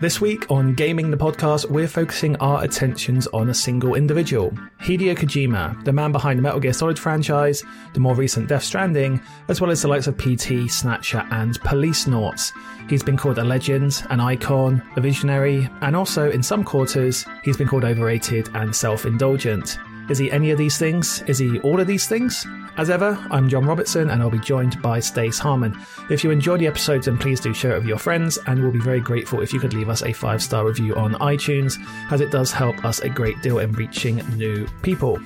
This 0.00 0.18
week 0.18 0.50
on 0.50 0.72
Gaming 0.72 1.10
the 1.10 1.16
Podcast, 1.18 1.68
we're 1.68 1.86
focusing 1.86 2.34
our 2.36 2.64
attentions 2.64 3.26
on 3.34 3.50
a 3.50 3.54
single 3.54 3.96
individual 3.96 4.50
Hideo 4.80 5.14
Kojima, 5.14 5.84
the 5.84 5.92
man 5.92 6.10
behind 6.10 6.38
the 6.38 6.42
Metal 6.42 6.58
Gear 6.58 6.72
Solid 6.72 6.98
franchise, 6.98 7.62
the 7.92 8.00
more 8.00 8.14
recent 8.14 8.48
Death 8.48 8.64
Stranding, 8.64 9.20
as 9.48 9.60
well 9.60 9.70
as 9.70 9.82
the 9.82 9.88
likes 9.88 10.06
of 10.06 10.16
PT, 10.16 10.70
Snatcher, 10.70 11.26
and 11.32 11.60
Policenauts. 11.60 12.50
He's 12.88 13.02
been 13.02 13.18
called 13.18 13.36
a 13.36 13.44
legend, 13.44 14.02
an 14.08 14.20
icon, 14.20 14.82
a 14.96 15.02
visionary, 15.02 15.68
and 15.82 15.94
also, 15.94 16.30
in 16.30 16.42
some 16.42 16.64
quarters, 16.64 17.26
he's 17.44 17.58
been 17.58 17.68
called 17.68 17.84
overrated 17.84 18.48
and 18.54 18.74
self 18.74 19.04
indulgent. 19.04 19.78
Is 20.10 20.18
he 20.18 20.28
any 20.32 20.50
of 20.50 20.58
these 20.58 20.76
things? 20.76 21.22
Is 21.28 21.38
he 21.38 21.60
all 21.60 21.78
of 21.78 21.86
these 21.86 22.08
things? 22.08 22.44
As 22.76 22.90
ever, 22.90 23.16
I'm 23.30 23.48
John 23.48 23.64
Robertson 23.64 24.10
and 24.10 24.20
I'll 24.20 24.28
be 24.28 24.40
joined 24.40 24.82
by 24.82 24.98
Stace 24.98 25.38
Harman. 25.38 25.78
If 26.10 26.24
you 26.24 26.32
enjoy 26.32 26.56
the 26.56 26.66
episodes, 26.66 27.06
then 27.06 27.16
please 27.16 27.38
do 27.38 27.54
share 27.54 27.76
it 27.76 27.78
with 27.78 27.86
your 27.86 27.98
friends, 27.98 28.36
and 28.48 28.60
we'll 28.60 28.72
be 28.72 28.80
very 28.80 28.98
grateful 28.98 29.40
if 29.40 29.52
you 29.52 29.60
could 29.60 29.72
leave 29.72 29.88
us 29.88 30.02
a 30.02 30.12
five 30.12 30.42
star 30.42 30.66
review 30.66 30.96
on 30.96 31.14
iTunes, 31.14 31.78
as 32.10 32.20
it 32.20 32.32
does 32.32 32.50
help 32.50 32.84
us 32.84 32.98
a 32.98 33.08
great 33.08 33.40
deal 33.40 33.60
in 33.60 33.70
reaching 33.72 34.16
new 34.36 34.66
people. 34.82 35.20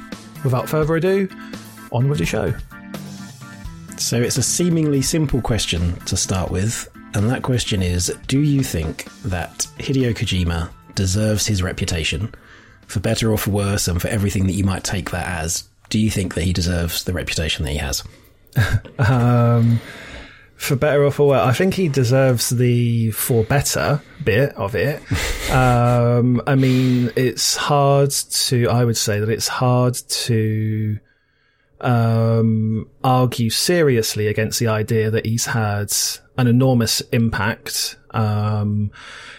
Without 0.44 0.68
further 0.68 0.96
ado, 0.96 1.30
on 1.90 2.10
with 2.10 2.18
the 2.18 2.26
show. 2.26 2.52
So 3.96 4.20
it's 4.20 4.36
a 4.36 4.42
seemingly 4.42 5.00
simple 5.00 5.40
question 5.40 5.96
to 6.00 6.14
start 6.14 6.50
with, 6.50 6.90
and 7.14 7.30
that 7.30 7.42
question 7.42 7.80
is 7.80 8.14
Do 8.26 8.40
you 8.40 8.62
think 8.62 9.04
that 9.22 9.66
Hideo 9.78 10.12
Kojima 10.12 10.68
deserves 10.94 11.46
his 11.46 11.62
reputation? 11.62 12.34
For 12.86 13.00
better 13.00 13.30
or 13.30 13.38
for 13.38 13.50
worse, 13.50 13.88
and 13.88 14.00
for 14.00 14.08
everything 14.08 14.46
that 14.46 14.52
you 14.52 14.64
might 14.64 14.84
take 14.84 15.10
that 15.10 15.26
as, 15.26 15.68
do 15.88 15.98
you 15.98 16.10
think 16.10 16.34
that 16.34 16.42
he 16.42 16.52
deserves 16.52 17.04
the 17.04 17.12
reputation 17.12 17.64
that 17.64 17.72
he 17.72 17.78
has? 17.78 18.02
um, 18.98 19.80
for 20.56 20.76
better 20.76 21.04
or 21.04 21.10
for 21.10 21.28
worse, 21.28 21.46
I 21.46 21.52
think 21.52 21.74
he 21.74 21.88
deserves 21.88 22.50
the 22.50 23.10
for 23.10 23.44
better 23.44 24.02
bit 24.22 24.54
of 24.54 24.74
it. 24.74 25.02
um, 25.50 26.40
I 26.46 26.54
mean, 26.54 27.10
it's 27.16 27.56
hard 27.56 28.10
to, 28.10 28.68
I 28.68 28.84
would 28.84 28.96
say 28.96 29.20
that 29.20 29.28
it's 29.28 29.48
hard 29.48 29.94
to 29.94 30.98
um, 31.80 32.88
argue 33.02 33.50
seriously 33.50 34.26
against 34.26 34.58
the 34.58 34.68
idea 34.68 35.10
that 35.10 35.26
he's 35.26 35.46
had 35.46 35.92
an 36.38 36.46
enormous 36.46 37.00
impact 37.12 37.96
um, 38.14 38.90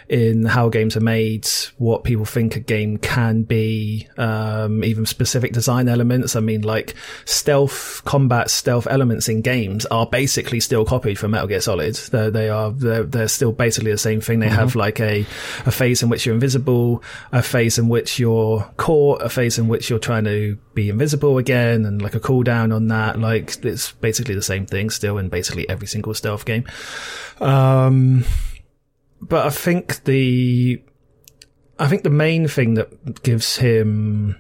in 0.07 0.45
how 0.45 0.69
games 0.69 0.95
are 0.95 1.01
made, 1.01 1.47
what 1.77 2.03
people 2.03 2.25
think 2.25 2.55
a 2.55 2.59
game 2.59 2.97
can 2.97 3.41
be, 3.43 4.07
um, 4.17 4.83
even 4.83 5.05
specific 5.05 5.51
design 5.51 5.89
elements. 5.89 6.35
I 6.35 6.41
mean, 6.41 6.61
like 6.61 6.93
stealth 7.25 8.03
combat, 8.05 8.51
stealth 8.51 8.85
elements 8.87 9.27
in 9.27 9.41
games 9.41 9.85
are 9.87 10.05
basically 10.05 10.59
still 10.59 10.85
copied 10.85 11.17
from 11.17 11.31
Metal 11.31 11.47
Gear 11.47 11.61
Solid. 11.61 11.95
They're, 11.95 12.29
they 12.29 12.49
are, 12.49 12.71
they're, 12.71 13.03
they're 13.03 13.27
still 13.27 13.51
basically 13.51 13.91
the 13.91 13.97
same 13.97 14.21
thing. 14.21 14.39
They 14.39 14.47
mm-hmm. 14.47 14.55
have 14.55 14.75
like 14.75 14.99
a, 14.99 15.21
a 15.65 15.71
phase 15.71 16.03
in 16.03 16.09
which 16.09 16.25
you're 16.25 16.35
invisible, 16.35 17.01
a 17.31 17.41
phase 17.41 17.79
in 17.79 17.89
which 17.89 18.19
you're 18.19 18.61
caught, 18.77 19.21
a 19.21 19.29
phase 19.29 19.57
in 19.57 19.67
which 19.67 19.89
you're 19.89 19.97
trying 19.97 20.25
to 20.25 20.57
be 20.75 20.89
invisible 20.89 21.37
again, 21.37 21.85
and 21.85 22.01
like 22.01 22.13
a 22.13 22.19
cooldown 22.19 22.75
on 22.75 22.89
that. 22.89 23.19
Like 23.19 23.63
it's 23.65 23.93
basically 23.93 24.35
the 24.35 24.41
same 24.43 24.65
thing 24.65 24.89
still 24.89 25.17
in 25.17 25.29
basically 25.29 25.67
every 25.67 25.87
single 25.87 26.13
stealth 26.13 26.45
game. 26.45 26.65
Um, 27.39 28.25
but 29.21 29.45
I 29.45 29.49
think 29.49 30.03
the, 30.03 30.81
I 31.80 31.88
think 31.88 32.03
the 32.03 32.09
main 32.09 32.47
thing 32.47 32.75
that 32.75 33.23
gives 33.23 33.58
him, 33.58 34.35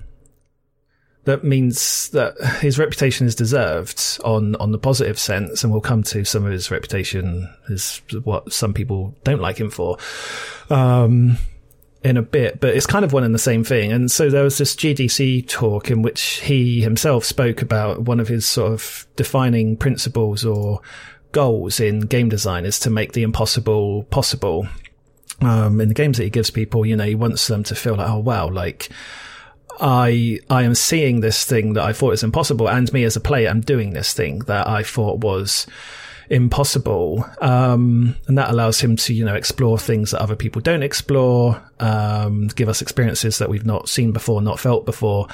that 1.23 1.43
means 1.43 2.09
that 2.09 2.39
his 2.61 2.77
reputation 2.77 3.25
is 3.25 3.35
deserved 3.35 4.19
on, 4.23 4.55
on 4.57 4.71
the 4.71 4.77
positive 4.77 5.17
sense, 5.17 5.63
and 5.63 5.71
we'll 5.71 5.81
come 5.81 6.03
to 6.03 6.23
some 6.23 6.45
of 6.45 6.51
his 6.51 6.69
reputation 6.69 7.51
is 7.67 8.01
what 8.23 8.53
some 8.53 8.73
people 8.73 9.15
don't 9.23 9.41
like 9.41 9.57
him 9.57 9.71
for. 9.71 9.97
Um, 10.69 11.37
in 12.05 12.17
a 12.17 12.21
bit, 12.21 12.59
but 12.59 12.75
it's 12.75 12.85
kind 12.85 13.03
of 13.03 13.13
one 13.13 13.23
and 13.23 13.33
the 13.33 13.39
same 13.39 13.63
thing. 13.63 13.91
And 13.91 14.11
so 14.11 14.29
there 14.29 14.43
was 14.43 14.59
this 14.59 14.75
GDC 14.75 15.49
talk 15.49 15.89
in 15.89 16.03
which 16.03 16.39
he 16.41 16.81
himself 16.81 17.25
spoke 17.25 17.63
about 17.63 18.03
one 18.03 18.19
of 18.19 18.27
his 18.27 18.45
sort 18.45 18.71
of 18.73 19.07
defining 19.15 19.75
principles 19.75 20.45
or 20.45 20.81
goals 21.35 21.81
in 21.81 21.99
game 21.99 22.29
design 22.29 22.65
is 22.65 22.79
to 22.79 22.89
make 22.89 23.11
the 23.11 23.21
impossible 23.21 24.03
possible. 24.03 24.67
Um, 25.41 25.81
in 25.81 25.89
the 25.89 25.93
games 25.93 26.17
that 26.17 26.23
he 26.23 26.29
gives 26.29 26.49
people, 26.49 26.85
you 26.85 26.95
know, 26.95 27.03
he 27.03 27.13
wants 27.13 27.45
them 27.47 27.61
to 27.63 27.75
feel 27.75 27.95
like, 27.95 28.09
oh 28.09 28.19
wow, 28.19 28.49
like 28.49 28.89
I 29.81 30.39
I 30.49 30.63
am 30.63 30.75
seeing 30.75 31.19
this 31.19 31.43
thing 31.43 31.73
that 31.73 31.83
I 31.83 31.91
thought 31.91 32.11
was 32.11 32.23
impossible, 32.23 32.69
and 32.69 32.91
me 32.93 33.03
as 33.03 33.17
a 33.17 33.19
player, 33.19 33.49
I'm 33.49 33.59
doing 33.59 33.91
this 33.91 34.13
thing 34.13 34.39
that 34.47 34.65
I 34.65 34.81
thought 34.81 35.19
was 35.19 35.67
impossible. 36.29 37.25
Um, 37.41 38.15
and 38.27 38.37
that 38.37 38.49
allows 38.49 38.79
him 38.79 38.95
to, 38.95 39.13
you 39.13 39.25
know, 39.25 39.35
explore 39.35 39.77
things 39.77 40.11
that 40.11 40.21
other 40.21 40.37
people 40.37 40.61
don't 40.61 40.83
explore, 40.83 41.61
um, 41.81 42.47
give 42.47 42.69
us 42.69 42.81
experiences 42.81 43.39
that 43.39 43.49
we've 43.49 43.65
not 43.65 43.89
seen 43.89 44.13
before, 44.13 44.41
not 44.41 44.59
felt 44.59 44.85
before. 44.85 45.27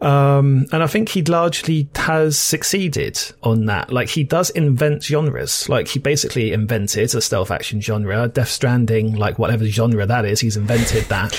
Um, 0.00 0.66
and 0.72 0.82
I 0.82 0.86
think 0.86 1.08
he 1.08 1.22
largely 1.22 1.88
has 1.94 2.38
succeeded 2.38 3.18
on 3.42 3.66
that. 3.66 3.92
Like 3.92 4.08
he 4.08 4.24
does 4.24 4.50
invent 4.50 5.02
genres. 5.02 5.68
Like 5.68 5.88
he 5.88 5.98
basically 5.98 6.52
invented 6.52 7.14
a 7.14 7.20
stealth 7.20 7.50
action 7.50 7.80
genre, 7.80 8.28
Death 8.28 8.48
Stranding, 8.48 9.14
like 9.14 9.38
whatever 9.38 9.64
genre 9.64 10.04
that 10.04 10.24
is, 10.24 10.40
he's 10.40 10.56
invented 10.56 11.04
that. 11.04 11.38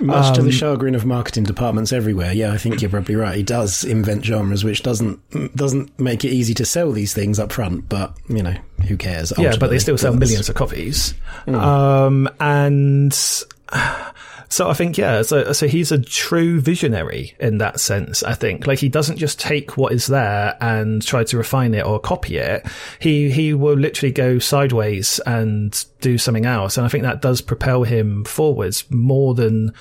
Much 0.00 0.26
um, 0.26 0.34
to 0.34 0.42
the 0.42 0.48
um, 0.48 0.52
chagrin 0.52 0.94
of 0.94 1.06
marketing 1.06 1.44
departments 1.44 1.92
everywhere. 1.92 2.32
Yeah, 2.32 2.52
I 2.52 2.58
think 2.58 2.82
you're 2.82 2.90
probably 2.90 3.14
right. 3.14 3.36
He 3.36 3.42
does 3.42 3.84
invent 3.84 4.24
genres, 4.24 4.64
which 4.64 4.82
doesn't 4.82 5.20
doesn't 5.56 5.98
make 5.98 6.24
it 6.24 6.28
easy 6.28 6.54
to 6.54 6.64
sell 6.64 6.92
these 6.92 7.14
things 7.14 7.38
up 7.38 7.52
front. 7.52 7.88
But 7.88 8.16
you 8.28 8.42
know, 8.42 8.56
who 8.88 8.96
cares? 8.96 9.32
Yeah, 9.38 9.56
but 9.58 9.70
they 9.70 9.78
still 9.78 9.98
sell 9.98 10.14
millions 10.14 10.48
of 10.48 10.56
copies. 10.56 11.14
Mm. 11.46 11.54
Um, 11.54 12.28
and 12.40 13.12
so 14.48 14.68
I 14.68 14.74
think, 14.74 14.98
yeah, 14.98 15.22
so, 15.22 15.52
so 15.52 15.66
he's 15.66 15.92
a 15.92 16.00
true 16.00 16.60
visionary 16.60 17.34
in 17.40 17.58
that 17.58 17.80
sense, 17.80 18.22
I 18.22 18.34
think. 18.34 18.66
Like 18.66 18.78
he 18.78 18.88
doesn't 18.88 19.16
just 19.16 19.40
take 19.40 19.76
what 19.76 19.92
is 19.92 20.06
there 20.06 20.56
and 20.60 21.02
try 21.02 21.24
to 21.24 21.36
refine 21.36 21.74
it 21.74 21.84
or 21.84 21.98
copy 21.98 22.36
it. 22.36 22.66
He, 22.98 23.30
he 23.30 23.54
will 23.54 23.76
literally 23.76 24.12
go 24.12 24.38
sideways 24.38 25.20
and 25.26 25.84
do 26.00 26.18
something 26.18 26.46
else. 26.46 26.76
And 26.76 26.86
I 26.86 26.88
think 26.88 27.04
that 27.04 27.22
does 27.22 27.40
propel 27.40 27.82
him 27.82 28.24
forwards 28.24 28.84
more 28.90 29.34
than, 29.34 29.72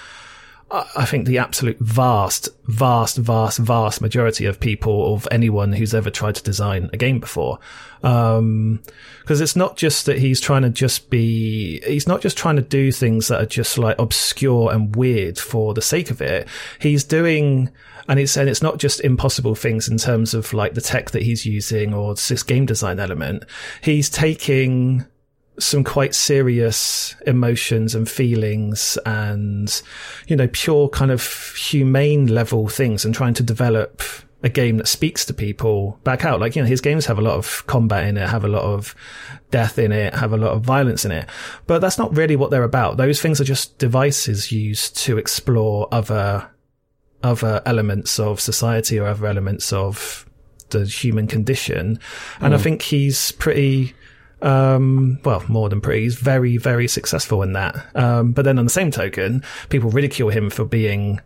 I 0.71 1.05
think 1.05 1.27
the 1.27 1.37
absolute 1.37 1.77
vast, 1.77 2.49
vast, 2.65 3.17
vast, 3.17 3.59
vast 3.59 4.01
majority 4.01 4.45
of 4.45 4.59
people, 4.59 5.13
of 5.13 5.27
anyone 5.29 5.71
who's 5.71 5.93
ever 5.93 6.09
tried 6.09 6.33
to 6.35 6.43
design 6.43 6.89
a 6.91 6.97
game 6.97 7.19
before. 7.19 7.59
Um, 8.01 8.81
cause 9.25 9.39
it's 9.39 9.55
not 9.55 9.77
just 9.77 10.07
that 10.07 10.17
he's 10.17 10.41
trying 10.41 10.63
to 10.63 10.69
just 10.69 11.11
be, 11.11 11.79
he's 11.81 12.07
not 12.07 12.21
just 12.21 12.37
trying 12.37 12.55
to 12.55 12.63
do 12.63 12.91
things 12.91 13.27
that 13.27 13.39
are 13.39 13.45
just 13.45 13.77
like 13.77 13.99
obscure 13.99 14.73
and 14.73 14.95
weird 14.95 15.37
for 15.37 15.75
the 15.75 15.81
sake 15.81 16.09
of 16.09 16.21
it. 16.21 16.47
He's 16.79 17.03
doing, 17.03 17.69
and 18.09 18.19
it's, 18.19 18.35
and 18.35 18.49
it's 18.49 18.63
not 18.63 18.79
just 18.79 18.99
impossible 19.01 19.53
things 19.53 19.87
in 19.87 19.97
terms 19.97 20.33
of 20.33 20.53
like 20.53 20.73
the 20.73 20.81
tech 20.81 21.11
that 21.11 21.21
he's 21.21 21.45
using 21.45 21.93
or 21.93 22.15
this 22.15 22.41
game 22.41 22.65
design 22.65 22.99
element. 22.99 23.43
He's 23.81 24.09
taking, 24.09 25.05
some 25.59 25.83
quite 25.83 26.15
serious 26.15 27.15
emotions 27.27 27.93
and 27.93 28.09
feelings 28.09 28.97
and, 29.05 29.81
you 30.27 30.35
know, 30.35 30.47
pure 30.51 30.89
kind 30.89 31.11
of 31.11 31.23
humane 31.55 32.27
level 32.27 32.67
things 32.67 33.05
and 33.05 33.13
trying 33.13 33.33
to 33.35 33.43
develop 33.43 34.01
a 34.41 34.49
game 34.49 34.77
that 34.77 34.87
speaks 34.87 35.25
to 35.25 35.33
people 35.33 35.99
back 36.03 36.25
out. 36.25 36.39
Like, 36.39 36.55
you 36.55 36.61
know, 36.61 36.67
his 36.67 36.81
games 36.81 37.05
have 37.05 37.17
a 37.17 37.21
lot 37.21 37.35
of 37.35 37.65
combat 37.65 38.05
in 38.07 38.17
it, 38.17 38.27
have 38.27 38.43
a 38.43 38.49
lot 38.49 38.63
of 38.63 38.93
death 39.51 39.79
in 39.79 39.91
it, 39.91 40.13
have 40.15 40.33
a 40.33 40.37
lot 40.37 40.51
of 40.51 40.61
violence 40.63 41.05
in 41.05 41.11
it. 41.11 41.29
But 41.65 41.79
that's 41.79 41.97
not 41.97 42.15
really 42.15 42.35
what 42.35 42.51
they're 42.51 42.63
about. 42.63 42.97
Those 42.97 43.21
things 43.21 43.39
are 43.39 43.45
just 43.45 43.77
devices 43.77 44.51
used 44.51 44.97
to 44.97 45.17
explore 45.17 45.87
other, 45.91 46.49
other 47.21 47.61
elements 47.65 48.19
of 48.19 48.41
society 48.41 48.99
or 48.99 49.07
other 49.07 49.27
elements 49.27 49.71
of 49.71 50.27
the 50.71 50.85
human 50.85 51.27
condition. 51.27 51.99
And 52.41 52.53
mm. 52.53 52.57
I 52.57 52.59
think 52.59 52.81
he's 52.81 53.31
pretty, 53.33 53.93
um, 54.43 55.19
well, 55.23 55.43
more 55.47 55.69
than 55.69 55.81
pretty. 55.81 56.03
He's 56.03 56.15
very, 56.15 56.57
very 56.57 56.87
successful 56.87 57.41
in 57.41 57.53
that. 57.53 57.75
Um, 57.95 58.33
but 58.33 58.43
then 58.43 58.59
on 58.59 58.65
the 58.65 58.71
same 58.71 58.91
token, 58.91 59.43
people 59.69 59.89
ridicule 59.89 60.29
him 60.29 60.49
for 60.49 60.65
being 60.65 61.21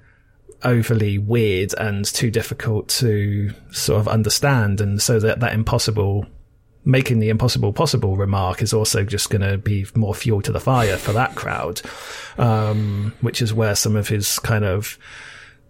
overly 0.64 1.18
weird 1.18 1.74
and 1.78 2.06
too 2.06 2.32
difficult 2.32 2.88
to 2.90 3.52
sort 3.72 4.00
of 4.00 4.08
understand. 4.08 4.82
And 4.82 5.02
so 5.02 5.20
that, 5.20 5.40
that 5.40 5.54
impossible, 5.54 6.28
making 6.86 7.20
the 7.20 7.30
impossible 7.30 7.74
possible 7.74 8.16
remark 8.16 8.62
is 8.62 8.72
also 8.72 9.04
just 9.04 9.30
going 9.32 9.42
to 9.42 9.58
be 9.58 9.88
more 9.96 10.14
fuel 10.14 10.42
to 10.44 10.52
the 10.52 10.60
fire 10.60 10.98
for 10.98 11.14
that 11.14 11.36
crowd. 11.36 11.82
Um, 12.38 13.14
which 13.22 13.42
is 13.42 13.52
where 13.52 13.76
some 13.76 13.96
of 13.96 14.08
his 14.08 14.38
kind 14.40 14.64
of, 14.64 14.98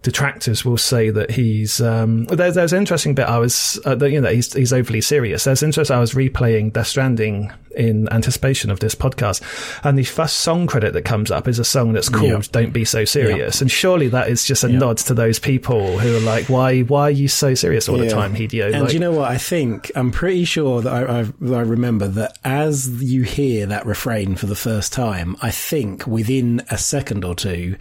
detractors 0.04 0.64
will 0.64 0.78
say 0.78 1.10
that 1.10 1.32
he's 1.32 1.82
um, 1.82 2.26
there's 2.26 2.56
there's 2.56 2.74
an 2.74 2.80
interesting 2.80 3.16
bit 3.16 3.28
I 3.28 3.40
was 3.40 3.80
uh, 3.86 3.96
that, 3.96 4.12
you 4.12 4.22
know 4.22 4.32
he's 4.32 4.54
he's 4.54 4.74
overly 4.74 5.02
serious. 5.02 5.44
There's 5.44 5.64
interest 5.64 5.92
I 5.92 6.00
was 6.00 6.14
replaying 6.14 6.74
Death 6.74 6.88
Stranding 6.88 7.52
in 7.76 8.12
anticipation 8.12 8.72
of 8.72 8.80
this 8.80 8.96
podcast, 8.96 9.42
and 9.84 9.98
the 9.98 10.04
first 10.04 10.38
song 10.38 10.68
credit 10.68 10.94
that 10.94 11.04
comes 11.04 11.32
up 11.32 11.48
is 11.48 11.60
a 11.60 11.64
song 11.64 11.94
that's 11.94 12.10
called 12.10 12.30
yeah. 12.30 12.42
"Don't 12.52 12.72
Be 12.72 12.86
So 12.86 13.06
Serious," 13.06 13.58
yeah. 13.58 13.64
and 13.64 13.72
surely 13.72 14.08
that 14.10 14.30
is 14.30 14.46
just 14.46 14.64
a 14.64 14.72
yeah. 14.72 14.80
nod 14.80 14.98
to 14.98 15.14
those 15.14 15.40
people 15.40 15.98
who 16.00 16.18
are 16.18 16.22
like, 16.22 16.48
why 16.48 16.82
why 16.82 17.04
are 17.04 17.12
you 17.12 17.28
so 17.28 17.54
serious 17.54 17.90
all 17.90 17.98
the 17.98 18.10
time, 18.10 18.34
Hideo? 18.34 18.72
And 18.72 18.84
like, 18.84 18.94
you 18.94 19.00
know 19.00 19.12
what? 19.12 19.30
I 19.30 19.38
think 19.38 19.92
I'm 19.96 20.12
pretty 20.12 20.46
sure 20.46 20.82
that 20.82 20.94
I, 20.94 21.20
I 21.20 21.56
I 21.56 21.62
remember 21.62 22.08
that 22.08 22.38
as 22.44 23.02
you 23.04 23.24
hear 23.24 23.66
that 23.66 23.86
refrain 23.86 24.36
for 24.36 24.46
the 24.46 24.56
first 24.56 24.94
time, 24.94 25.36
I 25.42 25.52
think 25.52 26.06
within 26.08 26.62
a 26.70 26.78
second 26.78 27.26
or 27.26 27.36
two 27.36 27.78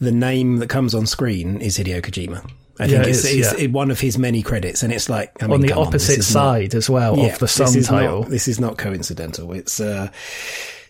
the 0.00 0.12
name 0.12 0.56
that 0.56 0.68
comes 0.68 0.94
on 0.94 1.06
screen 1.06 1.60
is 1.60 1.78
Hideo 1.78 2.02
Kojima. 2.02 2.50
I 2.78 2.88
think 2.88 3.06
it's, 3.06 3.24
it's 3.24 3.60
yeah. 3.60 3.68
one 3.68 3.90
of 3.90 4.00
his 4.00 4.18
many 4.18 4.42
credits, 4.42 4.82
and 4.82 4.92
it's 4.92 5.08
like 5.08 5.42
I 5.42 5.46
mean, 5.46 5.54
on 5.54 5.60
the 5.60 5.72
opposite 5.72 6.18
on, 6.18 6.22
side 6.22 6.72
not, 6.72 6.74
as 6.74 6.90
well 6.90 7.16
yeah, 7.16 7.26
of 7.26 7.38
the 7.38 7.46
song 7.46 7.72
this 7.72 7.86
title. 7.86 8.22
Not, 8.22 8.30
this 8.30 8.48
is 8.48 8.58
not 8.58 8.78
coincidental. 8.78 9.52
It's 9.52 9.78
uh, 9.78 10.10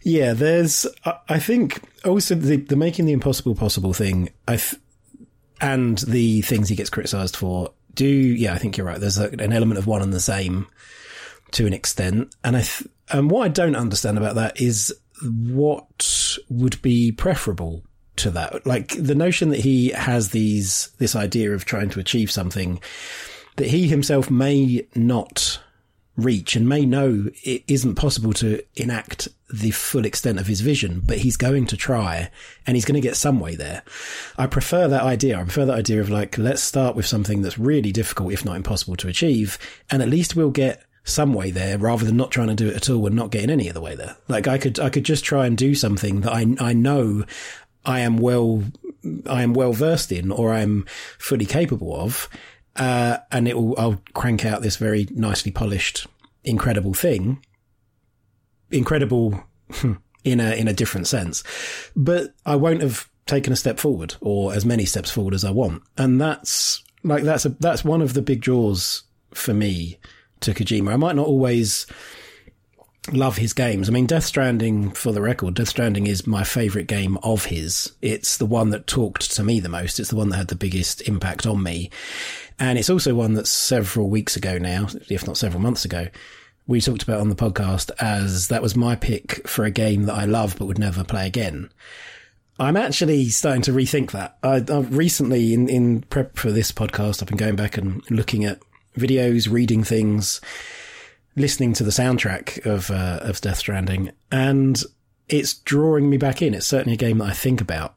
yeah. 0.03 0.33
There's 0.33 0.87
I 1.29 1.39
think 1.39 1.83
also 2.05 2.35
the, 2.35 2.56
the 2.56 2.77
making 2.77 3.05
the 3.05 3.12
impossible 3.12 3.55
possible 3.55 3.93
thing. 3.93 4.31
I 4.49 4.56
th- 4.56 4.81
and 5.61 5.99
the 5.99 6.41
things 6.43 6.69
he 6.69 6.77
gets 6.77 6.91
criticised 6.91 7.37
for 7.37 7.73
do 7.93 8.06
yeah. 8.06 8.55
I 8.55 8.59
think 8.59 8.79
you're 8.79 8.87
right. 8.87 8.99
There's 9.01 9.19
a, 9.19 9.29
an 9.29 9.53
element 9.53 9.79
of 9.79 9.87
one 9.87 10.01
and 10.01 10.12
the 10.12 10.21
same 10.21 10.67
to 11.53 11.67
an 11.67 11.75
extent, 11.75 12.35
and 12.43 12.56
I 12.56 12.62
th- 12.62 12.89
and 13.12 13.31
what 13.31 13.45
I 13.45 13.49
don't 13.49 13.77
understand 13.77 14.17
about 14.17 14.37
that 14.37 14.59
is 14.59 14.95
what 15.23 16.39
would 16.49 16.81
be 16.81 17.12
preferable 17.12 17.83
to 18.17 18.31
that. 18.31 18.67
Like 18.67 18.95
the 18.99 19.15
notion 19.15 19.51
that 19.51 19.61
he 19.61 19.91
has 19.91 20.31
these, 20.31 20.91
this 20.99 21.17
idea 21.17 21.53
of 21.53 21.65
trying 21.65 21.91
to 21.91 22.01
achieve 22.01 22.31
something 22.31 22.81
that 23.57 23.69
he 23.69 23.87
himself 23.87 24.31
may 24.31 24.87
not 24.95 25.61
reach 26.17 26.55
and 26.55 26.69
may 26.69 26.87
know 26.87 27.29
it 27.43 27.65
isn't 27.67 27.97
possible 27.97 28.33
to 28.33 28.63
enact 28.77 29.29
the 29.53 29.71
full 29.73 30.05
extent 30.05 30.39
of 30.39 30.47
his 30.47 30.61
vision, 30.61 31.03
but 31.05 31.19
he's 31.19 31.37
going 31.37 31.67
to 31.67 31.77
try 31.77 32.31
and 32.67 32.77
he's 32.77 32.85
going 32.85 32.95
to 32.95 33.01
get 33.01 33.17
some 33.17 33.41
way 33.41 33.55
there. 33.55 33.83
I 34.39 34.47
prefer 34.47 34.89
that 34.89 35.03
idea. 35.03 35.39
I 35.39 35.43
prefer 35.43 35.65
that 35.67 35.79
idea 35.79 36.01
of 36.01 36.11
like, 36.11 36.39
let's 36.39 36.63
start 36.63 36.97
with 36.97 37.07
something 37.07 37.43
that's 37.43 37.59
really 37.59 37.93
difficult, 37.93 38.33
if 38.33 38.45
not 38.45 38.57
impossible 38.57 38.97
to 38.97 39.09
achieve. 39.09 39.59
And 39.91 40.03
at 40.03 40.09
least 40.09 40.37
we'll 40.37 40.51
get 40.51 40.83
some 41.05 41.35
way 41.35 41.51
there 41.51 41.79
rather 41.79 42.05
than 42.05 42.17
not 42.17 42.31
trying 42.31 42.49
to 42.49 42.55
do 42.55 42.69
it 42.69 42.77
at 42.77 42.89
all 42.89 43.07
and 43.07 43.15
not 43.15 43.31
getting 43.31 43.51
any 43.51 43.69
of 43.69 43.75
the 43.75 43.81
way 43.81 43.95
there. 43.95 44.17
Like 44.27 44.49
I 44.49 44.57
could, 44.57 44.81
I 44.81 44.91
could 44.91 45.05
just 45.05 45.25
try 45.25 45.47
and 45.47 45.57
do 45.57 45.75
something 45.75 46.23
that 46.23 46.33
I, 46.33 46.47
I 46.59 46.73
know 46.73 47.25
I 47.85 48.01
am 48.01 48.17
well, 48.17 48.65
I 49.27 49.43
am 49.43 49.55
well 49.55 49.73
versed 49.73 50.13
in 50.13 50.31
or 50.31 50.53
I'm 50.53 50.87
fully 51.19 51.47
capable 51.47 51.95
of. 51.95 52.29
Uh, 52.77 53.19
and 53.31 53.47
it 53.47 53.57
will, 53.57 53.75
I'll 53.79 54.03
crank 54.15 54.45
out 54.45 54.63
this 54.63 54.77
very 54.77 55.07
nicely 55.11 55.53
polished, 55.53 56.07
incredible 56.43 56.95
thing. 56.95 57.45
Incredible 58.71 59.45
in 60.25 60.41
a, 60.41 60.55
in 60.55 60.67
a 60.69 60.73
different 60.73 61.07
sense, 61.07 61.45
but 61.95 62.35
I 62.45 62.57
won't 62.57 62.81
have 62.83 63.09
taken 63.27 63.53
a 63.53 63.57
step 63.57 63.79
forward 63.79 64.17
or 64.21 64.53
as 64.53 64.65
many 64.65 64.85
steps 64.85 65.11
forward 65.11 65.35
as 65.35 65.45
I 65.45 65.51
want. 65.51 65.83
And 65.97 66.21
that's 66.21 66.83
like, 67.03 67.23
that's 67.23 67.45
a, 67.45 67.51
that's 67.51 67.85
one 67.85 68.03
of 68.03 68.15
the 68.15 68.23
big 68.23 68.41
draws 68.41 69.05
for 69.33 69.55
me 69.55 69.99
to 70.41 70.53
Kojima. 70.53 70.93
I 70.93 70.97
might 70.97 71.17
not 71.17 71.27
always, 71.27 71.87
love 73.12 73.37
his 73.37 73.53
games. 73.53 73.89
I 73.89 73.93
mean, 73.93 74.06
Death 74.06 74.25
Stranding, 74.25 74.91
for 74.91 75.12
the 75.12 75.21
record, 75.21 75.55
Death 75.55 75.69
Stranding 75.69 76.06
is 76.06 76.27
my 76.27 76.45
favourite 76.45 76.87
game 76.87 77.19
of 77.23 77.47
his. 77.47 77.93
It's 78.01 78.37
the 78.37 78.47
one 78.47 78.71
that 78.71 78.87
talked 78.87 79.31
to 79.33 79.43
me 79.43 79.61
the 79.61 79.69
most. 79.69 80.01
It's 80.01 80.11
the 80.11 80.17
one 80.17 80.31
that 80.31 80.37
had 80.37 80.49
the 80.49 80.56
biggest 80.56 81.03
impact 81.03 81.47
on 81.47 81.62
me. 81.62 81.91
And 82.59 82.79
it's 82.79 82.91
also 82.91 83.15
one 83.15 83.35
that 83.35 83.47
several 83.47 84.09
weeks 84.09 84.37
ago 84.37 84.59
now, 84.59 84.89
if 85.09 85.27
not 85.27 85.37
several 85.37 85.62
months 85.62 85.85
ago, 85.85 86.09
we 86.67 86.81
talked 86.81 87.03
about 87.03 87.21
on 87.21 87.29
the 87.29 87.35
podcast 87.35 87.91
as 88.01 88.49
that 88.49 88.62
was 88.62 88.75
my 88.75 88.97
pick 88.97 89.47
for 89.47 89.65
a 89.65 89.71
game 89.71 90.05
that 90.05 90.15
I 90.15 90.25
love 90.25 90.56
but 90.59 90.67
would 90.67 90.79
never 90.79 91.05
play 91.05 91.27
again. 91.27 91.71
I'm 92.59 92.77
actually 92.77 93.29
starting 93.31 93.62
to 93.62 93.73
rethink 93.73 94.12
that. 94.12 94.39
I, 94.43 94.56
I've 94.56 94.97
recently, 94.97 95.53
in, 95.53 95.69
in 95.69 96.03
prep 96.03 96.37
for 96.37 96.53
this 96.53 96.71
podcast, 96.71 97.21
I've 97.21 97.29
been 97.29 97.37
going 97.37 97.56
back 97.56 97.77
and 97.77 98.09
looking 98.11 98.45
at 98.45 98.61
videos, 98.97 99.51
reading 99.51 99.83
things, 99.83 100.41
listening 101.37 101.73
to 101.75 101.85
the 101.85 101.91
soundtrack 101.91 102.65
of 102.67 102.91
uh, 102.91 103.21
of 103.23 103.41
Death 103.41 103.59
Stranding, 103.59 104.11
and 104.31 104.83
it's 105.29 105.55
drawing 105.55 106.11
me 106.11 106.17
back 106.17 106.43
in. 106.43 106.55
It's 106.55 106.67
certainly 106.67 106.95
a 106.95 106.99
game 106.99 107.19
that 107.19 107.29
I 107.29 107.33
think 107.33 107.61
about, 107.61 107.95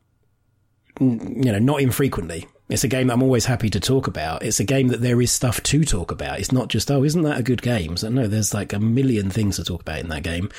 you 1.00 1.51
know, 1.51 1.60
not 1.60 1.81
infrequently. 1.81 2.48
It's 2.69 2.84
a 2.84 2.89
game 2.89 3.07
that 3.07 3.13
I'm 3.13 3.24
always 3.24 3.45
happy 3.45 3.69
to 3.69 3.80
talk 3.80 4.07
about. 4.07 4.44
It's 4.44 4.60
a 4.60 4.66
game 4.66 4.89
that 4.89 5.01
there 5.01 5.22
is 5.22 5.31
stuff 5.31 5.63
to 5.63 5.86
talk 5.86 6.12
about. 6.12 6.39
It's 6.39 6.51
not 6.51 6.68
just, 6.68 6.92
oh, 6.92 7.04
isn't 7.04 7.22
that 7.22 7.39
a 7.39 7.44
good 7.44 7.62
game? 7.62 7.95
So 7.95 8.10
no, 8.10 8.28
there's 8.28 8.54
like 8.54 8.74
a 8.74 8.80
million 8.80 9.30
things 9.30 9.56
to 9.56 9.63
talk 9.63 9.81
about 9.81 10.00
in 10.00 10.10
that 10.10 10.24
game. 10.24 10.50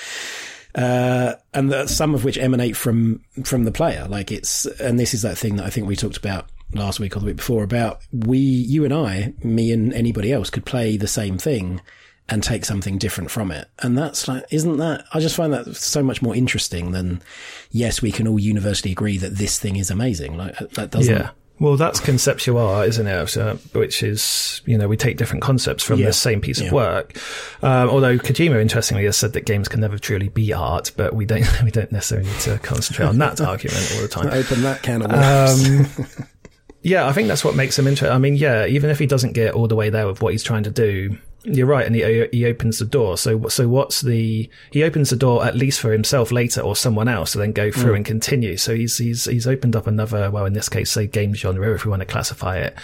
Uh, 0.75 1.35
and 1.53 1.89
some 1.89 2.15
of 2.15 2.25
which 2.25 2.39
emanate 2.39 2.77
from, 2.77 3.23
from 3.45 3.65
the 3.65 3.73
player. 3.73 4.07
Like 4.09 4.31
it's, 4.33 4.65
and 4.81 4.99
this 4.99 5.13
is 5.13 5.23
that 5.23 5.37
thing 5.37 5.57
that 5.57 5.67
I 5.67 5.71
think 5.71 5.87
we 5.87 5.97
talked 5.97 6.17
about 6.17 6.49
last 6.73 7.01
week 7.01 7.17
or 7.17 7.21
the 7.21 7.27
week 7.27 7.37
before 7.37 7.63
about 7.63 8.01
we, 8.13 8.39
you 8.39 8.85
and 8.85 8.95
I, 8.95 9.35
me 9.43 9.73
and 9.73 9.93
anybody 9.93 10.33
else 10.33 10.49
could 10.49 10.65
play 10.65 10.97
the 10.97 11.09
same 11.09 11.37
thing 11.37 11.81
and 12.29 12.43
take 12.43 12.65
something 12.65 12.99
different 12.99 13.31
from 13.31 13.51
it. 13.51 13.69
And 13.79 13.97
that's 13.97 14.29
like, 14.29 14.45
isn't 14.51 14.77
that, 14.77 15.05
I 15.15 15.21
just 15.21 15.37
find 15.37 15.53
that 15.53 15.75
so 15.77 16.03
much 16.03 16.21
more 16.21 16.35
interesting 16.35 16.93
than, 16.93 17.23
yes, 17.71 18.03
we 18.03 18.13
can 18.13 18.29
all 18.29 18.39
universally 18.39 18.93
agree 18.93 19.17
that 19.19 19.37
this 19.37 19.59
thing 19.59 19.77
is 19.77 19.91
amazing. 19.91 20.37
Like, 20.37 20.57
that 20.71 20.91
doesn't. 20.91 21.15
Yeah. 21.15 21.31
Well, 21.61 21.77
that's 21.77 21.99
conceptual 21.99 22.59
art, 22.59 22.89
isn't 22.89 23.07
it? 23.07 23.27
So, 23.29 23.59
which 23.73 24.03
is, 24.03 24.63
you 24.65 24.79
know, 24.79 24.87
we 24.87 24.97
take 24.97 25.17
different 25.17 25.43
concepts 25.43 25.83
from 25.83 25.99
yeah. 25.99 26.07
the 26.07 26.13
same 26.13 26.41
piece 26.41 26.61
yeah. 26.61 26.69
of 26.69 26.73
work. 26.73 27.19
Um, 27.63 27.89
although 27.89 28.17
Kojima, 28.17 28.61
interestingly, 28.61 29.05
has 29.07 29.17
said 29.17 29.33
that 29.33 29.45
games 29.45 29.67
can 29.67 29.81
never 29.81 29.99
truly 29.99 30.29
be 30.29 30.53
art, 30.53 30.93
but 30.97 31.15
we 31.15 31.25
don't, 31.25 31.45
we 31.65 31.71
don't 31.71 31.91
necessarily 31.91 32.29
need 32.29 32.41
to 32.41 32.59
concentrate 32.59 33.07
on 33.07 33.19
that 33.19 33.41
argument 33.41 33.93
all 33.97 34.03
the 34.03 34.09
time. 34.09 34.27
Open 34.33 34.63
that 34.63 34.83
can 34.83 35.03
of 35.03 35.11
worms. 35.11 35.99
Um, 35.99 36.27
yeah, 36.83 37.09
I 37.09 37.13
think 37.13 37.27
that's 37.27 37.45
what 37.45 37.57
makes 37.57 37.77
him 37.77 37.89
interesting. 37.89 38.15
I 38.15 38.19
mean, 38.19 38.37
yeah, 38.37 38.67
even 38.67 38.91
if 38.91 39.01
he 39.01 39.07
doesn't 39.07 39.33
get 39.33 39.55
all 39.55 39.67
the 39.67 39.77
way 39.77 39.91
there 39.91 40.07
with 40.07 40.23
what 40.23 40.33
he's 40.33 40.45
trying 40.45 40.63
to 40.65 40.71
do, 40.71 41.19
you're 41.57 41.67
right, 41.67 41.87
and 41.87 41.95
he 41.95 42.27
he 42.33 42.47
opens 42.47 42.79
the 42.79 42.85
door. 42.85 43.17
So 43.17 43.49
so 43.49 43.69
what's 43.69 44.01
the 44.01 44.49
he 44.71 44.83
opens 44.83 45.11
the 45.11 45.17
door 45.17 45.45
at 45.45 45.55
least 45.55 45.81
for 45.81 45.93
himself 45.93 46.33
later 46.33 46.61
or 46.61 46.77
someone 46.77 47.09
else 47.09 47.33
to 47.33 47.39
then 47.39 47.53
go 47.53 47.71
through 47.71 47.93
mm. 47.93 47.97
and 47.97 48.05
continue. 48.05 48.57
So 48.57 48.75
he's 48.75 48.99
he's 48.99 49.25
he's 49.25 49.47
opened 49.47 49.77
up 49.77 49.87
another 49.87 50.31
well 50.31 50.47
in 50.47 50.53
this 50.53 50.69
case 50.69 50.91
say 50.91 51.07
game 51.07 51.35
genre 51.35 51.75
if 51.75 51.85
we 51.85 51.91
want 51.91 52.01
to 52.01 52.07
classify 52.07 52.59
it 52.59 52.77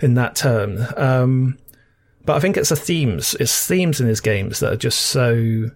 in 0.00 0.14
that 0.14 0.36
term. 0.36 0.78
Um, 0.96 1.58
but 2.24 2.36
I 2.36 2.40
think 2.40 2.56
it's 2.56 2.70
the 2.70 2.76
themes, 2.76 3.36
it's 3.38 3.66
themes 3.66 4.00
in 4.00 4.06
his 4.06 4.20
games 4.20 4.60
that 4.60 4.72
are 4.72 4.76
just 4.76 4.98
so 4.98 5.70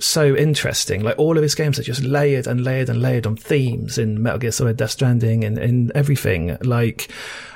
So 0.00 0.34
interesting. 0.34 1.02
Like 1.02 1.18
all 1.18 1.36
of 1.36 1.42
his 1.42 1.54
games 1.54 1.78
are 1.78 1.84
just 1.84 2.02
layered 2.02 2.48
and 2.48 2.64
layered 2.64 2.88
and 2.88 3.00
layered 3.00 3.26
on 3.26 3.36
themes 3.36 3.96
in 3.96 4.20
Metal 4.20 4.40
Gear 4.40 4.50
Solid, 4.50 4.76
Death 4.76 4.90
Stranding, 4.90 5.44
and 5.44 5.56
in 5.56 5.92
everything. 5.94 6.58
Like 6.62 7.08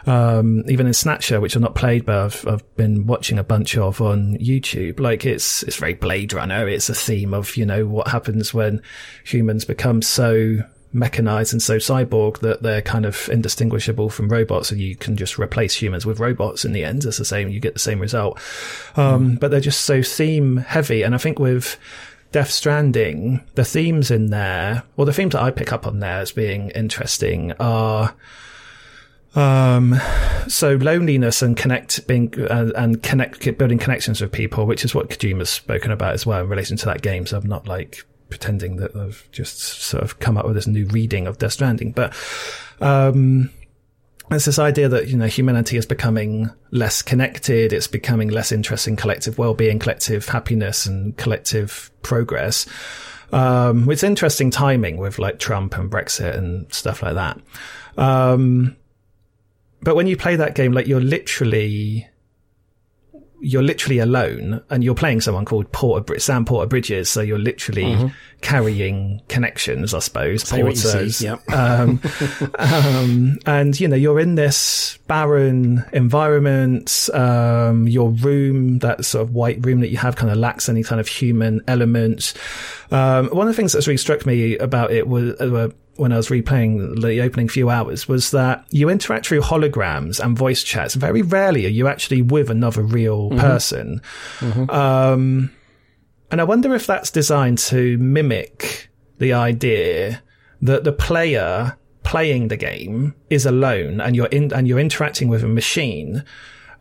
um, 0.06 0.62
even 0.68 0.86
in 0.86 0.94
Snatcher, 0.94 1.40
which 1.40 1.56
I've 1.56 1.62
not 1.62 1.74
played, 1.74 2.06
but 2.06 2.16
I've, 2.16 2.46
I've 2.46 2.76
been 2.76 3.06
watching 3.06 3.40
a 3.40 3.44
bunch 3.44 3.76
of 3.76 4.00
on 4.00 4.36
YouTube. 4.36 5.00
Like 5.00 5.26
it's 5.26 5.64
it's 5.64 5.76
very 5.76 5.94
Blade 5.94 6.32
Runner. 6.32 6.68
It's 6.68 6.88
a 6.88 6.94
theme 6.94 7.34
of 7.34 7.56
you 7.56 7.66
know 7.66 7.86
what 7.86 8.08
happens 8.08 8.54
when 8.54 8.82
humans 9.24 9.64
become 9.64 10.00
so 10.00 10.58
mechanized 10.96 11.52
and 11.52 11.62
so 11.62 11.76
cyborg 11.76 12.38
that 12.40 12.62
they're 12.62 12.82
kind 12.82 13.04
of 13.04 13.28
indistinguishable 13.30 14.08
from 14.08 14.28
robots 14.28 14.72
and 14.72 14.80
you 14.80 14.96
can 14.96 15.16
just 15.16 15.38
replace 15.38 15.80
humans 15.80 16.06
with 16.06 16.18
robots 16.18 16.64
in 16.64 16.72
the 16.72 16.84
end. 16.84 17.04
It's 17.04 17.18
the 17.18 17.24
same, 17.24 17.48
you 17.48 17.60
get 17.60 17.74
the 17.74 17.80
same 17.80 18.00
result. 18.00 18.38
Um, 18.96 19.32
mm. 19.32 19.40
but 19.40 19.50
they're 19.50 19.60
just 19.60 19.82
so 19.82 20.02
theme 20.02 20.56
heavy. 20.56 21.02
And 21.02 21.14
I 21.14 21.18
think 21.18 21.38
with 21.38 21.78
Death 22.32 22.50
Stranding, 22.50 23.42
the 23.54 23.64
themes 23.64 24.10
in 24.10 24.30
there, 24.30 24.82
or 24.96 25.04
the 25.04 25.12
themes 25.12 25.32
that 25.32 25.42
I 25.42 25.50
pick 25.50 25.72
up 25.72 25.86
on 25.86 26.00
there 26.00 26.18
as 26.18 26.32
being 26.32 26.70
interesting 26.70 27.52
are, 27.60 28.14
um, 29.34 29.94
so 30.48 30.76
loneliness 30.76 31.42
and 31.42 31.56
connect 31.56 32.06
being 32.06 32.32
uh, 32.40 32.70
and 32.74 33.02
connect 33.02 33.58
building 33.58 33.78
connections 33.78 34.20
with 34.20 34.32
people, 34.32 34.66
which 34.66 34.84
is 34.84 34.94
what 34.94 35.10
Kojima's 35.10 35.50
spoken 35.50 35.92
about 35.92 36.14
as 36.14 36.24
well 36.24 36.42
in 36.42 36.48
relation 36.48 36.78
to 36.78 36.86
that 36.86 37.02
game. 37.02 37.26
So 37.26 37.36
I'm 37.36 37.46
not 37.46 37.68
like 37.68 38.04
pretending 38.28 38.76
that 38.76 38.94
I've 38.96 39.28
just 39.32 39.58
sort 39.58 40.02
of 40.02 40.18
come 40.18 40.36
up 40.36 40.46
with 40.46 40.54
this 40.54 40.66
new 40.66 40.86
reading 40.86 41.26
of 41.26 41.38
Death 41.38 41.52
Stranding, 41.52 41.92
but 41.92 42.14
um, 42.80 43.50
it's 44.30 44.44
this 44.44 44.58
idea 44.58 44.88
that 44.88 45.08
you 45.08 45.16
know 45.16 45.26
humanity 45.26 45.76
is 45.76 45.86
becoming 45.86 46.50
less 46.70 47.02
connected, 47.02 47.72
it's 47.72 47.86
becoming 47.86 48.28
less 48.28 48.52
interested 48.52 48.90
in 48.90 48.96
collective 48.96 49.38
well-being, 49.38 49.78
collective 49.78 50.28
happiness, 50.28 50.86
and 50.86 51.16
collective 51.16 51.90
progress. 52.02 52.66
Um, 53.32 53.90
it's 53.90 54.02
interesting 54.02 54.50
timing 54.50 54.98
with 54.98 55.18
like 55.18 55.38
Trump 55.38 55.76
and 55.76 55.90
Brexit 55.90 56.36
and 56.36 56.72
stuff 56.72 57.02
like 57.02 57.14
that. 57.14 57.40
Um, 57.96 58.76
but 59.82 59.96
when 59.96 60.06
you 60.06 60.16
play 60.16 60.36
that 60.36 60.54
game, 60.54 60.72
like 60.72 60.86
you're 60.86 61.00
literally 61.00 62.08
you're 63.40 63.62
literally 63.62 63.98
alone 63.98 64.62
and 64.70 64.82
you're 64.82 64.94
playing 64.94 65.20
someone 65.20 65.44
called 65.44 65.70
Porter, 65.72 66.18
Sam 66.18 66.44
Porter 66.44 66.66
Bridges. 66.66 67.08
So 67.08 67.20
you're 67.20 67.38
literally 67.38 67.84
mm-hmm. 67.84 68.06
carrying 68.40 69.20
connections, 69.28 69.92
I 69.92 69.98
suppose. 69.98 70.42
Say 70.42 70.62
porters. 70.62 71.20
Yep. 71.20 71.50
um, 71.52 72.00
um, 72.58 73.38
and 73.46 73.78
you 73.78 73.88
know, 73.88 73.96
you're 73.96 74.20
in 74.20 74.36
this 74.36 74.98
barren 75.06 75.84
environment. 75.92 77.10
Um, 77.12 77.86
your 77.86 78.10
room, 78.10 78.78
that 78.78 79.04
sort 79.04 79.22
of 79.22 79.34
white 79.34 79.64
room 79.64 79.80
that 79.80 79.90
you 79.90 79.98
have 79.98 80.16
kind 80.16 80.30
of 80.32 80.38
lacks 80.38 80.68
any 80.68 80.82
kind 80.82 81.00
of 81.00 81.08
human 81.08 81.60
element. 81.68 82.32
Um, 82.90 83.28
one 83.28 83.48
of 83.48 83.52
the 83.52 83.56
things 83.56 83.72
that's 83.72 83.86
really 83.86 83.98
struck 83.98 84.24
me 84.24 84.56
about 84.58 84.92
it 84.92 85.08
was, 85.08 85.38
uh, 85.40 85.68
when 85.96 86.12
I 86.12 86.16
was 86.16 86.28
replaying 86.28 87.00
the 87.00 87.20
opening 87.20 87.48
few 87.48 87.70
hours 87.70 88.08
was 88.08 88.30
that 88.30 88.64
you 88.70 88.88
interact 88.88 89.26
through 89.26 89.40
holograms 89.40 90.18
and 90.18 90.36
voice 90.36 90.62
chats. 90.62 90.94
Very 90.94 91.22
rarely 91.22 91.66
are 91.66 91.70
you 91.70 91.88
actually 91.88 92.22
with 92.22 92.50
another 92.50 92.82
real 92.82 93.30
mm-hmm. 93.30 93.40
person. 93.40 94.00
Mm-hmm. 94.38 94.70
Um, 94.70 95.50
and 96.30 96.40
I 96.40 96.44
wonder 96.44 96.74
if 96.74 96.86
that's 96.86 97.10
designed 97.10 97.58
to 97.58 97.98
mimic 97.98 98.88
the 99.18 99.32
idea 99.32 100.22
that 100.62 100.84
the 100.84 100.92
player 100.92 101.76
playing 102.02 102.48
the 102.48 102.56
game 102.56 103.14
is 103.30 103.46
alone 103.46 104.00
and 104.00 104.14
you're 104.14 104.26
in, 104.26 104.52
and 104.52 104.68
you're 104.68 104.78
interacting 104.78 105.28
with 105.28 105.42
a 105.42 105.48
machine. 105.48 106.24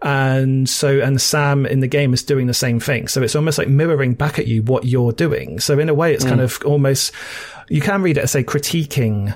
And 0.05 0.69
so, 0.69 0.99
and 0.99 1.19
Sam 1.19 1.65
in 1.65 1.79
the 1.79 1.87
game 1.87 2.13
is 2.13 2.21
doing 2.21 2.45
the 2.45 2.53
same 2.53 2.79
thing. 2.79 3.07
So 3.07 3.23
it's 3.23 3.35
almost 3.35 3.57
like 3.57 3.67
mirroring 3.67 4.13
back 4.13 4.37
at 4.37 4.45
you 4.45 4.61
what 4.61 4.85
you're 4.85 5.11
doing. 5.11 5.59
So 5.59 5.79
in 5.79 5.89
a 5.89 5.95
way, 5.95 6.13
it's 6.13 6.23
mm. 6.23 6.29
kind 6.29 6.41
of 6.41 6.61
almost, 6.63 7.11
you 7.69 7.81
can 7.81 8.03
read 8.03 8.17
it 8.17 8.21
as, 8.25 8.31
say, 8.31 8.43
critiquing 8.43 9.35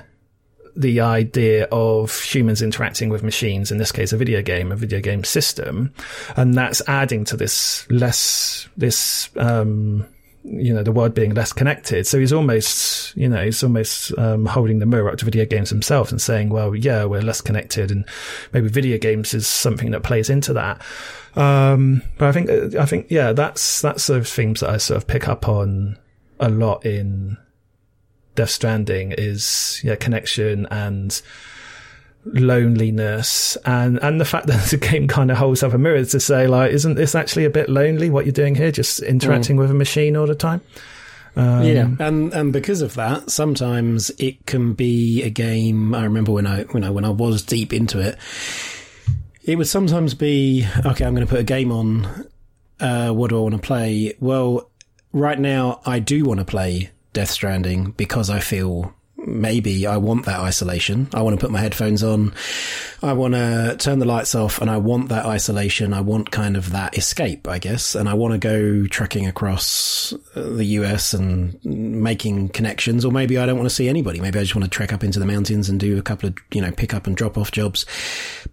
the 0.76 1.00
idea 1.00 1.64
of 1.72 2.16
humans 2.20 2.62
interacting 2.62 3.08
with 3.08 3.24
machines, 3.24 3.72
in 3.72 3.78
this 3.78 3.90
case, 3.90 4.12
a 4.12 4.16
video 4.16 4.42
game, 4.42 4.70
a 4.70 4.76
video 4.76 5.00
game 5.00 5.24
system. 5.24 5.92
And 6.36 6.54
that's 6.54 6.80
adding 6.86 7.24
to 7.24 7.36
this 7.36 7.90
less, 7.90 8.68
this, 8.76 9.28
um, 9.36 10.06
you 10.42 10.72
know, 10.72 10.82
the 10.82 10.92
world 10.92 11.14
being 11.14 11.34
less 11.34 11.52
connected. 11.52 12.06
So 12.06 12.18
he's 12.18 12.32
almost, 12.32 13.16
you 13.16 13.28
know, 13.28 13.44
he's 13.44 13.62
almost 13.62 14.16
um, 14.18 14.46
holding 14.46 14.78
the 14.78 14.86
mirror 14.86 15.10
up 15.10 15.18
to 15.18 15.24
video 15.24 15.44
games 15.44 15.68
himself 15.70 16.10
and 16.10 16.20
saying, 16.20 16.48
well, 16.48 16.74
yeah, 16.74 17.04
we're 17.04 17.20
less 17.20 17.40
connected 17.40 17.90
and 17.90 18.04
maybe 18.52 18.68
video 18.68 18.96
games 18.98 19.34
is 19.34 19.46
something 19.46 19.90
that 19.90 20.02
plays 20.02 20.30
into 20.30 20.52
that. 20.54 20.80
Um, 21.36 22.02
but 22.18 22.28
I 22.28 22.32
think, 22.32 22.74
I 22.74 22.86
think, 22.86 23.06
yeah, 23.10 23.32
that's, 23.32 23.82
that's 23.82 24.08
of 24.08 24.26
themes 24.26 24.60
that 24.60 24.70
I 24.70 24.78
sort 24.78 24.96
of 24.96 25.06
pick 25.06 25.28
up 25.28 25.48
on 25.48 25.98
a 26.38 26.48
lot 26.48 26.86
in 26.86 27.36
Death 28.34 28.50
Stranding 28.50 29.12
is, 29.12 29.80
yeah, 29.84 29.96
connection 29.96 30.66
and, 30.70 31.20
loneliness 32.24 33.56
and 33.64 33.98
and 34.02 34.20
the 34.20 34.24
fact 34.24 34.46
that 34.48 34.70
the 34.70 34.76
game 34.76 35.08
kind 35.08 35.30
of 35.30 35.36
holds 35.36 35.62
up 35.62 35.72
a 35.72 35.78
mirror 35.78 36.04
to 36.04 36.20
say 36.20 36.46
like 36.46 36.70
isn't 36.72 36.94
this 36.94 37.14
actually 37.14 37.44
a 37.44 37.50
bit 37.50 37.68
lonely 37.68 38.10
what 38.10 38.26
you're 38.26 38.32
doing 38.32 38.54
here 38.54 38.70
just 38.70 39.00
interacting 39.00 39.56
mm. 39.56 39.60
with 39.60 39.70
a 39.70 39.74
machine 39.74 40.16
all 40.16 40.26
the 40.26 40.34
time 40.34 40.60
um, 41.36 41.62
yeah 41.62 41.88
and 41.98 42.32
and 42.34 42.52
because 42.52 42.82
of 42.82 42.94
that 42.94 43.30
sometimes 43.30 44.10
it 44.18 44.44
can 44.46 44.74
be 44.74 45.22
a 45.22 45.30
game 45.30 45.94
i 45.94 46.04
remember 46.04 46.32
when 46.32 46.46
i 46.46 46.62
when 46.64 46.84
i 46.84 46.90
when 46.90 47.04
i 47.04 47.10
was 47.10 47.42
deep 47.42 47.72
into 47.72 47.98
it 47.98 48.18
it 49.44 49.56
would 49.56 49.68
sometimes 49.68 50.12
be 50.12 50.66
okay 50.84 51.04
i'm 51.04 51.14
going 51.14 51.26
to 51.26 51.30
put 51.30 51.40
a 51.40 51.44
game 51.44 51.72
on 51.72 52.26
uh, 52.80 53.10
what 53.10 53.30
do 53.30 53.38
i 53.38 53.40
want 53.40 53.54
to 53.54 53.60
play 53.60 54.14
well 54.20 54.70
right 55.12 55.38
now 55.38 55.80
i 55.86 55.98
do 55.98 56.24
want 56.24 56.40
to 56.40 56.44
play 56.44 56.90
death 57.12 57.30
stranding 57.30 57.92
because 57.92 58.28
i 58.28 58.40
feel 58.40 58.94
maybe 59.30 59.86
I 59.86 59.96
want 59.96 60.26
that 60.26 60.40
isolation. 60.40 61.08
I 61.14 61.22
want 61.22 61.38
to 61.38 61.44
put 61.44 61.52
my 61.52 61.60
headphones 61.60 62.02
on. 62.02 62.34
I 63.02 63.12
want 63.12 63.34
to 63.34 63.76
turn 63.78 63.98
the 63.98 64.06
lights 64.06 64.34
off 64.34 64.60
and 64.60 64.70
I 64.70 64.76
want 64.76 65.08
that 65.08 65.24
isolation. 65.24 65.94
I 65.94 66.00
want 66.00 66.30
kind 66.30 66.56
of 66.56 66.70
that 66.70 66.98
escape, 66.98 67.48
I 67.48 67.58
guess. 67.58 67.94
And 67.94 68.08
I 68.08 68.14
want 68.14 68.32
to 68.32 68.38
go 68.38 68.86
trekking 68.86 69.26
across 69.26 70.12
uh, 70.34 70.42
the 70.42 70.64
US 70.64 71.14
and 71.14 71.58
making 71.64 72.50
connections. 72.50 73.04
Or 73.04 73.12
maybe 73.12 73.38
I 73.38 73.46
don't 73.46 73.56
want 73.56 73.68
to 73.68 73.74
see 73.74 73.88
anybody. 73.88 74.20
Maybe 74.20 74.38
I 74.38 74.42
just 74.42 74.54
want 74.54 74.64
to 74.64 74.70
trek 74.70 74.92
up 74.92 75.04
into 75.04 75.18
the 75.18 75.26
mountains 75.26 75.68
and 75.68 75.80
do 75.80 75.98
a 75.98 76.02
couple 76.02 76.28
of, 76.28 76.36
you 76.52 76.60
know, 76.60 76.72
pick 76.72 76.92
up 76.92 77.06
and 77.06 77.16
drop 77.16 77.38
off 77.38 77.52
jobs. 77.52 77.86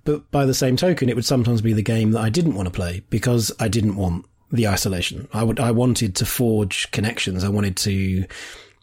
But 0.04 0.30
by 0.32 0.46
the 0.46 0.54
same 0.54 0.78
token, 0.78 1.10
it 1.10 1.16
would 1.16 1.26
sometimes 1.26 1.62
be 1.62 1.74
the 1.74 1.82
game 1.82 2.12
that 2.12 2.22
I 2.22 2.30
didn't 2.30 2.56
want 2.56 2.68
to 2.68 2.74
play 2.74 3.04
because 3.10 3.52
I 3.60 3.68
didn't 3.68 3.96
want 3.96 4.26
the 4.52 4.68
isolation. 4.68 5.28
I 5.34 5.44
would, 5.44 5.60
I 5.60 5.72
wanted 5.72 6.16
to 6.16 6.26
forge 6.26 6.90
connections. 6.92 7.44
I 7.44 7.50
wanted 7.50 7.76
to, 7.78 8.26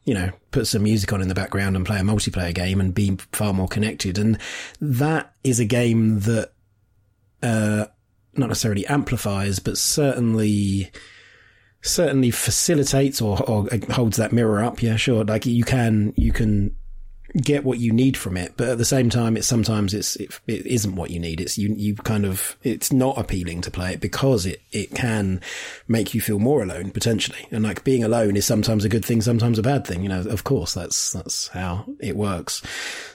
you 0.05 0.15
know, 0.15 0.31
put 0.51 0.67
some 0.67 0.83
music 0.83 1.13
on 1.13 1.23
in 1.23 1.29
the 1.29 1.35
background 1.35 1.77
and 1.77 1.87
play 1.87 1.99
a 1.99 2.03
multiplayer 2.03 2.55
game 2.55 2.81
and 2.81 2.95
be 2.95 3.17
far 3.33 3.53
more 3.53 3.69
connected. 3.69 4.19
And 4.19 4.39
that 4.81 5.33
is 5.43 5.61
a 5.61 5.65
game 5.65 6.21
that, 6.21 6.53
uh, 7.43 7.87
not 8.35 8.49
necessarily 8.49 8.87
amplifies, 8.87 9.61
but 9.61 9.79
certainly, 9.79 10.91
certainly 11.83 12.31
facilitates 12.31 13.21
or, 13.21 13.43
or 13.49 13.69
holds 13.91 14.17
that 14.17 14.33
mirror 14.33 14.63
up. 14.63 14.83
Yeah, 14.83 14.97
sure. 14.97 15.25
Like 15.25 15.47
you 15.47 15.65
can, 15.65 16.13
you 16.17 16.33
can 16.33 16.75
get 17.37 17.65
what 17.65 17.79
you 17.79 17.93
need 17.93 18.17
from 18.17 18.37
it, 18.37 18.55
but 18.57 18.69
at 18.69 18.79
the 18.79 18.85
same 18.85 19.11
time, 19.11 19.37
it's 19.37 19.47
sometimes 19.47 19.93
it's 19.93 20.17
it, 20.17 20.39
it 20.47 20.67
isn't 20.67 20.95
what 20.95 21.11
you 21.11 21.19
need. 21.19 21.41
It's 21.41 21.59
you 21.59 21.75
you 21.77 21.95
kind 21.97 22.25
of 22.25 22.57
it's 22.63 22.93
not 22.93 23.19
appealing 23.19 23.61
to 23.63 23.71
play 23.71 23.93
it 23.93 24.01
because 24.01 24.47
it 24.47 24.63
it 24.73 24.95
can 24.95 25.41
make 25.89 26.15
you 26.15 26.21
feel 26.21 26.39
more 26.39 26.63
alone 26.63 26.91
potentially, 26.91 27.47
and 27.51 27.65
like 27.65 27.85
being 27.85 28.05
alone 28.05 28.37
is 28.37 28.45
sometimes 28.45 28.85
a 28.85 28.89
good 28.89 29.05
thing, 29.05 29.21
sometimes 29.21 29.59
a 29.59 29.63
bad 29.63 29.87
thing. 29.87 30.03
You 30.03 30.09
know, 30.09 30.21
of 30.21 30.45
course, 30.45 30.75
that's 30.75 31.13
that's 31.13 31.49
how 31.49 31.85
it 32.01 32.17
works. 32.17 32.63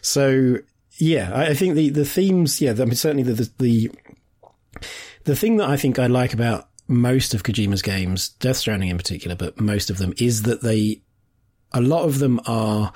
So 0.01 0.57
yeah, 0.97 1.31
I, 1.33 1.47
I 1.47 1.53
think 1.53 1.75
the 1.75 1.89
the 1.89 2.05
themes, 2.05 2.61
yeah, 2.61 2.71
I 2.71 2.85
mean 2.85 2.95
certainly 2.95 3.23
the, 3.23 3.33
the 3.33 3.51
the 3.57 3.91
the 5.23 5.35
thing 5.35 5.57
that 5.57 5.69
I 5.69 5.77
think 5.77 5.97
I 5.97 6.07
like 6.07 6.33
about 6.33 6.67
most 6.87 7.33
of 7.33 7.43
Kojima's 7.43 7.83
games, 7.83 8.29
Death 8.29 8.57
Stranding 8.57 8.89
in 8.89 8.97
particular, 8.97 9.35
but 9.35 9.59
most 9.61 9.89
of 9.89 9.97
them 9.97 10.13
is 10.17 10.41
that 10.41 10.61
they 10.61 11.01
a 11.73 11.81
lot 11.81 12.03
of 12.03 12.19
them 12.19 12.39
are, 12.45 12.91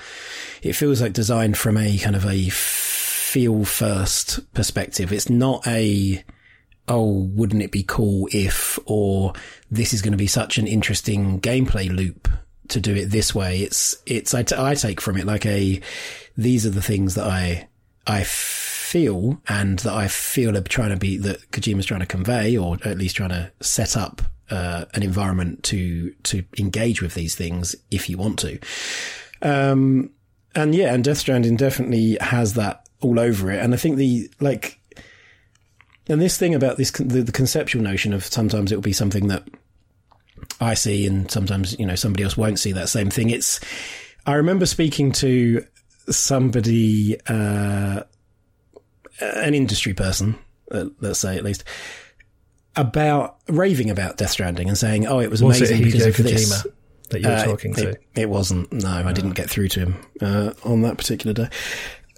it 0.61 0.73
feels 0.73 1.01
like 1.01 1.13
designed 1.13 1.57
from 1.57 1.77
a 1.77 1.97
kind 1.97 2.15
of 2.15 2.25
a 2.25 2.49
feel 2.49 3.65
first 3.65 4.53
perspective. 4.53 5.11
It's 5.11 5.29
not 5.29 5.65
a, 5.67 6.23
oh, 6.87 7.29
wouldn't 7.33 7.63
it 7.63 7.71
be 7.71 7.83
cool 7.83 8.27
if, 8.31 8.79
or 8.85 9.33
this 9.69 9.93
is 9.93 10.01
going 10.01 10.11
to 10.13 10.17
be 10.17 10.27
such 10.27 10.57
an 10.57 10.67
interesting 10.67 11.39
gameplay 11.39 11.89
loop 11.89 12.27
to 12.69 12.79
do 12.79 12.95
it 12.95 13.07
this 13.07 13.35
way. 13.35 13.59
It's, 13.59 13.95
it's, 14.05 14.33
I, 14.33 14.43
t- 14.43 14.55
I 14.57 14.73
take 14.75 15.01
from 15.01 15.17
it 15.17 15.25
like 15.25 15.45
a, 15.45 15.81
these 16.37 16.65
are 16.65 16.71
the 16.71 16.81
things 16.81 17.15
that 17.15 17.27
I, 17.27 17.67
I 18.07 18.23
feel 18.23 19.41
and 19.47 19.79
that 19.79 19.93
I 19.93 20.07
feel 20.07 20.57
are 20.57 20.61
trying 20.61 20.89
to 20.89 20.97
be, 20.97 21.17
that 21.17 21.51
Kojima's 21.51 21.85
trying 21.85 21.99
to 21.99 22.05
convey 22.05 22.57
or 22.57 22.77
at 22.85 22.97
least 22.97 23.15
trying 23.15 23.29
to 23.29 23.51
set 23.61 23.95
up 23.97 24.21
uh, 24.49 24.85
an 24.93 25.03
environment 25.03 25.63
to 25.63 26.11
to 26.23 26.43
engage 26.57 27.01
with 27.01 27.13
these 27.13 27.35
things 27.35 27.75
if 27.91 28.09
you 28.09 28.17
want 28.17 28.39
to. 28.39 28.59
Um, 29.41 30.11
and 30.55 30.75
yeah, 30.75 30.93
and 30.93 31.03
Death 31.03 31.17
Stranding 31.17 31.57
definitely 31.57 32.17
has 32.21 32.53
that 32.53 32.87
all 33.01 33.19
over 33.19 33.51
it. 33.51 33.59
And 33.59 33.73
I 33.73 33.77
think 33.77 33.97
the 33.97 34.29
like, 34.39 34.79
and 36.07 36.21
this 36.21 36.37
thing 36.37 36.55
about 36.55 36.77
this 36.77 36.91
the, 36.91 37.23
the 37.23 37.31
conceptual 37.31 37.81
notion 37.81 38.13
of 38.13 38.25
sometimes 38.25 38.71
it 38.71 38.75
will 38.75 38.81
be 38.81 38.93
something 38.93 39.27
that 39.27 39.47
I 40.59 40.73
see, 40.73 41.05
and 41.05 41.29
sometimes 41.29 41.77
you 41.79 41.85
know 41.85 41.95
somebody 41.95 42.23
else 42.23 42.37
won't 42.37 42.59
see 42.59 42.71
that 42.73 42.89
same 42.89 43.09
thing. 43.09 43.29
It's 43.29 43.59
I 44.25 44.35
remember 44.35 44.65
speaking 44.65 45.11
to 45.13 45.65
somebody, 46.09 47.17
uh, 47.27 48.03
an 49.19 49.53
industry 49.53 49.93
person, 49.93 50.37
uh, 50.71 50.85
let's 50.99 51.19
say 51.19 51.37
at 51.37 51.43
least, 51.43 51.63
about 52.75 53.37
raving 53.47 53.89
about 53.89 54.17
Death 54.17 54.31
Stranding 54.31 54.67
and 54.67 54.77
saying, 54.77 55.07
"Oh, 55.07 55.19
it 55.19 55.29
was, 55.29 55.43
was 55.43 55.57
amazing 55.57 55.81
it 55.81 55.85
because 55.85 56.05
of 56.05 56.15
Kojima 56.15 56.23
this." 56.23 56.67
That 57.09 57.21
you 57.21 57.27
were 57.27 57.35
uh, 57.35 57.43
talking 57.43 57.73
to. 57.75 57.89
It, 57.89 58.03
it, 58.15 58.29
wasn't. 58.29 58.71
No, 58.71 58.89
I 58.89 59.11
didn't 59.13 59.33
get 59.33 59.49
through 59.49 59.67
to 59.69 59.79
him 59.81 59.95
uh, 60.21 60.53
on 60.63 60.81
that 60.81 60.97
particular 60.97 61.33
day 61.33 61.49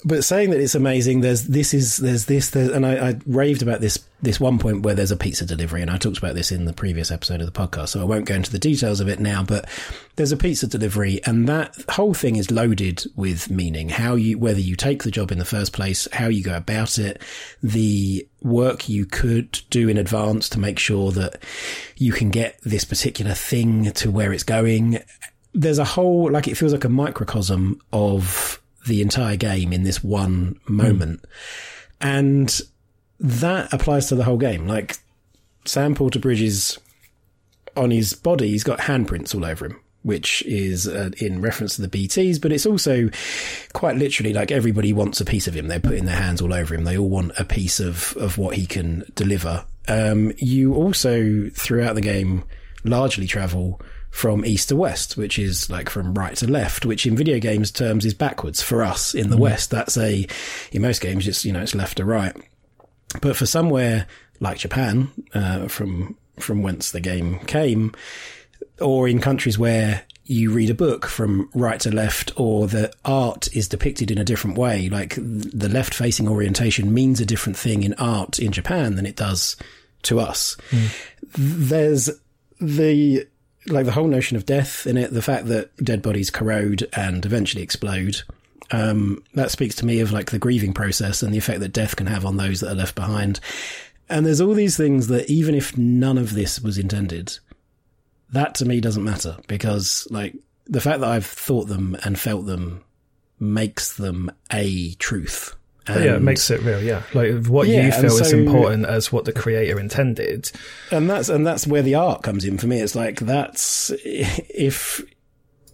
but 0.06 0.24
saying 0.24 0.52
that 0.52 0.60
it's 0.60 0.76
amazing, 0.76 1.22
there's 1.22 1.44
this 1.46 1.74
is 1.74 1.98
there's 1.98 2.26
this 2.26 2.52
there's, 2.52 2.70
and 2.70 2.86
I, 2.86 3.10
I, 3.10 3.20
raved 3.26 3.64
about 3.64 3.82
this 3.82 4.06
this 4.22 4.40
one 4.40 4.60
point 4.60 4.84
where 4.84 4.94
there's 4.94 5.10
a 5.10 5.18
pizza 5.18 5.48
delivery, 5.48 5.82
and 5.82 5.90
I 5.90 5.98
talked 5.98 6.20
about 6.20 6.36
this 6.36 6.52
in 6.52 6.66
the 6.66 6.74
previous 6.74 7.10
episode 7.10 7.42
of 7.42 7.52
the 7.52 7.60
podcast, 7.60 7.90
so 7.90 8.02
I 8.02 8.04
won't 8.04 8.26
go 8.26 8.36
into 8.36 8.52
the 8.52 8.60
details 8.60 9.00
of 9.00 9.10
it 9.10 9.20
now. 9.20 9.44
But 9.44 9.68
there's 10.16 10.32
a 10.32 10.38
pizza 10.38 10.68
delivery, 10.68 11.22
and 11.26 11.50
that 11.50 11.76
whole 11.90 12.14
thing 12.14 12.36
is 12.36 12.52
loaded 12.52 13.04
with 13.16 13.50
meaning. 13.50 13.90
How 13.90 14.14
you 14.14 14.38
whether 14.38 14.60
you 14.60 14.76
take 14.76 15.02
the 15.02 15.12
job 15.12 15.32
in 15.32 15.40
the 15.40 15.46
first 15.46 15.74
place, 15.74 16.08
how 16.14 16.28
you 16.28 16.44
go 16.44 16.56
about 16.56 17.00
it, 17.00 17.20
the 17.64 18.28
work 18.44 18.88
you 18.88 19.08
could 19.08 19.60
do 19.72 19.90
in 19.90 19.98
advance 19.98 20.50
to 20.50 20.60
make 20.60 20.78
sure 20.78 21.12
that 21.14 21.42
you 21.98 22.14
can 22.14 22.30
get 22.30 22.60
this 22.62 22.86
particular 22.86 23.34
thing 23.34 23.92
to 23.94 24.12
where 24.12 24.32
it's 24.32 24.44
going. 24.44 25.00
There's 25.56 25.80
a 25.80 25.86
whole 25.86 26.30
like 26.30 26.48
it 26.48 26.58
feels 26.58 26.74
like 26.74 26.84
a 26.84 26.90
microcosm 26.90 27.82
of 27.92 28.62
the 28.86 29.02
entire 29.02 29.36
game 29.36 29.74
in 29.74 29.84
this 29.84 30.04
one 30.04 30.60
moment. 30.68 31.22
Mm. 31.22 31.28
And 32.02 32.62
that 33.20 33.74
applies 33.74 34.08
to 34.08 34.16
the 34.16 34.24
whole 34.24 34.38
game. 34.38 34.68
Like 34.68 34.98
Sam 35.66 35.96
Porter 35.96 36.20
Bridges 36.20 36.78
on 37.76 37.92
his 37.92 38.14
body, 38.14 38.50
he's 38.50 38.64
got 38.64 38.80
handprints 38.80 39.34
all 39.34 39.46
over 39.46 39.66
him, 39.66 39.80
which 40.04 40.44
is 40.44 40.88
uh, 40.88 41.10
in 41.20 41.42
reference 41.42 41.76
to 41.76 41.82
the 41.82 41.88
BTs, 42.08 42.42
but 42.42 42.52
it's 42.52 42.66
also 42.66 43.10
quite 43.74 43.96
literally 43.98 44.34
like 44.34 44.52
everybody 44.52 44.94
wants 44.94 45.20
a 45.22 45.26
piece 45.26 45.48
of 45.48 45.56
him. 45.56 45.68
They're 45.68 45.80
putting 45.80 46.06
their 46.06 46.16
hands 46.16 46.42
all 46.42 46.54
over 46.54 46.76
him. 46.76 46.84
They 46.84 46.98
all 46.98 47.10
want 47.10 47.32
a 47.40 47.46
piece 47.46 47.80
of, 47.80 48.16
of 48.18 48.38
what 48.38 48.56
he 48.56 48.66
can 48.66 49.04
deliver. 49.16 49.66
um, 49.88 50.32
you 50.38 50.74
also 50.74 51.50
throughout 51.54 51.96
the 51.96 52.02
game 52.02 52.44
largely 52.84 53.28
travel 53.28 53.82
from 54.16 54.46
east 54.46 54.70
to 54.70 54.78
west, 54.78 55.18
which 55.18 55.38
is 55.38 55.70
like 55.70 55.90
from 55.90 56.14
right 56.14 56.38
to 56.38 56.50
left, 56.50 56.86
which 56.86 57.06
in 57.06 57.18
video 57.18 57.38
games 57.38 57.70
terms 57.70 58.06
is 58.06 58.14
backwards 58.14 58.62
for 58.62 58.82
us 58.82 59.14
in 59.14 59.30
the 59.30 59.36
mm. 59.36 59.42
West. 59.42 59.70
That's 59.70 59.98
a, 59.98 60.26
in 60.72 60.82
most 60.82 61.02
games, 61.02 61.28
it's, 61.28 61.44
you 61.44 61.52
know, 61.52 61.60
it's 61.60 61.76
left 61.76 61.98
to 61.98 62.06
right. 62.06 62.34
But 63.22 63.36
for 63.36 63.46
somewhere 63.46 64.08
like 64.40 64.60
Japan, 64.60 65.12
uh, 65.34 65.68
from, 65.68 66.18
from 66.40 66.64
whence 66.64 66.92
the 66.92 67.02
game 67.02 67.40
came, 67.40 67.94
or 68.80 69.10
in 69.10 69.20
countries 69.20 69.60
where 69.60 70.04
you 70.24 70.50
read 70.50 70.70
a 70.70 70.74
book 70.74 71.06
from 71.08 71.50
right 71.54 71.82
to 71.82 71.94
left 71.94 72.32
or 72.38 72.68
the 72.68 72.94
art 73.04 73.54
is 73.54 73.68
depicted 73.68 74.10
in 74.12 74.18
a 74.18 74.24
different 74.24 74.58
way. 74.58 74.88
Like 74.88 75.16
the 75.18 75.68
left 75.68 75.94
facing 75.94 76.30
orientation 76.30 76.94
means 76.94 77.20
a 77.20 77.26
different 77.26 77.58
thing 77.58 77.84
in 77.84 77.94
art 77.96 78.40
in 78.40 78.54
Japan 78.54 78.96
than 78.96 79.06
it 79.06 79.18
does 79.18 79.58
to 80.04 80.22
us. 80.22 80.56
Mm. 80.72 81.68
There's 81.68 82.10
the, 82.62 83.28
like 83.68 83.86
the 83.86 83.92
whole 83.92 84.08
notion 84.08 84.38
of 84.38 84.46
death 84.46 84.86
in 84.86 84.98
it, 84.98 85.12
the 85.12 85.22
fact 85.22 85.48
that 85.48 85.76
dead 85.78 86.02
bodies 86.02 86.30
corrode 86.30 86.88
and 86.94 87.26
eventually 87.26 87.64
explode. 87.64 88.22
Um, 88.72 89.24
that 89.36 89.52
speaks 89.52 89.76
to 89.76 89.86
me 89.86 90.00
of 90.00 90.12
like 90.12 90.32
the 90.32 90.40
grieving 90.40 90.74
process 90.74 91.22
and 91.22 91.34
the 91.34 91.38
effect 91.38 91.60
that 91.60 91.74
death 91.74 91.96
can 91.96 92.08
have 92.08 92.26
on 92.26 92.38
those 92.38 92.62
that 92.62 92.72
are 92.72 92.76
left 92.76 92.96
behind. 92.96 93.40
And 94.10 94.26
there's 94.26 94.42
all 94.42 94.54
these 94.54 94.78
things 94.78 95.08
that 95.08 95.30
even 95.30 95.56
if 95.56 95.78
none 95.78 96.18
of 96.18 96.34
this 96.34 96.60
was 96.60 96.78
intended, 96.78 97.38
that 98.32 98.56
to 98.56 98.66
me 98.66 98.82
doesn't 98.82 99.04
matter 99.04 99.38
because 99.48 100.08
like 100.10 100.36
the 100.66 100.82
fact 100.82 101.00
that 101.00 101.10
I've 101.10 101.26
thought 101.26 101.68
them 101.68 101.96
and 102.04 102.20
felt 102.20 102.46
them 102.46 102.84
makes 103.40 103.96
them 103.96 104.32
a 104.52 104.94
truth. 104.96 105.56
And, 105.88 106.04
yeah, 106.04 106.16
it 106.16 106.22
makes 106.22 106.50
it 106.50 106.62
real. 106.62 106.82
Yeah, 106.82 107.04
like 107.14 107.46
what 107.46 107.68
yeah, 107.68 107.86
you 107.86 107.92
feel 107.92 108.10
so, 108.10 108.24
is 108.24 108.34
important 108.34 108.86
as 108.86 109.12
what 109.12 109.26
the 109.26 109.34
creator 109.34 109.80
intended, 109.80 110.52
and 110.92 111.10
that's 111.10 111.30
and 111.30 111.46
that's 111.46 111.68
where 111.68 111.84
the 111.84 111.96
art 111.96 112.24
comes 112.24 112.44
in 112.44 112.58
for 112.58 112.68
me. 112.68 112.80
It's 112.82 112.96
like 112.96 113.20
that's 113.20 113.92
if 114.04 115.04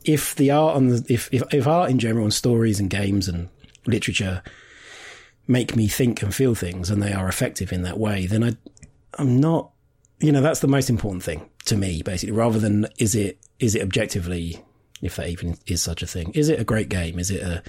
if 0.03 0.35
the 0.35 0.51
art 0.51 0.77
and 0.77 0.91
the, 0.91 1.13
if, 1.13 1.29
if 1.33 1.43
if 1.53 1.67
art 1.67 1.89
in 1.89 1.99
general 1.99 2.25
and 2.25 2.33
stories 2.33 2.79
and 2.79 2.89
games 2.89 3.27
and 3.27 3.49
literature 3.85 4.43
make 5.47 5.75
me 5.75 5.87
think 5.87 6.21
and 6.21 6.35
feel 6.35 6.55
things, 6.55 6.89
and 6.89 7.01
they 7.01 7.13
are 7.13 7.29
effective 7.29 7.71
in 7.71 7.83
that 7.83 7.97
way, 7.97 8.25
then 8.25 8.43
I 8.43 8.57
I'm 9.17 9.39
not 9.39 9.71
you 10.21 10.31
know, 10.31 10.41
that's 10.41 10.59
the 10.59 10.67
most 10.67 10.89
important 10.89 11.23
thing 11.23 11.49
to 11.65 11.75
me, 11.75 12.01
basically, 12.03 12.31
rather 12.31 12.59
than 12.59 12.87
is 12.97 13.15
it, 13.15 13.39
is 13.59 13.75
it 13.75 13.81
objectively, 13.81 14.63
if 15.01 15.15
that 15.15 15.27
even 15.27 15.57
is 15.65 15.81
such 15.81 16.03
a 16.03 16.07
thing, 16.07 16.31
is 16.33 16.47
it 16.47 16.59
a 16.59 16.63
great 16.63 16.89
game? 16.89 17.17
Is 17.17 17.31
it 17.31 17.41
a, 17.41 17.63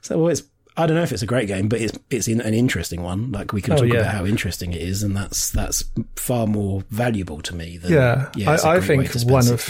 so, 0.00 0.18
well, 0.18 0.28
it's, 0.28 0.42
I 0.76 0.86
don't 0.86 0.96
know 0.96 1.02
if 1.02 1.12
it's 1.12 1.22
a 1.22 1.26
great 1.26 1.48
game, 1.48 1.68
but 1.68 1.80
it's, 1.80 1.98
it's 2.10 2.28
an 2.28 2.40
interesting 2.40 3.02
one. 3.02 3.32
Like 3.32 3.52
we 3.52 3.60
can 3.60 3.74
oh, 3.74 3.76
talk 3.78 3.86
yeah. 3.86 4.00
about 4.00 4.14
how 4.14 4.24
interesting 4.24 4.72
it 4.72 4.80
is. 4.80 5.02
And 5.02 5.16
that's, 5.16 5.50
that's 5.50 5.84
far 6.16 6.46
more 6.46 6.82
valuable 6.90 7.40
to 7.42 7.54
me 7.54 7.76
than, 7.76 7.92
yeah, 7.92 8.30
yeah 8.34 8.50
I, 8.50 8.76
I 8.76 8.80
think 8.80 9.12
one 9.24 9.48
of, 9.48 9.68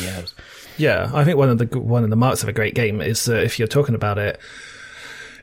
yeah, 0.76 1.10
I 1.12 1.24
think 1.24 1.36
one 1.36 1.48
of 1.48 1.58
the, 1.58 1.78
one 1.78 2.04
of 2.04 2.10
the 2.10 2.16
marks 2.16 2.42
of 2.42 2.48
a 2.48 2.52
great 2.52 2.74
game 2.74 3.00
is 3.00 3.24
that 3.24 3.42
if 3.42 3.58
you're 3.58 3.68
talking 3.68 3.94
about 3.94 4.18
it, 4.18 4.38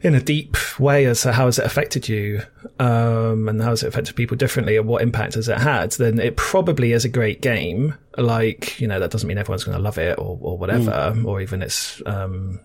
in 0.03 0.13
a 0.13 0.21
deep 0.21 0.55
way 0.79 1.05
as 1.05 1.21
to 1.21 1.31
how 1.31 1.45
has 1.45 1.57
it 1.57 1.65
affected 1.65 2.07
you 2.07 2.39
um, 2.79 3.49
and 3.49 3.59
how 3.59 3.71
has 3.71 3.81
it 3.81 3.87
affected 3.87 4.15
people 4.15 4.37
differently 4.37 4.77
and 4.77 4.87
what 4.87 5.01
impact 5.01 5.33
has 5.33 5.49
it 5.49 5.57
had, 5.57 5.91
then 5.93 6.19
it 6.19 6.37
probably 6.37 6.91
is 6.91 7.03
a 7.03 7.09
great 7.09 7.41
game. 7.41 7.95
Like, 8.15 8.79
you 8.79 8.87
know, 8.87 8.99
that 8.99 9.09
doesn't 9.09 9.27
mean 9.27 9.39
everyone's 9.39 9.63
going 9.63 9.75
to 9.75 9.83
love 9.83 9.97
it 9.97 10.19
or, 10.19 10.37
or 10.39 10.55
whatever, 10.55 10.91
mm. 10.91 11.25
or 11.25 11.41
even 11.41 11.63
it's, 11.63 11.99
um, 12.05 12.59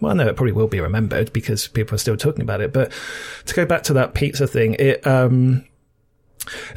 well, 0.00 0.14
no, 0.14 0.26
it 0.26 0.36
probably 0.36 0.52
will 0.52 0.68
be 0.68 0.80
remembered 0.80 1.32
because 1.32 1.68
people 1.68 1.94
are 1.94 1.98
still 1.98 2.16
talking 2.16 2.42
about 2.42 2.60
it. 2.60 2.72
But 2.72 2.92
to 3.46 3.54
go 3.54 3.64
back 3.64 3.82
to 3.84 3.92
that 3.94 4.14
pizza 4.14 4.46
thing, 4.46 4.76
it, 4.78 5.06
um, 5.06 5.64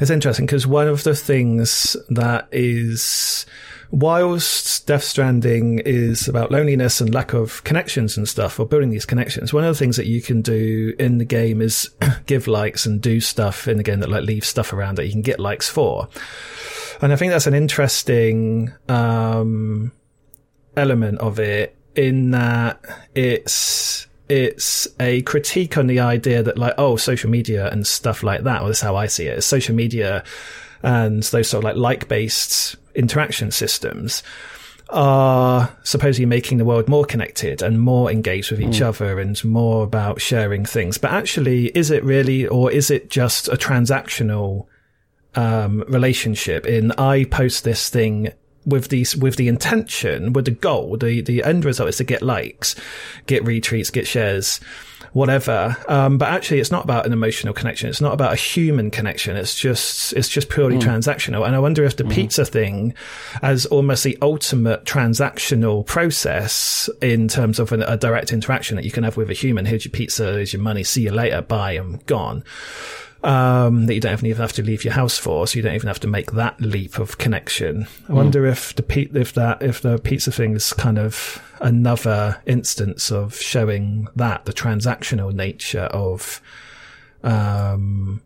it's 0.00 0.10
interesting 0.10 0.46
because 0.46 0.66
one 0.66 0.88
of 0.88 1.04
the 1.04 1.14
things 1.14 1.96
that 2.08 2.48
is, 2.52 3.44
whilst 3.90 4.86
Death 4.86 5.04
Stranding 5.04 5.80
is 5.80 6.28
about 6.28 6.50
loneliness 6.50 7.00
and 7.00 7.12
lack 7.12 7.32
of 7.32 7.62
connections 7.64 8.16
and 8.16 8.28
stuff, 8.28 8.58
or 8.58 8.66
building 8.66 8.90
these 8.90 9.06
connections, 9.06 9.52
one 9.52 9.64
of 9.64 9.74
the 9.74 9.78
things 9.78 9.96
that 9.96 10.06
you 10.06 10.22
can 10.22 10.40
do 10.40 10.94
in 10.98 11.18
the 11.18 11.24
game 11.24 11.60
is 11.60 11.90
give 12.26 12.46
likes 12.46 12.86
and 12.86 13.00
do 13.00 13.20
stuff 13.20 13.68
in 13.68 13.76
the 13.76 13.82
game 13.82 14.00
that 14.00 14.08
like 14.08 14.24
leave 14.24 14.44
stuff 14.44 14.72
around 14.72 14.96
that 14.96 15.06
you 15.06 15.12
can 15.12 15.22
get 15.22 15.40
likes 15.40 15.68
for. 15.68 16.08
And 17.00 17.12
I 17.12 17.16
think 17.16 17.30
that's 17.30 17.46
an 17.46 17.54
interesting 17.54 18.72
um, 18.88 19.92
element 20.76 21.18
of 21.18 21.38
it 21.38 21.77
in 21.94 22.30
that 22.32 22.80
it's 23.14 24.06
it's 24.28 24.86
a 25.00 25.22
critique 25.22 25.78
on 25.78 25.86
the 25.86 26.00
idea 26.00 26.42
that 26.42 26.58
like 26.58 26.74
oh 26.76 26.96
social 26.96 27.30
media 27.30 27.70
and 27.70 27.86
stuff 27.86 28.22
like 28.22 28.42
that. 28.42 28.60
Well, 28.60 28.68
that's 28.68 28.80
how 28.80 28.96
I 28.96 29.06
see 29.06 29.26
it. 29.26 29.42
social 29.42 29.74
media 29.74 30.24
and 30.82 31.22
those 31.24 31.48
sort 31.48 31.64
of 31.64 31.64
like 31.64 31.76
like 31.76 32.08
based 32.08 32.76
interaction 32.94 33.50
systems 33.50 34.22
are 34.90 35.76
supposedly 35.82 36.26
making 36.26 36.58
the 36.58 36.64
world 36.64 36.88
more 36.88 37.04
connected 37.04 37.62
and 37.62 37.80
more 37.80 38.10
engaged 38.10 38.50
with 38.50 38.60
each 38.60 38.80
mm. 38.80 38.86
other 38.86 39.18
and 39.18 39.42
more 39.44 39.84
about 39.84 40.20
sharing 40.20 40.64
things. 40.64 40.96
But 40.96 41.12
actually, 41.12 41.66
is 41.68 41.90
it 41.90 42.02
really, 42.04 42.46
or 42.46 42.70
is 42.70 42.90
it 42.90 43.10
just 43.10 43.48
a 43.48 43.56
transactional 43.56 44.66
um, 45.34 45.84
relationship? 45.88 46.64
In 46.64 46.92
I 46.92 47.24
post 47.24 47.64
this 47.64 47.90
thing 47.90 48.32
with 48.68 48.88
these 48.88 49.16
with 49.16 49.36
the 49.36 49.48
intention, 49.48 50.32
with 50.32 50.44
the 50.44 50.52
goal, 50.52 50.96
the 50.96 51.20
the 51.20 51.42
end 51.42 51.64
result 51.64 51.88
is 51.88 51.96
to 51.96 52.04
get 52.04 52.22
likes, 52.22 52.74
get 53.26 53.44
retweets, 53.44 53.92
get 53.92 54.06
shares 54.06 54.60
whatever. 55.12 55.76
Um, 55.88 56.18
but 56.18 56.28
actually, 56.28 56.60
it's 56.60 56.70
not 56.70 56.84
about 56.84 57.06
an 57.06 57.12
emotional 57.12 57.54
connection. 57.54 57.88
It's 57.88 58.00
not 58.00 58.12
about 58.12 58.32
a 58.32 58.36
human 58.36 58.90
connection. 58.90 59.36
It's 59.36 59.54
just 59.54 60.12
it's 60.14 60.28
just 60.28 60.48
purely 60.48 60.76
mm. 60.76 60.82
transactional. 60.82 61.46
And 61.46 61.54
I 61.54 61.58
wonder 61.58 61.84
if 61.84 61.96
the 61.96 62.04
mm. 62.04 62.12
pizza 62.12 62.44
thing, 62.44 62.94
as 63.42 63.66
almost 63.66 64.04
the 64.04 64.18
ultimate 64.22 64.84
transactional 64.84 65.84
process 65.86 66.88
in 67.00 67.28
terms 67.28 67.58
of 67.58 67.72
an, 67.72 67.82
a 67.82 67.96
direct 67.96 68.32
interaction 68.32 68.76
that 68.76 68.84
you 68.84 68.90
can 68.90 69.04
have 69.04 69.16
with 69.16 69.30
a 69.30 69.34
human. 69.34 69.66
Here's 69.66 69.84
your 69.84 69.92
pizza. 69.92 70.32
Here's 70.32 70.52
your 70.52 70.62
money. 70.62 70.84
See 70.84 71.02
you 71.02 71.12
later. 71.12 71.42
Bye. 71.42 71.72
I'm 71.72 71.98
gone 72.06 72.44
um, 73.24 73.86
that 73.86 73.94
you 73.94 74.00
don't 74.00 74.24
even 74.24 74.40
have 74.40 74.52
to 74.54 74.62
leave 74.62 74.84
your 74.84 74.94
house 74.94 75.18
for, 75.18 75.46
so 75.46 75.56
you 75.56 75.62
don't 75.62 75.74
even 75.74 75.88
have 75.88 76.00
to 76.00 76.06
make 76.06 76.32
that 76.32 76.60
leap 76.60 76.98
of 76.98 77.18
connection. 77.18 77.88
I 78.08 78.12
mm. 78.12 78.14
wonder 78.14 78.46
if 78.46 78.74
the 78.74 79.08
if 79.14 79.32
that 79.34 79.62
if 79.62 79.80
the 79.80 79.98
pizza 79.98 80.30
thing 80.30 80.54
is 80.54 80.72
kind 80.72 80.98
of 80.98 81.42
another 81.60 82.40
instance 82.46 83.10
of 83.10 83.36
showing 83.36 84.08
that 84.16 84.44
the 84.44 84.52
transactional 84.52 85.32
nature 85.32 85.88
of 85.90 86.40
um, 87.24 88.22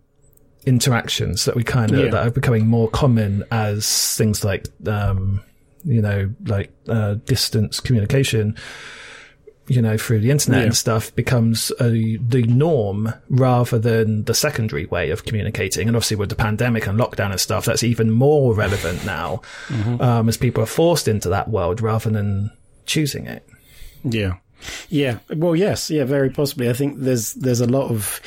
interactions 0.67 1.45
that 1.47 1.57
we 1.57 1.65
kind 1.65 1.93
of 1.93 2.05
yeah. 2.05 2.11
that 2.11 2.27
are 2.27 2.31
becoming 2.31 2.67
more 2.67 2.89
common 2.89 3.45
as 3.51 4.17
things 4.17 4.45
like 4.45 4.67
um, 4.87 5.41
you 5.85 6.03
know 6.03 6.33
like 6.47 6.71
uh, 6.89 7.15
distance 7.25 7.81
communication 7.81 8.57
you 9.69 9.81
know, 9.81 9.97
through 9.97 10.21
the 10.21 10.31
internet 10.31 10.61
yeah. 10.61 10.67
and 10.67 10.77
stuff 10.77 11.15
becomes 11.15 11.71
a, 11.81 12.17
the 12.17 12.43
norm 12.49 13.15
rather 13.29 13.79
than 13.79 14.25
the 14.25 14.35
secondary 14.35 14.87
way 14.87 15.11
of 15.11 15.25
communicating. 15.25 15.87
And 15.87 15.97
obviously 15.97 16.17
with 16.17 16.31
the 16.31 16.35
pandemic 16.35 16.87
and 16.87 16.99
lockdown 16.99 17.31
and 17.31 17.41
stuff, 17.41 17.65
that's 17.65 17.85
even 17.85 18.11
more 18.11 18.55
relevant 18.55 19.05
now, 19.07 19.41
mm-hmm. 19.69 20.01
um, 20.03 20.29
as 20.29 20.37
people 20.37 20.63
are 20.63 20.67
forced 20.67 21.07
into 21.07 21.29
that 21.29 21.49
world 21.49 21.81
rather 21.81 22.11
than 22.11 22.51
choosing 22.87 23.27
it. 23.27 23.49
Yeah. 24.03 24.35
Yeah. 24.89 25.19
Well, 25.35 25.55
yes. 25.55 25.91
Yeah, 25.91 26.05
very 26.05 26.31
possibly. 26.31 26.69
I 26.69 26.73
think 26.73 26.99
there's, 26.99 27.35
there's 27.35 27.61
a 27.61 27.67
lot 27.67 27.91
of, 27.91 28.21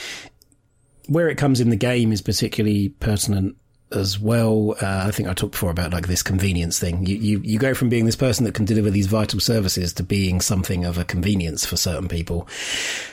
where 1.08 1.30
it 1.30 1.38
comes 1.38 1.60
in 1.60 1.70
the 1.70 1.76
game 1.76 2.12
is 2.12 2.22
particularly 2.22 2.90
pertinent 2.90 3.58
as 3.92 4.20
well. 4.20 4.76
Uh, 4.82 5.06
I 5.08 5.12
think 5.12 5.30
I 5.30 5.34
talked 5.34 5.54
before 5.54 5.72
about 5.72 5.94
like 5.94 6.08
this 6.08 6.24
convenience 6.24 6.80
thing. 6.80 7.06
You, 7.06 7.16
you, 7.16 7.42
you 7.44 7.60
go 7.60 7.74
from 7.74 7.90
being 7.90 8.06
this 8.06 8.16
person 8.16 8.46
that 8.46 8.54
can 8.56 8.66
deliver 8.66 8.90
these 8.90 9.08
vital 9.08 9.40
services 9.40 9.94
to 9.94 10.04
being 10.04 10.42
something 10.42 10.86
of 10.86 10.98
a 10.98 11.06
convenience 11.06 11.66
for 11.66 11.78
certain 11.78 12.08
people. 12.08 12.48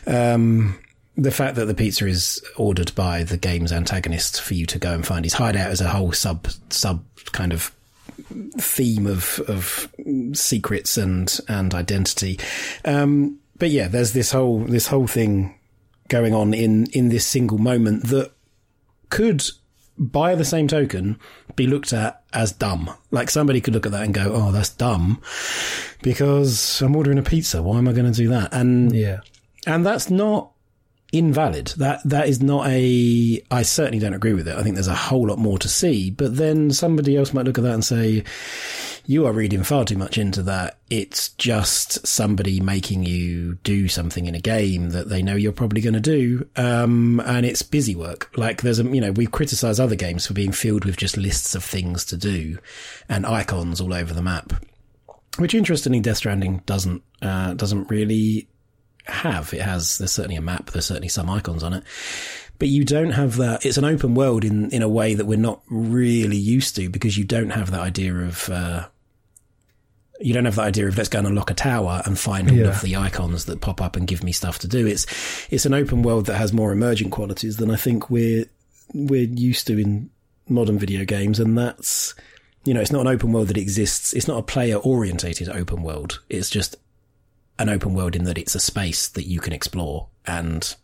Um, 0.07 0.79
the 1.17 1.31
fact 1.31 1.57
that 1.57 1.67
the 1.67 1.75
pizza 1.75 2.07
is 2.07 2.43
ordered 2.57 2.95
by 2.95 3.23
the 3.23 3.37
game's 3.37 3.73
antagonist 3.73 4.41
for 4.41 4.55
you 4.55 4.65
to 4.67 4.79
go 4.79 4.95
and 4.95 5.07
find 5.07 5.25
his 5.25 5.35
hideout 5.35 5.71
as 5.71 5.81
a 5.81 5.89
whole 5.89 6.13
sub, 6.13 6.49
sub 6.71 7.05
kind 7.33 7.53
of 7.53 7.75
theme 8.59 9.07
of, 9.07 9.41
of 9.47 9.93
secrets 10.33 10.97
and, 10.97 11.39
and 11.49 11.75
identity. 11.75 12.39
Um, 12.85 13.39
but 13.59 13.71
yeah, 13.71 13.89
there's 13.89 14.15
this 14.15 14.33
whole, 14.33 14.61
this 14.61 14.87
whole 14.87 15.07
thing 15.07 15.59
going 16.09 16.35
on 16.35 16.55
in, 16.55 16.87
in 16.93 17.11
this 17.11 17.27
single 17.27 17.59
moment 17.59 18.09
that 18.09 18.33
could 19.11 19.45
by 20.03 20.35
the 20.35 20.45
same 20.45 20.67
token, 20.69 21.19
be 21.55 21.67
looked 21.67 21.93
at 21.93 22.23
as 22.33 22.53
dumb. 22.53 22.91
Like 23.11 23.31
somebody 23.31 23.61
could 23.61 23.75
look 23.75 23.87
at 23.87 23.93
that 23.93 24.03
and 24.03 24.13
go, 24.13 24.33
"Oh, 24.35 24.53
that's 24.53 24.71
dumb," 24.71 25.23
because 26.03 26.83
I'm 26.83 26.97
ordering 26.97 27.19
a 27.19 27.23
pizza. 27.23 27.63
Why 27.63 27.79
am 27.79 27.89
I 27.89 27.93
going 27.93 28.11
to 28.11 28.17
do 28.17 28.29
that? 28.29 28.53
And 28.53 28.93
yeah, 28.93 29.21
and 29.67 29.87
that's 29.87 30.11
not 30.11 30.51
invalid. 31.13 31.75
That 31.77 32.01
that 32.05 32.29
is 32.29 32.43
not 32.43 32.67
a. 32.69 33.43
I 33.51 33.63
certainly 33.63 34.01
don't 34.01 34.15
agree 34.15 34.35
with 34.35 34.49
it. 34.49 34.57
I 34.57 34.63
think 34.63 34.75
there's 34.75 34.89
a 34.89 34.95
whole 34.95 35.29
lot 35.29 35.39
more 35.39 35.59
to 35.59 35.69
see. 35.69 36.11
But 36.11 36.37
then 36.37 36.73
somebody 36.73 37.17
else 37.17 37.33
might 37.33 37.45
look 37.45 37.59
at 37.59 37.65
that 37.65 37.75
and 37.75 37.85
say, 37.85 38.25
you 39.07 39.27
are 39.27 39.33
reading 39.33 39.65
far 39.65 39.85
too 39.85 39.97
much 39.97 40.17
into 40.17 40.43
that. 40.45 40.79
It's 40.89 41.31
just 41.31 42.07
somebody 42.07 42.61
making 42.61 43.05
you 43.05 43.55
do 43.65 43.89
something 43.89 44.27
in 44.27 44.35
a 44.35 44.41
game 44.41 44.91
that 44.91 45.09
they 45.09 45.23
know 45.23 45.35
you're 45.35 45.53
probably 45.53 45.81
going 45.81 45.95
to 45.95 46.01
do. 46.01 46.49
Um, 46.57 47.21
and 47.21 47.45
it's 47.45 47.63
busy 47.63 47.95
work. 47.95 48.31
Like 48.37 48.63
there's 48.63 48.79
a, 48.79 48.85
you 48.85 49.01
know, 49.01 49.13
we 49.13 49.27
criticize 49.27 49.81
other 49.81 49.97
games 49.97 50.27
for 50.27 50.35
being 50.35 50.53
filled 50.53 50.85
with 50.85 50.97
just 50.97 51.17
lists 51.17 51.55
of 51.55 51.65
things 51.65 52.05
to 52.07 52.17
do 52.17 52.59
and 53.09 53.27
icons 53.27 53.81
all 53.81 53.93
over 53.93 54.15
the 54.15 54.23
map. 54.23 54.53
Which 55.39 55.55
interestingly, 55.55 56.01
Death 56.01 56.19
Stranding 56.19 56.59
doesn't, 56.67 57.03
uh, 57.23 57.55
doesn't 57.55 57.91
really 57.91 58.49
have. 59.05 59.53
It 59.55 59.63
has, 59.63 59.99
there's 59.99 60.13
certainly 60.13 60.37
a 60.37 60.43
map, 60.43 60.71
there's 60.71 60.87
certainly 60.87 61.09
some 61.09 61.31
icons 61.31 61.63
on 61.63 61.73
it 61.73 61.85
but 62.59 62.69
you 62.69 62.85
don't 62.85 63.11
have 63.11 63.39
that. 63.39 63.67
It's 63.67 63.77
an 63.77 63.85
open 63.85 64.15
world 64.15 64.45
in 64.45 64.71
in 64.71 64.83
a 64.83 64.89
way 64.89 65.15
that 65.15 65.25
we're 65.25 65.37
not 65.37 65.63
really 65.69 66.37
used 66.37 66.77
to 66.77 66.89
because 66.89 67.19
you 67.19 67.25
don't 67.25 67.51
have 67.51 67.73
that 67.73 67.81
idea 67.81 68.15
of. 68.15 68.49
Uh, 68.49 68.87
you 70.23 70.33
don't 70.35 70.45
have 70.45 70.57
the 70.57 70.63
idea 70.63 70.89
of 70.89 70.97
let's 70.97 71.09
go 71.09 71.19
and 71.19 71.29
unlock 71.29 71.51
a 71.51 71.55
tower 71.55 72.03
and 72.05 72.19
find 72.19 72.51
all 72.51 72.57
yeah. 72.57 72.69
of 72.69 72.81
the 72.83 72.97
icons 72.97 73.47
that 73.47 73.61
pop 73.61 73.81
up 73.81 73.97
and 73.97 74.07
give 74.07 74.23
me 74.23 74.33
stuff 74.33 74.59
to 74.61 74.69
do. 74.69 74.87
It's 74.87 75.07
it's 75.51 75.67
an 75.67 75.75
open 75.75 76.03
world 76.03 76.27
that 76.27 76.37
has 76.37 76.53
more 76.53 76.73
emergent 76.73 77.13
qualities 77.13 77.57
than 77.57 77.71
I 77.71 77.77
think 77.77 78.11
we're 78.11 78.47
we're 78.95 79.25
used 79.25 79.67
to 79.69 79.79
in 79.79 80.11
modern 80.49 80.79
video 80.79 81.05
games, 81.05 81.41
and 81.41 81.57
that's 81.57 82.15
you 82.65 82.75
know 82.75 82.81
it's 82.81 82.93
not 82.93 83.03
an 83.03 83.09
open 83.09 83.33
world 83.33 83.49
that 83.49 83.59
exists. 83.59 84.13
It's 84.13 84.29
not 84.29 84.39
a 84.39 84.43
player 84.43 84.77
orientated 84.77 85.49
open 85.49 85.83
world. 85.83 86.21
It's 86.29 86.51
just 86.51 86.77
an 87.59 87.69
open 87.69 87.95
world 87.95 88.17
in 88.17 88.25
that 88.25 88.39
it's 88.39 88.55
a 88.55 88.61
space 88.61 89.09
that 89.09 89.27
you 89.27 89.41
can 89.41 89.53
explore 89.53 90.09
and 90.27 90.75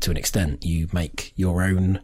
to 0.00 0.10
an 0.10 0.16
extent, 0.16 0.64
you 0.64 0.88
make 0.92 1.32
your 1.36 1.62
own, 1.62 2.00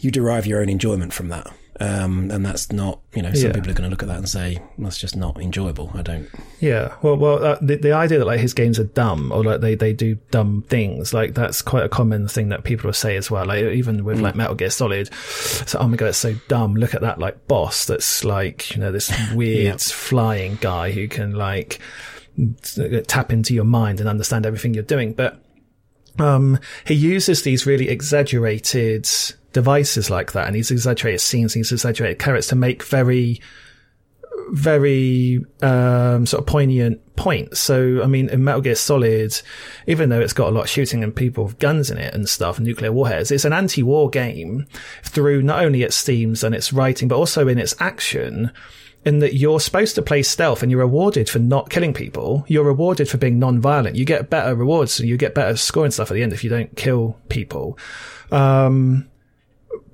you 0.00 0.10
derive 0.10 0.46
your 0.46 0.60
own 0.60 0.68
enjoyment 0.68 1.12
from 1.12 1.28
that. 1.28 1.50
Um, 1.80 2.30
and 2.32 2.44
that's 2.44 2.72
not, 2.72 3.00
you 3.14 3.22
know, 3.22 3.32
some 3.34 3.50
yeah. 3.50 3.52
people 3.52 3.70
are 3.70 3.74
going 3.74 3.84
to 3.84 3.90
look 3.90 4.02
at 4.02 4.08
that 4.08 4.18
and 4.18 4.28
say 4.28 4.60
that's 4.78 4.98
just 4.98 5.14
not 5.14 5.40
enjoyable. 5.40 5.92
I 5.94 6.02
don't. 6.02 6.28
Yeah, 6.58 6.96
well, 7.02 7.16
well, 7.16 7.44
uh, 7.44 7.58
the 7.60 7.76
the 7.76 7.92
idea 7.92 8.18
that 8.18 8.24
like 8.24 8.40
his 8.40 8.52
games 8.52 8.80
are 8.80 8.84
dumb 8.84 9.30
or 9.30 9.44
like 9.44 9.60
they 9.60 9.76
they 9.76 9.92
do 9.92 10.16
dumb 10.32 10.64
things, 10.68 11.14
like 11.14 11.34
that's 11.34 11.62
quite 11.62 11.84
a 11.84 11.88
common 11.88 12.26
thing 12.26 12.48
that 12.48 12.64
people 12.64 12.88
will 12.88 12.94
say 12.94 13.16
as 13.16 13.30
well. 13.30 13.46
Like 13.46 13.62
even 13.62 14.04
with 14.04 14.18
mm. 14.18 14.22
like 14.22 14.34
Metal 14.34 14.56
Gear 14.56 14.70
Solid, 14.70 15.12
so 15.14 15.78
oh 15.78 15.86
my 15.86 15.96
god, 15.96 16.06
it's 16.06 16.18
so 16.18 16.34
dumb. 16.48 16.74
Look 16.74 16.94
at 16.94 17.02
that 17.02 17.20
like 17.20 17.46
boss 17.46 17.86
that's 17.86 18.24
like 18.24 18.74
you 18.74 18.80
know 18.80 18.90
this 18.90 19.12
weird 19.34 19.64
yeah. 19.64 19.76
flying 19.76 20.56
guy 20.60 20.90
who 20.90 21.06
can 21.06 21.34
like 21.34 21.78
tap 23.06 23.32
into 23.32 23.54
your 23.54 23.64
mind 23.64 24.00
and 24.00 24.08
understand 24.08 24.46
everything 24.46 24.74
you're 24.74 24.82
doing, 24.82 25.12
but 25.12 25.40
um, 26.18 26.58
he 26.84 26.94
uses 26.94 27.42
these 27.42 27.66
really 27.66 27.88
exaggerated 27.88 29.08
devices 29.52 30.10
like 30.10 30.32
that, 30.32 30.46
and 30.46 30.56
he's 30.56 30.70
exaggerated 30.70 31.20
scenes, 31.20 31.54
he's 31.54 31.72
exaggerated 31.72 32.18
characters 32.18 32.48
to 32.48 32.56
make 32.56 32.82
very, 32.84 33.40
very 34.50 35.44
um, 35.62 36.26
sort 36.26 36.40
of 36.40 36.46
poignant 36.46 37.00
points. 37.16 37.58
So, 37.58 38.02
I 38.02 38.06
mean, 38.06 38.28
in 38.28 38.44
Metal 38.44 38.60
Gear 38.60 38.74
Solid, 38.74 39.40
even 39.86 40.08
though 40.08 40.20
it's 40.20 40.32
got 40.32 40.48
a 40.48 40.52
lot 40.52 40.62
of 40.62 40.70
shooting 40.70 41.02
and 41.02 41.14
people 41.14 41.44
with 41.44 41.58
guns 41.58 41.90
in 41.90 41.98
it 41.98 42.14
and 42.14 42.28
stuff, 42.28 42.60
nuclear 42.60 42.92
warheads, 42.92 43.30
it's 43.30 43.44
an 43.44 43.52
anti-war 43.52 44.10
game 44.10 44.66
through 45.02 45.42
not 45.42 45.64
only 45.64 45.82
its 45.82 46.02
themes 46.02 46.44
and 46.44 46.54
its 46.54 46.72
writing, 46.72 47.08
but 47.08 47.16
also 47.16 47.48
in 47.48 47.58
its 47.58 47.74
action 47.80 48.52
in 49.04 49.20
that 49.20 49.34
you're 49.34 49.60
supposed 49.60 49.94
to 49.94 50.02
play 50.02 50.22
stealth 50.22 50.62
and 50.62 50.70
you're 50.70 50.80
rewarded 50.80 51.30
for 51.30 51.38
not 51.38 51.70
killing 51.70 51.94
people. 51.94 52.44
You're 52.48 52.64
rewarded 52.64 53.08
for 53.08 53.16
being 53.16 53.38
non-violent. 53.38 53.96
You 53.96 54.04
get 54.04 54.28
better 54.28 54.54
rewards 54.54 54.98
and 54.98 55.08
you 55.08 55.16
get 55.16 55.34
better 55.34 55.56
scoring 55.56 55.92
stuff 55.92 56.10
at 56.10 56.14
the 56.14 56.22
end 56.22 56.32
if 56.32 56.42
you 56.42 56.50
don't 56.50 56.76
kill 56.76 57.16
people. 57.28 57.78
Um, 58.30 59.08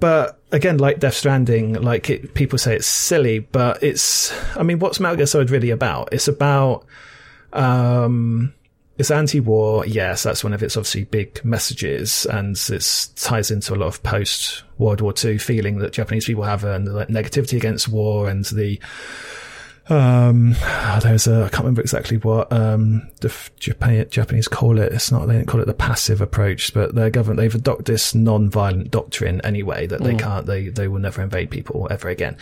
but 0.01 0.41
again, 0.53 0.79
like 0.79 1.01
Death 1.01 1.15
Stranding, 1.15 1.75
like 1.75 2.11
it, 2.11 2.35
people 2.35 2.59
say 2.59 2.77
it's 2.77 2.87
silly, 2.87 3.41
but 3.41 3.83
it's, 3.83 4.33
I 4.57 4.63
mean, 4.63 4.79
what's 4.79 5.01
Metal 5.01 5.17
Gear 5.17 5.27
Solid 5.27 5.51
really 5.51 5.71
about? 5.71 6.11
It's 6.13 6.29
about, 6.29 6.87
um, 7.53 8.55
it's 8.97 9.11
anti-war. 9.11 9.87
Yes, 9.87 10.23
that's 10.23 10.45
one 10.45 10.53
of 10.53 10.63
its 10.63 10.77
obviously 10.77 11.05
big 11.05 11.45
messages, 11.45 12.27
and 12.27 12.57
it 12.69 13.09
ties 13.17 13.51
into 13.51 13.75
a 13.75 13.77
lot 13.77 13.89
of 13.89 14.03
post 14.03 14.63
World 14.79 15.01
War 15.01 15.13
II 15.23 15.39
feeling 15.39 15.79
that 15.79 15.93
Japanese 15.93 16.27
people 16.27 16.45
have 16.45 16.65
and 16.65 16.87
the 16.87 17.07
negativity 17.07 17.57
against 17.57 17.89
war 17.89 18.29
and 18.29 18.45
the 18.47 18.79
um, 19.89 20.53
there's 21.03 21.27
a, 21.27 21.45
I 21.45 21.49
can't 21.49 21.65
remember 21.65 21.83
exactly 21.83 22.17
what, 22.19 22.53
um, 22.53 23.09
the 23.21 23.35
Japan, 23.59 24.07
Japanese 24.11 24.49
call 24.49 24.79
it. 24.79 24.93
It's 24.93 25.13
not, 25.13 25.27
they 25.27 25.35
don't 25.35 25.47
call 25.47 25.61
it 25.61 25.67
the 25.67 25.75
passive 25.75 26.21
approach, 26.21 26.73
but 26.73 26.95
their 26.95 27.11
government, 27.11 27.39
they've 27.39 27.55
adopted 27.55 27.87
this 27.87 28.15
non-violent 28.15 28.91
doctrine 28.91 29.41
anyway, 29.43 29.87
that 29.87 30.03
they 30.03 30.15
mm. 30.15 30.19
can't, 30.19 30.47
they, 30.47 30.69
they 30.69 30.89
will 30.89 31.01
never 31.01 31.23
invade 31.23 31.51
people 31.51 31.87
ever 31.91 32.09
again. 32.09 32.37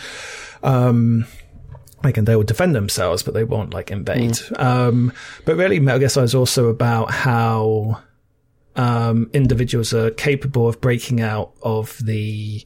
Um, 0.62 1.26
like, 2.04 2.16
and 2.16 2.26
they 2.26 2.36
will 2.36 2.42
defend 2.42 2.74
themselves, 2.74 3.22
but 3.22 3.34
they 3.34 3.44
won't 3.44 3.74
like 3.74 3.90
invade. 3.90 4.32
Mm. 4.32 4.60
Um, 4.60 5.12
but 5.44 5.56
really, 5.56 5.80
Metal 5.80 6.00
Gear 6.00 6.08
Solid 6.08 6.24
is 6.24 6.34
also 6.34 6.68
about 6.68 7.10
how, 7.10 8.02
um, 8.76 9.30
individuals 9.32 9.92
are 9.92 10.10
capable 10.10 10.68
of 10.68 10.80
breaking 10.80 11.20
out 11.20 11.52
of 11.62 11.98
the, 12.04 12.64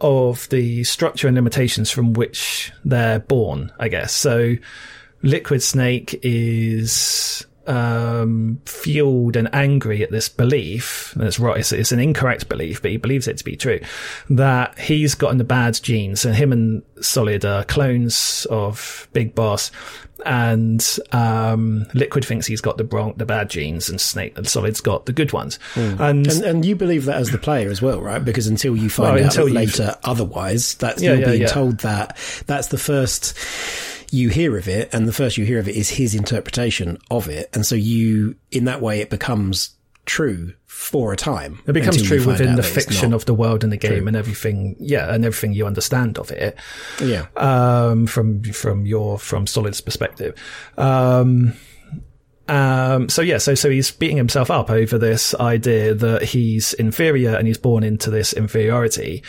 of 0.00 0.48
the 0.48 0.84
structure 0.84 1.26
and 1.26 1.34
limitations 1.34 1.90
from 1.90 2.12
which 2.12 2.72
they're 2.84 3.20
born, 3.20 3.72
I 3.78 3.88
guess. 3.88 4.12
So, 4.12 4.56
Liquid 5.22 5.62
Snake 5.62 6.18
is 6.22 7.46
um, 7.66 8.60
fueled 8.66 9.36
and 9.36 9.48
angry 9.54 10.02
at 10.02 10.10
this 10.10 10.28
belief, 10.28 11.14
and 11.14 11.24
it's 11.24 11.38
right, 11.38 11.58
it's, 11.58 11.72
it's, 11.72 11.92
an 11.92 12.00
incorrect 12.00 12.48
belief, 12.48 12.82
but 12.82 12.90
he 12.90 12.96
believes 12.96 13.28
it 13.28 13.38
to 13.38 13.44
be 13.44 13.56
true, 13.56 13.80
that 14.28 14.78
he's 14.78 15.14
gotten 15.14 15.38
the 15.38 15.44
bad 15.44 15.80
genes, 15.82 16.24
and 16.24 16.34
him 16.34 16.52
and 16.52 16.82
Solid 17.00 17.44
are 17.44 17.64
clones 17.64 18.46
of 18.50 19.08
Big 19.12 19.34
Boss, 19.34 19.70
and 20.24 20.98
um, 21.12 21.86
Liquid 21.94 22.24
thinks 22.24 22.46
he's 22.46 22.60
got 22.60 22.78
the 22.78 22.84
wrong, 22.84 23.14
the 23.16 23.26
bad 23.26 23.50
genes, 23.50 23.88
and 23.88 24.00
Snake 24.00 24.36
and 24.36 24.46
Solid's 24.46 24.80
got 24.80 25.06
the 25.06 25.12
good 25.12 25.32
ones. 25.32 25.58
Mm. 25.74 26.00
And, 26.00 26.26
and, 26.26 26.44
and 26.44 26.64
you 26.64 26.76
believe 26.76 27.06
that 27.06 27.16
as 27.16 27.30
the 27.30 27.38
player 27.38 27.70
as 27.70 27.82
well, 27.82 28.00
right? 28.00 28.24
Because 28.24 28.46
until 28.46 28.76
you 28.76 28.90
find 28.90 29.16
well, 29.16 29.26
out 29.26 29.50
later 29.50 29.96
otherwise, 30.04 30.74
that's 30.74 31.02
yeah, 31.02 31.12
you're 31.12 31.20
yeah, 31.20 31.26
being 31.26 31.42
yeah. 31.42 31.48
told 31.48 31.78
that 31.78 32.16
that's 32.46 32.68
the 32.68 32.78
first 32.78 33.38
you 34.12 34.28
hear 34.28 34.56
of 34.56 34.68
it, 34.68 34.92
and 34.92 35.06
the 35.06 35.12
first 35.12 35.38
you 35.38 35.44
hear 35.44 35.58
of 35.58 35.68
it 35.68 35.76
is 35.76 35.88
his 35.88 36.14
interpretation 36.14 36.98
of 37.10 37.28
it, 37.28 37.48
and 37.54 37.64
so 37.64 37.74
you, 37.74 38.36
in 38.50 38.64
that 38.64 38.80
way, 38.80 39.00
it 39.00 39.10
becomes 39.10 39.76
true 40.10 40.52
for 40.66 41.12
a 41.12 41.16
time. 41.16 41.60
It 41.68 41.72
becomes 41.72 42.02
true 42.02 42.26
within 42.26 42.56
the 42.56 42.64
fiction 42.64 43.12
of 43.12 43.26
the 43.26 43.34
world 43.34 43.62
and 43.62 43.72
the 43.72 43.76
game 43.76 44.00
true. 44.00 44.08
and 44.08 44.16
everything. 44.16 44.74
Yeah, 44.80 45.14
and 45.14 45.24
everything 45.24 45.52
you 45.52 45.66
understand 45.66 46.18
of 46.18 46.32
it. 46.32 46.56
Yeah. 47.00 47.26
Um, 47.36 48.08
from 48.08 48.42
from 48.42 48.86
your 48.86 49.20
from 49.20 49.46
Solid's 49.46 49.80
perspective. 49.80 50.34
Um, 50.76 51.52
um, 52.48 53.08
so 53.08 53.22
yeah, 53.22 53.38
so 53.38 53.54
so 53.54 53.70
he's 53.70 53.92
beating 53.92 54.16
himself 54.16 54.50
up 54.50 54.68
over 54.68 54.98
this 54.98 55.32
idea 55.36 55.94
that 55.94 56.24
he's 56.24 56.72
inferior 56.74 57.36
and 57.36 57.46
he's 57.46 57.58
born 57.58 57.84
into 57.84 58.10
this 58.10 58.32
inferiority. 58.32 59.22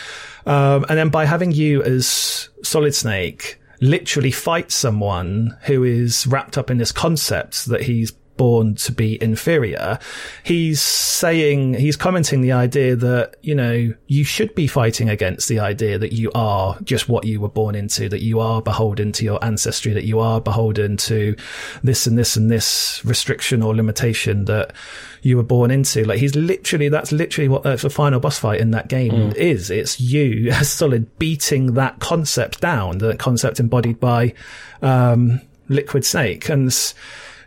Um, 0.48 0.84
and 0.90 0.98
then 0.98 1.10
by 1.10 1.26
having 1.26 1.52
you 1.52 1.84
as 1.84 2.50
Solid 2.64 2.96
Snake 2.96 3.60
literally 3.82 4.32
fight 4.32 4.72
someone 4.72 5.56
who 5.64 5.84
is 5.84 6.26
wrapped 6.26 6.58
up 6.58 6.72
in 6.72 6.80
this 6.80 6.92
concept 6.92 7.66
that 7.66 7.84
he's 7.84 8.14
born 8.38 8.76
to 8.76 8.92
be 8.92 9.22
inferior. 9.22 10.00
He's 10.44 10.82
saying, 10.82 11.76
he's 11.76 11.96
commenting 11.96 12.42
the 12.42 12.52
idea 12.52 12.96
that, 12.96 13.36
you 13.42 13.54
know, 13.54 13.94
you 14.08 14.24
should 14.24 14.56
be 14.56 14.68
fighting 14.68 15.10
against 15.10 15.48
the 15.48 15.60
idea 15.60 15.98
that 15.98 16.14
you 16.14 16.32
are 16.34 16.78
just 16.84 17.08
what 17.08 17.26
you 17.26 17.40
were 17.40 17.50
born 17.50 17.76
into, 17.76 18.10
that 18.10 18.24
you 18.24 18.40
are 18.40 18.62
beholden 18.62 19.12
to 19.14 19.26
your 19.26 19.44
ancestry, 19.44 19.94
that 19.94 20.06
you 20.06 20.20
are 20.20 20.42
beholden 20.42 20.98
to 20.98 21.36
this 21.84 22.08
and 22.08 22.18
this 22.18 22.36
and 22.36 22.50
this 22.50 23.04
restriction 23.06 23.62
or 23.62 23.76
limitation 23.76 24.46
that 24.46 24.74
you 25.22 25.38
were 25.38 25.44
born 25.44 25.70
into. 25.70 26.04
Like 26.04 26.20
he's 26.20 26.36
literally, 26.36 26.90
that's 26.90 27.12
literally 27.12 27.48
what 27.48 27.66
uh, 27.66 27.76
the 27.76 27.90
final 27.90 28.20
boss 28.20 28.40
fight 28.40 28.60
in 28.60 28.72
that 28.72 28.88
game 28.88 29.12
mm. 29.12 29.36
is. 29.36 29.70
It's 29.70 30.00
you, 30.00 30.50
as 30.52 30.72
Solid, 30.72 31.18
beating 31.20 31.74
that 31.76 32.00
concept 32.00 32.60
down, 32.62 32.98
the 32.98 33.16
concept 33.16 33.60
embodied 33.60 34.00
by, 34.00 34.34
um, 34.82 35.42
Liquid 35.70 36.06
Snake. 36.06 36.50
And, 36.50 36.74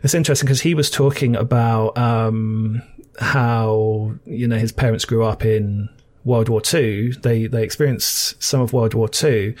it's 0.05 0.13
interesting 0.13 0.45
because 0.45 0.61
he 0.61 0.75
was 0.75 0.91
talking 0.91 1.35
about 1.35 1.97
um, 1.97 2.81
how 3.19 4.13
you 4.25 4.47
know 4.47 4.57
his 4.57 4.71
parents 4.71 5.03
grew 5.03 5.23
up 5.23 5.43
in 5.43 5.89
World 6.23 6.47
War 6.47 6.61
II. 6.71 7.13
They 7.13 7.47
they 7.47 7.63
experienced 7.63 8.41
some 8.41 8.61
of 8.61 8.71
World 8.71 8.93
War 8.93 9.09
II, 9.23 9.55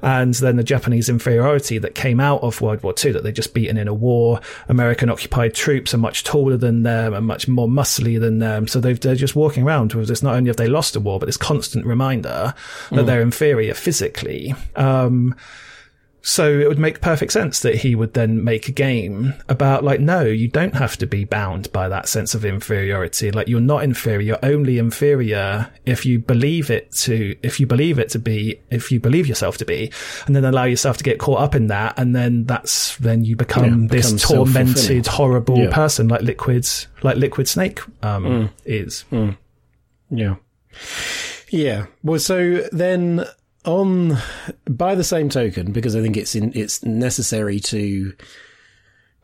and 0.00 0.34
then 0.34 0.54
the 0.54 0.62
Japanese 0.62 1.08
inferiority 1.08 1.78
that 1.78 1.96
came 1.96 2.20
out 2.20 2.44
of 2.44 2.60
World 2.60 2.84
War 2.84 2.94
II. 3.04 3.10
That 3.10 3.24
they 3.24 3.32
just 3.32 3.54
beaten 3.54 3.76
in 3.76 3.88
a 3.88 3.92
war. 3.92 4.40
American 4.68 5.10
occupied 5.10 5.52
troops 5.54 5.92
are 5.92 5.98
much 5.98 6.22
taller 6.22 6.56
than 6.56 6.84
them 6.84 7.12
and 7.12 7.26
much 7.26 7.48
more 7.48 7.66
muscly 7.66 8.20
than 8.20 8.38
them. 8.38 8.68
So 8.68 8.78
they 8.78 8.92
are 8.92 9.16
just 9.16 9.34
walking 9.34 9.64
around 9.64 9.94
with 9.94 10.06
this. 10.06 10.22
Not 10.22 10.36
only 10.36 10.48
have 10.48 10.58
they 10.58 10.68
lost 10.68 10.94
a 10.94 11.00
war, 11.00 11.18
but 11.18 11.26
this 11.26 11.36
constant 11.36 11.84
reminder 11.86 12.54
that 12.90 13.02
mm. 13.02 13.04
they're 13.04 13.20
inferior 13.20 13.74
physically. 13.74 14.54
Um, 14.76 15.34
so 16.20 16.58
it 16.58 16.68
would 16.68 16.78
make 16.78 17.00
perfect 17.00 17.32
sense 17.32 17.60
that 17.60 17.76
he 17.76 17.94
would 17.94 18.14
then 18.14 18.42
make 18.44 18.68
a 18.68 18.72
game 18.72 19.34
about 19.48 19.84
like, 19.84 20.00
no, 20.00 20.22
you 20.24 20.48
don't 20.48 20.74
have 20.74 20.96
to 20.98 21.06
be 21.06 21.24
bound 21.24 21.72
by 21.72 21.88
that 21.88 22.08
sense 22.08 22.34
of 22.34 22.44
inferiority. 22.44 23.30
Like 23.30 23.48
you're 23.48 23.60
not 23.60 23.84
inferior, 23.84 24.20
you're 24.20 24.38
only 24.42 24.78
inferior 24.78 25.70
if 25.86 26.04
you 26.04 26.18
believe 26.18 26.70
it 26.70 26.92
to, 26.92 27.36
if 27.42 27.60
you 27.60 27.66
believe 27.66 27.98
it 27.98 28.10
to 28.10 28.18
be, 28.18 28.60
if 28.70 28.90
you 28.90 29.00
believe 29.00 29.26
yourself 29.26 29.56
to 29.58 29.64
be, 29.64 29.92
and 30.26 30.34
then 30.36 30.44
allow 30.44 30.64
yourself 30.64 30.96
to 30.98 31.04
get 31.04 31.18
caught 31.18 31.40
up 31.40 31.54
in 31.54 31.68
that. 31.68 31.98
And 31.98 32.14
then 32.14 32.44
that's, 32.44 32.96
then 32.98 33.24
you 33.24 33.36
become 33.36 33.82
Yeah, 33.82 33.88
this 33.88 34.22
tormented, 34.22 35.06
horrible 35.06 35.58
Yeah. 35.58 35.72
person 35.72 36.08
like 36.08 36.22
Liquid, 36.22 36.68
like 37.02 37.16
Liquid 37.16 37.48
Snake, 37.48 37.80
um, 38.02 38.50
is. 38.64 39.04
Yeah. 40.10 40.34
Yeah. 41.50 41.86
Well, 42.02 42.18
so 42.18 42.66
then 42.72 43.24
on 43.68 44.16
by 44.68 44.94
the 44.94 45.04
same 45.04 45.28
token, 45.28 45.72
because 45.72 45.94
I 45.94 46.02
think 46.02 46.16
it's 46.16 46.34
in, 46.34 46.52
it's 46.54 46.82
necessary 46.82 47.60
to 47.60 48.14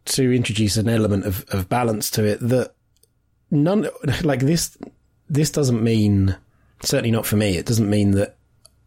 to 0.06 0.32
introduce 0.32 0.76
an 0.76 0.88
element 0.88 1.24
of, 1.24 1.46
of 1.48 1.68
balance 1.68 2.10
to 2.10 2.24
it 2.24 2.38
that 2.40 2.74
none 3.50 3.88
like 4.22 4.40
this 4.40 4.76
this 5.28 5.50
doesn't 5.50 5.82
mean 5.82 6.36
certainly 6.82 7.10
not 7.10 7.26
for 7.26 7.36
me, 7.36 7.56
it 7.56 7.66
doesn't 7.66 7.88
mean 7.88 8.12
that 8.12 8.36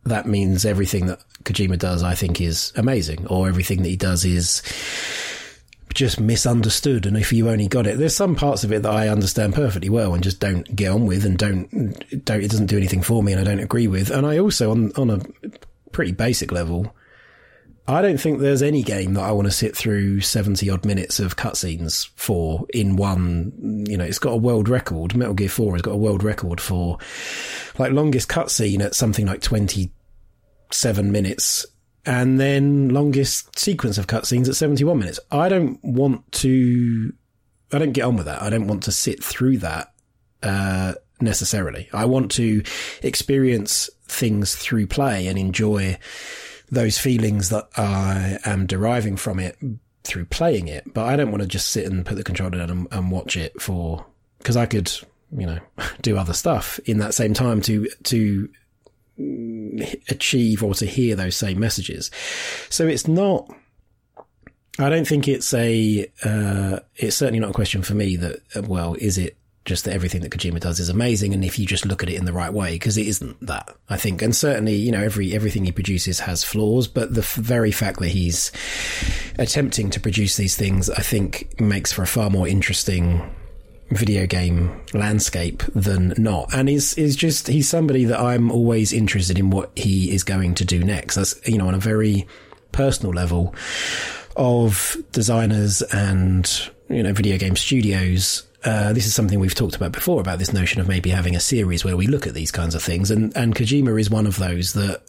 that 0.05 0.25
means 0.27 0.63
everything 0.63 1.07
that 1.07 1.19
Kojima 1.43 1.77
does 1.79 2.03
I 2.03 2.13
think 2.13 2.39
is 2.39 2.71
amazing 2.75 3.25
or 3.27 3.47
everything 3.47 3.81
that 3.81 3.89
he 3.89 3.97
does 3.97 4.23
is 4.23 4.61
just 5.97 6.19
misunderstood 6.19 7.07
and 7.07 7.17
if 7.17 7.33
you 7.33 7.49
only 7.49 7.67
got 7.67 7.87
it 7.87 7.97
there's 7.97 8.15
some 8.15 8.35
parts 8.35 8.63
of 8.63 8.71
it 8.71 8.83
that 8.83 8.91
I 8.91 9.07
understand 9.07 9.55
perfectly 9.55 9.89
well 9.89 10.13
and 10.13 10.23
just 10.23 10.39
don't 10.39 10.75
get 10.75 10.91
on 10.91 11.07
with 11.07 11.25
and 11.25 11.35
don't 11.39 11.67
don't 12.23 12.43
it 12.43 12.51
doesn't 12.51 12.67
do 12.67 12.77
anything 12.77 13.01
for 13.01 13.23
me 13.23 13.31
and 13.31 13.41
I 13.41 13.43
don't 13.43 13.59
agree 13.59 13.87
with 13.87 14.11
and 14.11 14.23
I 14.23 14.37
also 14.37 14.69
on 14.69 14.91
on 14.95 15.09
a 15.09 15.19
pretty 15.91 16.11
basic 16.11 16.51
level 16.51 16.95
I 17.87 18.03
don't 18.03 18.19
think 18.19 18.39
there's 18.39 18.61
any 18.61 18.83
game 18.83 19.15
that 19.15 19.23
I 19.23 19.31
want 19.31 19.47
to 19.47 19.51
sit 19.51 19.75
through 19.75 20.21
70 20.21 20.69
odd 20.69 20.85
minutes 20.85 21.19
of 21.19 21.35
cutscenes 21.35 22.09
for 22.15 22.67
in 22.73 22.97
one, 22.97 23.85
you 23.87 23.95
know, 23.95 24.03
it's 24.03 24.19
got 24.19 24.31
a 24.33 24.37
world 24.37 24.67
record. 24.67 25.15
Metal 25.15 25.33
Gear 25.33 25.47
4 25.47 25.75
has 25.75 25.81
got 25.83 25.93
a 25.93 25.97
world 25.97 26.21
record 26.21 26.59
for 26.59 26.97
like 27.79 27.93
longest 27.93 28.27
cutscene 28.27 28.81
at 28.81 28.93
something 28.93 29.25
like 29.25 29.39
27 29.39 31.11
minutes 31.13 31.65
and 32.07 32.39
then 32.39 32.89
longest 32.89 33.59
sequence 33.59 33.97
of 33.97 34.07
cutscenes 34.07 34.47
at 34.47 34.55
71 34.55 34.97
minutes. 34.97 35.19
I 35.29 35.49
don't 35.49 35.83
want 35.83 36.31
to, 36.31 37.13
I 37.73 37.77
don't 37.77 37.91
get 37.91 38.05
on 38.05 38.15
with 38.15 38.25
that. 38.25 38.41
I 38.41 38.49
don't 38.49 38.67
want 38.67 38.83
to 38.83 38.93
sit 38.93 39.21
through 39.21 39.57
that, 39.57 39.91
uh, 40.41 40.93
necessarily. 41.19 41.89
I 41.91 42.05
want 42.05 42.31
to 42.33 42.63
experience 43.03 43.89
things 44.05 44.55
through 44.55 44.87
play 44.87 45.27
and 45.27 45.37
enjoy 45.37 45.99
those 46.71 46.97
feelings 46.97 47.49
that 47.49 47.67
I 47.75 48.39
am 48.45 48.67
deriving 48.67 49.17
from 49.17 49.39
it 49.39 49.57
through 50.05 50.25
playing 50.25 50.69
it. 50.69 50.93
But 50.93 51.07
I 51.07 51.17
don't 51.17 51.31
want 51.31 51.41
to 51.41 51.47
just 51.47 51.71
sit 51.71 51.85
and 51.85 52.05
put 52.05 52.15
the 52.15 52.23
controller 52.23 52.57
down 52.57 52.69
and, 52.69 52.87
and 52.89 53.11
watch 53.11 53.35
it 53.35 53.61
for, 53.61 54.05
because 54.37 54.55
I 54.55 54.65
could, 54.65 54.89
you 55.37 55.45
know, 55.45 55.59
do 56.01 56.17
other 56.17 56.33
stuff 56.33 56.79
in 56.85 56.99
that 56.99 57.13
same 57.13 57.33
time 57.33 57.61
to, 57.63 57.89
to 58.03 58.49
achieve 60.09 60.63
or 60.63 60.73
to 60.75 60.85
hear 60.85 61.15
those 61.15 61.35
same 61.35 61.59
messages. 61.59 62.11
So 62.69 62.87
it's 62.87 63.07
not, 63.07 63.53
I 64.79 64.89
don't 64.89 65.07
think 65.07 65.27
it's 65.27 65.53
a, 65.53 66.09
uh, 66.23 66.79
it's 66.95 67.15
certainly 67.15 67.39
not 67.39 67.51
a 67.51 67.53
question 67.53 67.81
for 67.81 67.95
me 67.95 68.15
that, 68.17 68.67
well, 68.67 68.95
is 68.95 69.17
it 69.17 69.37
just 69.67 69.83
that 69.83 69.93
everything 69.93 70.21
that 70.21 70.31
Kojima 70.31 70.61
does 70.61 70.79
is 70.79 70.87
amazing, 70.87 71.33
and 71.33 71.43
if 71.43 71.59
you 71.59 71.65
just 71.65 71.85
look 71.85 72.01
at 72.01 72.09
it 72.09 72.15
in 72.15 72.23
the 72.23 72.31
right 72.31 72.53
way, 72.53 72.71
because 72.75 72.97
it 72.97 73.05
isn't 73.05 73.45
that, 73.45 73.75
I 73.89 73.97
think. 73.97 74.21
And 74.21 74.33
certainly, 74.33 74.75
you 74.75 74.93
know, 74.93 75.03
every 75.03 75.35
everything 75.35 75.65
he 75.65 75.73
produces 75.73 76.21
has 76.21 76.43
flaws, 76.43 76.87
but 76.87 77.13
the 77.13 77.21
f- 77.21 77.33
very 77.33 77.71
fact 77.71 77.99
that 77.99 78.07
he's 78.07 78.51
attempting 79.37 79.89
to 79.89 79.99
produce 79.99 80.37
these 80.37 80.55
things, 80.55 80.89
I 80.89 81.01
think, 81.01 81.59
makes 81.59 81.91
for 81.91 82.01
a 82.01 82.07
far 82.07 82.29
more 82.29 82.47
interesting 82.47 83.29
video 83.89 84.25
game 84.25 84.81
landscape 84.93 85.63
than 85.73 86.13
not. 86.17 86.53
And 86.53 86.69
is 86.69 86.93
is 86.95 87.15
just 87.15 87.47
he's 87.47 87.69
somebody 87.69 88.05
that 88.05 88.19
I'm 88.19 88.51
always 88.51 88.93
interested 88.93 89.39
in 89.39 89.49
what 89.49 89.71
he 89.75 90.11
is 90.11 90.23
going 90.23 90.55
to 90.55 90.65
do 90.65 90.83
next. 90.83 91.15
That's 91.15 91.47
you 91.47 91.57
know 91.57 91.67
on 91.67 91.75
a 91.75 91.79
very 91.79 92.27
personal 92.71 93.13
level 93.13 93.55
of 94.35 94.97
designers 95.11 95.81
and 95.81 96.69
you 96.89 97.01
know 97.01 97.13
video 97.13 97.37
game 97.37 97.55
studios 97.55 98.47
uh, 98.67 98.91
this 98.91 99.05
is 99.05 99.13
something 99.13 99.39
we've 99.39 99.55
talked 99.55 99.75
about 99.75 99.91
before 99.91 100.19
about 100.19 100.39
this 100.39 100.51
notion 100.51 100.81
of 100.81 100.87
maybe 100.87 101.09
having 101.09 101.35
a 101.35 101.39
series 101.39 101.85
where 101.85 101.95
we 101.95 102.07
look 102.07 102.27
at 102.27 102.33
these 102.33 102.51
kinds 102.51 102.75
of 102.75 102.83
things, 102.83 103.11
and 103.11 103.35
and 103.37 103.55
Kojima 103.55 103.99
is 103.99 104.09
one 104.09 104.27
of 104.27 104.37
those 104.37 104.73
that 104.73 105.03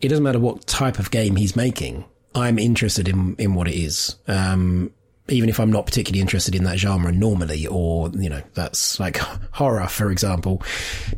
it 0.00 0.08
doesn't 0.08 0.24
matter 0.24 0.38
what 0.38 0.66
type 0.66 0.98
of 0.98 1.10
game 1.10 1.36
he's 1.36 1.56
making. 1.56 2.04
I'm 2.34 2.58
interested 2.58 3.08
in 3.08 3.34
in 3.36 3.54
what 3.54 3.68
it 3.68 3.74
is, 3.74 4.16
um, 4.28 4.92
even 5.30 5.48
if 5.48 5.60
I'm 5.60 5.70
not 5.70 5.86
particularly 5.86 6.20
interested 6.20 6.54
in 6.54 6.64
that 6.64 6.78
genre 6.78 7.12
normally, 7.12 7.66
or 7.66 8.10
you 8.10 8.28
know, 8.28 8.42
that's 8.54 8.98
like 9.00 9.16
horror, 9.52 9.86
for 9.86 10.10
example. 10.10 10.62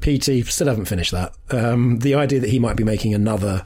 PT 0.00 0.46
still 0.46 0.68
haven't 0.68 0.86
finished 0.86 1.12
that. 1.12 1.34
Um, 1.50 1.98
the 1.98 2.14
idea 2.14 2.40
that 2.40 2.50
he 2.50 2.58
might 2.58 2.76
be 2.76 2.84
making 2.84 3.14
another 3.14 3.62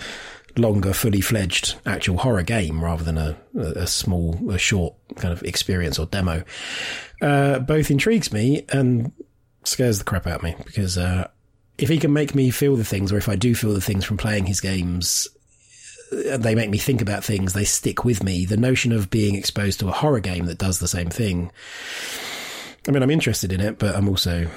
longer, 0.57 0.93
fully 0.93 1.21
fledged 1.21 1.75
actual 1.85 2.17
horror 2.19 2.43
game 2.43 2.83
rather 2.83 3.05
than 3.05 3.19
a, 3.19 3.37
a 3.55 3.87
small, 3.87 4.51
a 4.51 4.59
short 4.59 4.95
kind 5.17 5.33
of 5.33 5.43
experience 5.43 5.99
or 5.99 6.07
demo, 6.07 6.43
uh, 7.21 7.59
both 7.59 7.91
intrigues 7.91 8.33
me 8.33 8.65
and 8.71 9.13
scares 9.65 9.99
the 9.99 10.05
crap 10.05 10.27
out 10.27 10.37
of 10.37 10.43
me 10.43 10.57
because, 10.65 10.97
uh, 10.97 11.29
if 11.79 11.91
he 11.91 11.99
can 11.99 12.13
make 12.13 12.35
me 12.35 12.51
feel 12.51 12.75
the 12.77 12.85
things, 12.85 13.13
or 13.13 13.19
if 13.19 13.29
I 13.29 13.37
do 13.37 13.55
feel 13.55 13.75
the 13.75 13.83
things 13.83 14.03
from 14.03 14.17
playing 14.17 14.47
his 14.47 14.63
games, 14.63 15.29
they 16.11 16.55
make 16.55 16.71
me 16.71 16.79
think 16.79 17.03
about 17.03 17.25
things, 17.25 17.53
they 17.53 17.64
stick 17.64 18.05
with 18.05 18.23
me. 18.23 18.45
The 18.45 18.57
notion 18.57 18.92
of 18.92 19.11
being 19.11 19.35
exposed 19.35 19.81
to 19.81 19.88
a 19.88 19.92
horror 19.92 20.21
game 20.21 20.47
that 20.47 20.59
does 20.59 20.79
the 20.79 20.88
same 20.88 21.11
thing. 21.11 21.51
I 22.88 22.92
mean, 22.92 23.03
I'm 23.03 23.11
interested 23.11 23.53
in 23.53 23.61
it, 23.61 23.79
but 23.79 23.97
I'm 23.97 24.09
also 24.09 24.49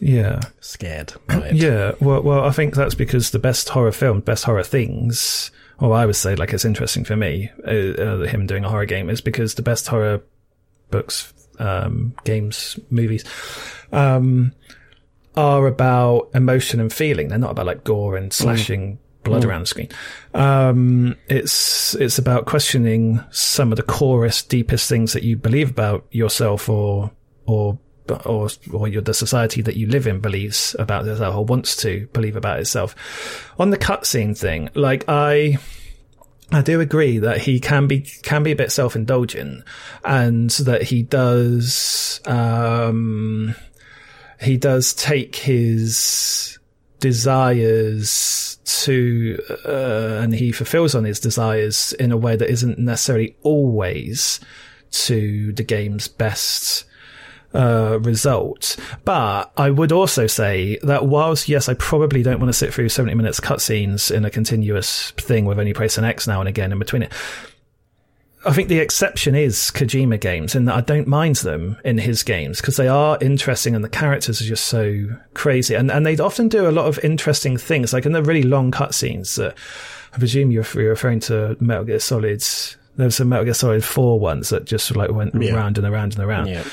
Yeah. 0.00 0.40
scared. 0.60 1.12
Yeah, 1.52 1.92
well, 2.00 2.22
well, 2.22 2.44
I 2.44 2.50
think 2.50 2.74
that's 2.74 2.94
because 2.94 3.30
the 3.30 3.38
best 3.38 3.68
horror 3.68 3.92
film, 3.92 4.20
best 4.20 4.44
horror 4.44 4.62
things, 4.62 5.50
or 5.78 5.92
I 5.94 6.06
would 6.06 6.16
say, 6.16 6.34
like, 6.36 6.52
it's 6.54 6.64
interesting 6.64 7.04
for 7.04 7.16
me, 7.16 7.50
uh, 7.66 7.70
uh, 7.70 8.18
him 8.26 8.46
doing 8.46 8.64
a 8.64 8.68
horror 8.70 8.86
game, 8.86 9.10
is 9.10 9.20
because 9.20 9.54
the 9.54 9.62
best 9.62 9.86
horror 9.88 10.22
books, 10.90 11.32
um, 11.58 12.14
games, 12.24 12.78
movies, 12.90 13.24
um, 13.92 14.52
are 15.36 15.66
about 15.66 16.30
emotion 16.34 16.80
and 16.80 16.92
feeling. 16.92 17.28
They're 17.28 17.38
not 17.38 17.50
about 17.50 17.66
like 17.66 17.84
gore 17.84 18.16
and 18.16 18.32
slashing 18.32 18.98
blood 19.24 19.44
around 19.44 19.62
the 19.62 19.66
screen. 19.66 19.88
Um, 20.34 21.16
it's 21.28 21.94
it's 21.96 22.18
about 22.18 22.46
questioning 22.46 23.22
some 23.30 23.72
of 23.72 23.76
the 23.76 23.82
corest, 23.82 24.48
deepest 24.48 24.88
things 24.88 25.12
that 25.14 25.22
you 25.22 25.36
believe 25.36 25.70
about 25.70 26.06
yourself 26.10 26.68
or 26.68 27.10
or 27.46 27.78
or 28.24 28.48
or 28.72 28.88
your, 28.88 29.02
the 29.02 29.14
society 29.14 29.62
that 29.62 29.76
you 29.76 29.86
live 29.86 30.06
in 30.06 30.20
believes 30.20 30.76
about 30.78 31.06
itself 31.06 31.34
or 31.34 31.44
wants 31.44 31.76
to 31.76 32.06
believe 32.12 32.36
about 32.36 32.60
itself. 32.60 32.94
On 33.58 33.70
the 33.70 33.78
cutscene 33.78 34.38
thing, 34.38 34.70
like 34.74 35.04
I. 35.08 35.58
I 36.52 36.60
do 36.60 36.78
agree 36.78 37.18
that 37.18 37.40
he 37.40 37.58
can 37.58 37.86
be 37.88 38.02
can 38.22 38.42
be 38.42 38.52
a 38.52 38.56
bit 38.56 38.70
self 38.70 38.94
indulgent, 38.94 39.64
and 40.04 40.50
that 40.50 40.82
he 40.82 41.02
does 41.02 42.20
um, 42.26 43.56
he 44.40 44.58
does 44.58 44.92
take 44.92 45.34
his 45.34 46.58
desires 47.04 48.56
to 48.64 49.38
uh, 49.66 50.22
and 50.22 50.32
he 50.32 50.50
fulfills 50.52 50.94
on 50.94 51.04
his 51.04 51.20
desires 51.20 51.92
in 51.92 52.10
a 52.10 52.16
way 52.16 52.34
that 52.34 52.48
isn't 52.48 52.78
necessarily 52.78 53.36
always 53.42 54.40
to 54.90 55.52
the 55.52 55.62
game's 55.62 56.08
best 56.08 56.86
uh, 57.52 57.98
result. 58.00 58.78
But 59.04 59.52
I 59.54 59.68
would 59.68 59.92
also 59.92 60.26
say 60.26 60.78
that 60.82 61.06
whilst, 61.06 61.46
yes, 61.46 61.68
I 61.68 61.74
probably 61.74 62.22
don't 62.22 62.40
want 62.40 62.48
to 62.48 62.54
sit 62.54 62.72
through 62.72 62.88
70 62.88 63.14
minutes 63.14 63.38
cutscenes 63.38 64.10
in 64.10 64.24
a 64.24 64.30
continuous 64.30 65.10
thing 65.10 65.44
with 65.44 65.58
only 65.58 65.74
pressing 65.74 66.04
X 66.04 66.26
now 66.26 66.40
and 66.40 66.48
again 66.48 66.72
in 66.72 66.78
between 66.78 67.02
it. 67.02 67.12
I 68.46 68.52
think 68.52 68.68
the 68.68 68.78
exception 68.78 69.34
is 69.34 69.56
Kojima 69.74 70.20
games 70.20 70.54
in 70.54 70.66
that 70.66 70.74
I 70.76 70.80
don't 70.82 71.06
mind 71.08 71.36
them 71.36 71.78
in 71.84 71.98
his 71.98 72.22
games 72.22 72.60
because 72.60 72.76
they 72.76 72.88
are 72.88 73.16
interesting 73.20 73.74
and 73.74 73.82
the 73.84 73.88
characters 73.88 74.40
are 74.40 74.44
just 74.44 74.66
so 74.66 75.06
crazy. 75.34 75.74
And, 75.74 75.90
and 75.90 76.04
they 76.04 76.16
often 76.18 76.48
do 76.48 76.68
a 76.68 76.72
lot 76.72 76.86
of 76.86 76.98
interesting 77.02 77.56
things, 77.56 77.92
like 77.92 78.04
in 78.06 78.12
the 78.12 78.22
really 78.22 78.42
long 78.42 78.70
cutscenes 78.70 79.36
that 79.36 79.56
I 80.12 80.18
presume 80.18 80.50
you're, 80.50 80.66
you're 80.74 80.90
referring 80.90 81.20
to 81.20 81.56
Metal 81.60 81.84
Gear 81.84 81.98
Solid's. 82.00 82.76
There's 82.96 83.16
some 83.16 83.28
Metal 83.30 83.44
Gear 83.44 83.54
Solid 83.54 83.82
4 83.84 84.20
ones 84.20 84.50
that 84.50 84.66
just 84.66 84.94
like 84.94 85.10
went 85.10 85.34
Yeah. 85.40 85.54
round 85.54 85.78
and 85.78 85.86
around 85.86 86.14
and 86.14 86.22
around. 86.22 86.46
Yeah. 86.48 86.64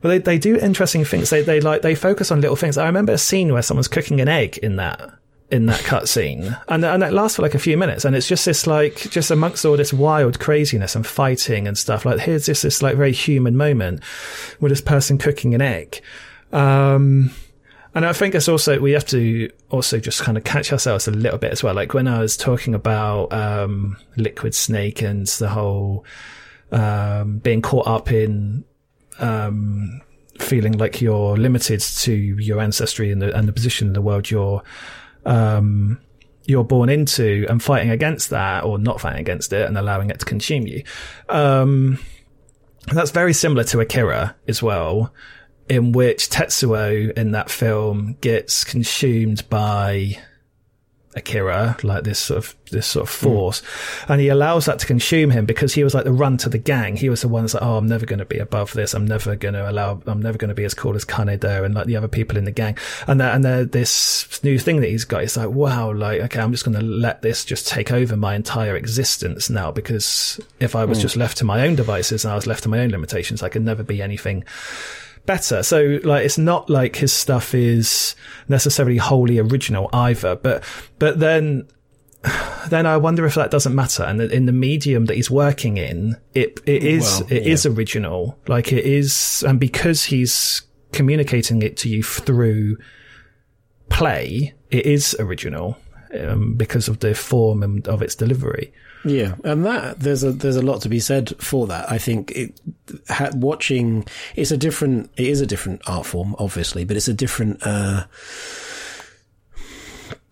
But 0.00 0.08
they, 0.08 0.18
they 0.18 0.38
do 0.38 0.56
interesting 0.56 1.04
things. 1.04 1.30
They, 1.30 1.42
they 1.42 1.60
like, 1.60 1.82
they 1.82 1.94
focus 1.94 2.30
on 2.30 2.40
little 2.40 2.56
things. 2.56 2.78
I 2.78 2.86
remember 2.86 3.12
a 3.12 3.18
scene 3.18 3.52
where 3.52 3.62
someone's 3.62 3.88
cooking 3.88 4.20
an 4.20 4.28
egg 4.28 4.58
in 4.58 4.76
that, 4.76 5.00
in 5.50 5.66
that 5.66 5.80
cutscene. 5.80 6.60
And, 6.68 6.84
and 6.84 7.02
it 7.02 7.12
lasts 7.12 7.36
for 7.36 7.42
like 7.42 7.54
a 7.54 7.58
few 7.58 7.76
minutes. 7.76 8.04
And 8.04 8.14
it's 8.14 8.28
just 8.28 8.44
this 8.44 8.66
like, 8.66 8.96
just 9.10 9.30
amongst 9.30 9.64
all 9.64 9.76
this 9.76 9.92
wild 9.92 10.38
craziness 10.38 10.94
and 10.94 11.06
fighting 11.06 11.66
and 11.66 11.76
stuff, 11.76 12.04
like 12.04 12.20
here's 12.20 12.46
just 12.46 12.62
this 12.62 12.82
like 12.82 12.96
very 12.96 13.12
human 13.12 13.56
moment 13.56 14.02
with 14.60 14.70
this 14.70 14.80
person 14.80 15.18
cooking 15.18 15.54
an 15.54 15.62
egg. 15.62 16.02
Um, 16.52 17.30
And 17.94 18.04
I 18.06 18.12
think 18.12 18.34
it's 18.34 18.48
also 18.48 18.78
we 18.78 18.92
have 18.92 19.06
to 19.06 19.50
also 19.70 19.98
just 19.98 20.22
kind 20.22 20.36
of 20.36 20.44
catch 20.44 20.72
ourselves 20.72 21.08
a 21.08 21.10
little 21.10 21.38
bit 21.38 21.50
as 21.52 21.64
well. 21.64 21.74
Like 21.74 21.94
when 21.94 22.06
I 22.06 22.20
was 22.20 22.36
talking 22.36 22.74
about 22.74 23.32
um, 23.32 23.96
Liquid 24.16 24.54
Snake 24.54 25.02
and 25.02 25.26
the 25.26 25.48
whole 25.48 26.04
um, 26.70 27.38
being 27.38 27.62
caught 27.62 27.86
up 27.88 28.12
in 28.12 28.64
um, 29.18 30.00
feeling 30.38 30.78
like 30.78 31.00
you're 31.00 31.36
limited 31.36 31.80
to 31.80 32.12
your 32.12 32.60
ancestry 32.60 33.10
and 33.10 33.20
the, 33.22 33.36
and 33.36 33.48
the 33.48 33.52
position 33.52 33.88
in 33.88 33.94
the 33.94 34.02
world 34.02 34.30
you're 34.30 34.62
um, 35.28 36.00
you're 36.44 36.64
born 36.64 36.88
into, 36.88 37.46
and 37.48 37.62
fighting 37.62 37.90
against 37.90 38.30
that 38.30 38.64
or 38.64 38.78
not 38.78 39.00
fighting 39.00 39.20
against 39.20 39.52
it 39.52 39.66
and 39.66 39.76
allowing 39.76 40.10
it 40.10 40.18
to 40.20 40.24
consume 40.24 40.66
you. 40.66 40.82
Um, 41.28 41.98
that's 42.92 43.10
very 43.10 43.34
similar 43.34 43.64
to 43.64 43.80
Akira 43.80 44.34
as 44.48 44.62
well 44.62 45.12
in 45.68 45.92
which 45.92 46.30
Tetsuo 46.30 47.12
in 47.12 47.32
that 47.32 47.50
film 47.50 48.16
gets 48.22 48.64
consumed 48.64 49.46
by 49.50 50.18
Akira, 51.18 51.76
like 51.82 52.04
this 52.04 52.18
sort 52.18 52.38
of 52.38 52.54
this 52.70 52.86
sort 52.86 53.08
of 53.08 53.10
force, 53.10 53.60
mm. 53.60 54.10
and 54.10 54.20
he 54.20 54.28
allows 54.28 54.66
that 54.66 54.78
to 54.78 54.86
consume 54.86 55.30
him 55.30 55.46
because 55.46 55.74
he 55.74 55.84
was 55.84 55.94
like 55.94 56.04
the 56.04 56.12
run 56.12 56.36
to 56.38 56.48
the 56.48 56.58
gang. 56.58 56.96
He 56.96 57.08
was 57.08 57.22
the 57.22 57.28
one 57.28 57.42
that's 57.42 57.54
like, 57.54 57.62
oh, 57.62 57.76
I'm 57.76 57.86
never 57.86 58.06
going 58.06 58.18
to 58.18 58.24
be 58.24 58.38
above 58.38 58.72
this. 58.72 58.94
I'm 58.94 59.06
never 59.06 59.36
going 59.36 59.54
to 59.54 59.70
allow. 59.70 60.00
I'm 60.06 60.22
never 60.22 60.38
going 60.38 60.48
to 60.48 60.54
be 60.54 60.64
as 60.64 60.74
cool 60.74 60.94
as 60.96 61.04
Kaneda 61.04 61.64
and 61.64 61.74
like 61.74 61.86
the 61.86 61.96
other 61.96 62.08
people 62.08 62.38
in 62.38 62.44
the 62.44 62.50
gang. 62.50 62.76
And 63.06 63.20
that 63.20 63.34
and 63.34 63.44
there 63.44 63.64
this 63.64 64.42
new 64.42 64.58
thing 64.58 64.80
that 64.80 64.88
he's 64.88 65.04
got. 65.04 65.22
He's 65.22 65.36
like, 65.36 65.50
wow, 65.50 65.92
like 65.92 66.20
okay, 66.22 66.40
I'm 66.40 66.52
just 66.52 66.64
going 66.64 66.78
to 66.78 66.84
let 66.84 67.22
this 67.22 67.44
just 67.44 67.68
take 67.68 67.92
over 67.92 68.16
my 68.16 68.34
entire 68.34 68.76
existence 68.76 69.50
now 69.50 69.70
because 69.70 70.40
if 70.60 70.74
I 70.74 70.84
was 70.84 70.98
mm. 70.98 71.02
just 71.02 71.16
left 71.16 71.38
to 71.38 71.44
my 71.44 71.66
own 71.66 71.74
devices 71.74 72.24
and 72.24 72.32
I 72.32 72.34
was 72.34 72.46
left 72.46 72.62
to 72.62 72.68
my 72.68 72.80
own 72.80 72.90
limitations, 72.90 73.42
I 73.42 73.48
could 73.48 73.62
never 73.62 73.82
be 73.82 74.02
anything 74.02 74.44
better. 75.28 75.62
So 75.62 76.00
like 76.02 76.24
it's 76.24 76.38
not 76.38 76.68
like 76.70 76.96
his 76.96 77.12
stuff 77.12 77.54
is 77.54 78.16
necessarily 78.48 78.96
wholly 78.96 79.38
original 79.38 79.90
either. 79.92 80.34
But 80.34 80.64
but 80.98 81.20
then 81.20 81.68
then 82.68 82.86
I 82.86 82.96
wonder 82.96 83.26
if 83.26 83.34
that 83.34 83.52
doesn't 83.52 83.74
matter. 83.74 84.02
And 84.02 84.20
in 84.20 84.46
the 84.46 84.52
medium 84.52 85.04
that 85.04 85.14
he's 85.14 85.30
working 85.30 85.76
in, 85.76 86.16
it 86.34 86.58
it 86.66 86.82
is 86.82 87.20
well, 87.20 87.32
it 87.32 87.46
yeah. 87.46 87.52
is 87.52 87.66
original. 87.66 88.38
Like 88.48 88.72
it 88.72 88.84
is, 88.84 89.44
and 89.46 89.60
because 89.60 90.04
he's 90.04 90.62
communicating 90.92 91.60
it 91.60 91.76
to 91.76 91.88
you 91.90 92.02
through 92.02 92.78
play, 93.90 94.54
it 94.70 94.86
is 94.86 95.14
original 95.20 95.76
um, 96.18 96.54
because 96.54 96.88
of 96.88 97.00
the 97.00 97.14
form 97.14 97.62
and 97.62 97.86
of 97.86 98.00
its 98.00 98.14
delivery. 98.14 98.72
Yeah, 99.04 99.34
and 99.44 99.64
that 99.64 100.00
there's 100.00 100.24
a 100.24 100.32
there's 100.32 100.56
a 100.56 100.62
lot 100.62 100.82
to 100.82 100.88
be 100.88 101.00
said 101.00 101.34
for 101.38 101.66
that. 101.68 101.90
I 101.90 101.98
think 101.98 102.32
it 102.32 102.60
ha, 103.08 103.30
watching 103.34 104.06
it's 104.34 104.50
a 104.50 104.56
different 104.56 105.10
it 105.16 105.26
is 105.26 105.40
a 105.40 105.46
different 105.46 105.82
art 105.86 106.06
form, 106.06 106.34
obviously, 106.38 106.84
but 106.84 106.96
it's 106.96 107.08
a 107.08 107.14
different. 107.14 107.64
Uh, 107.64 108.04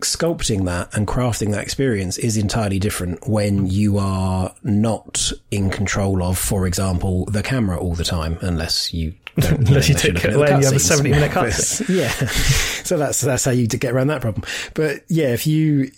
sculpting 0.03 0.67
that 0.67 0.95
and 0.95 1.07
crafting 1.07 1.53
that 1.53 1.63
experience 1.63 2.19
is 2.19 2.37
entirely 2.37 2.79
different 2.79 3.27
when 3.27 3.67
you 3.67 3.99
are 3.99 4.55
not 4.63 5.33
in 5.51 5.71
control 5.71 6.23
of, 6.23 6.39
for 6.39 6.67
example, 6.67 7.25
the 7.27 7.43
camera 7.43 7.79
all 7.79 7.95
the 7.95 8.05
time, 8.05 8.39
unless 8.43 8.93
you 8.93 9.15
don't, 9.39 9.61
unless 9.69 9.89
you, 9.89 9.95
take 9.95 10.23
it 10.23 10.35
away 10.35 10.51
and 10.51 10.61
you 10.61 10.67
have 10.67 10.77
a 10.77 10.81
70 10.81 11.11
minute 11.11 11.31
cut. 11.33 11.81
yeah. 11.89 12.11
so 12.11 12.99
that's, 12.99 13.23
that's 13.23 13.45
how 13.45 13.51
you 13.53 13.67
get 13.67 13.93
around 13.93 14.09
that 14.09 14.21
problem. 14.21 14.45
But 14.75 15.03
yeah, 15.09 15.29
if 15.33 15.47
you, 15.47 15.91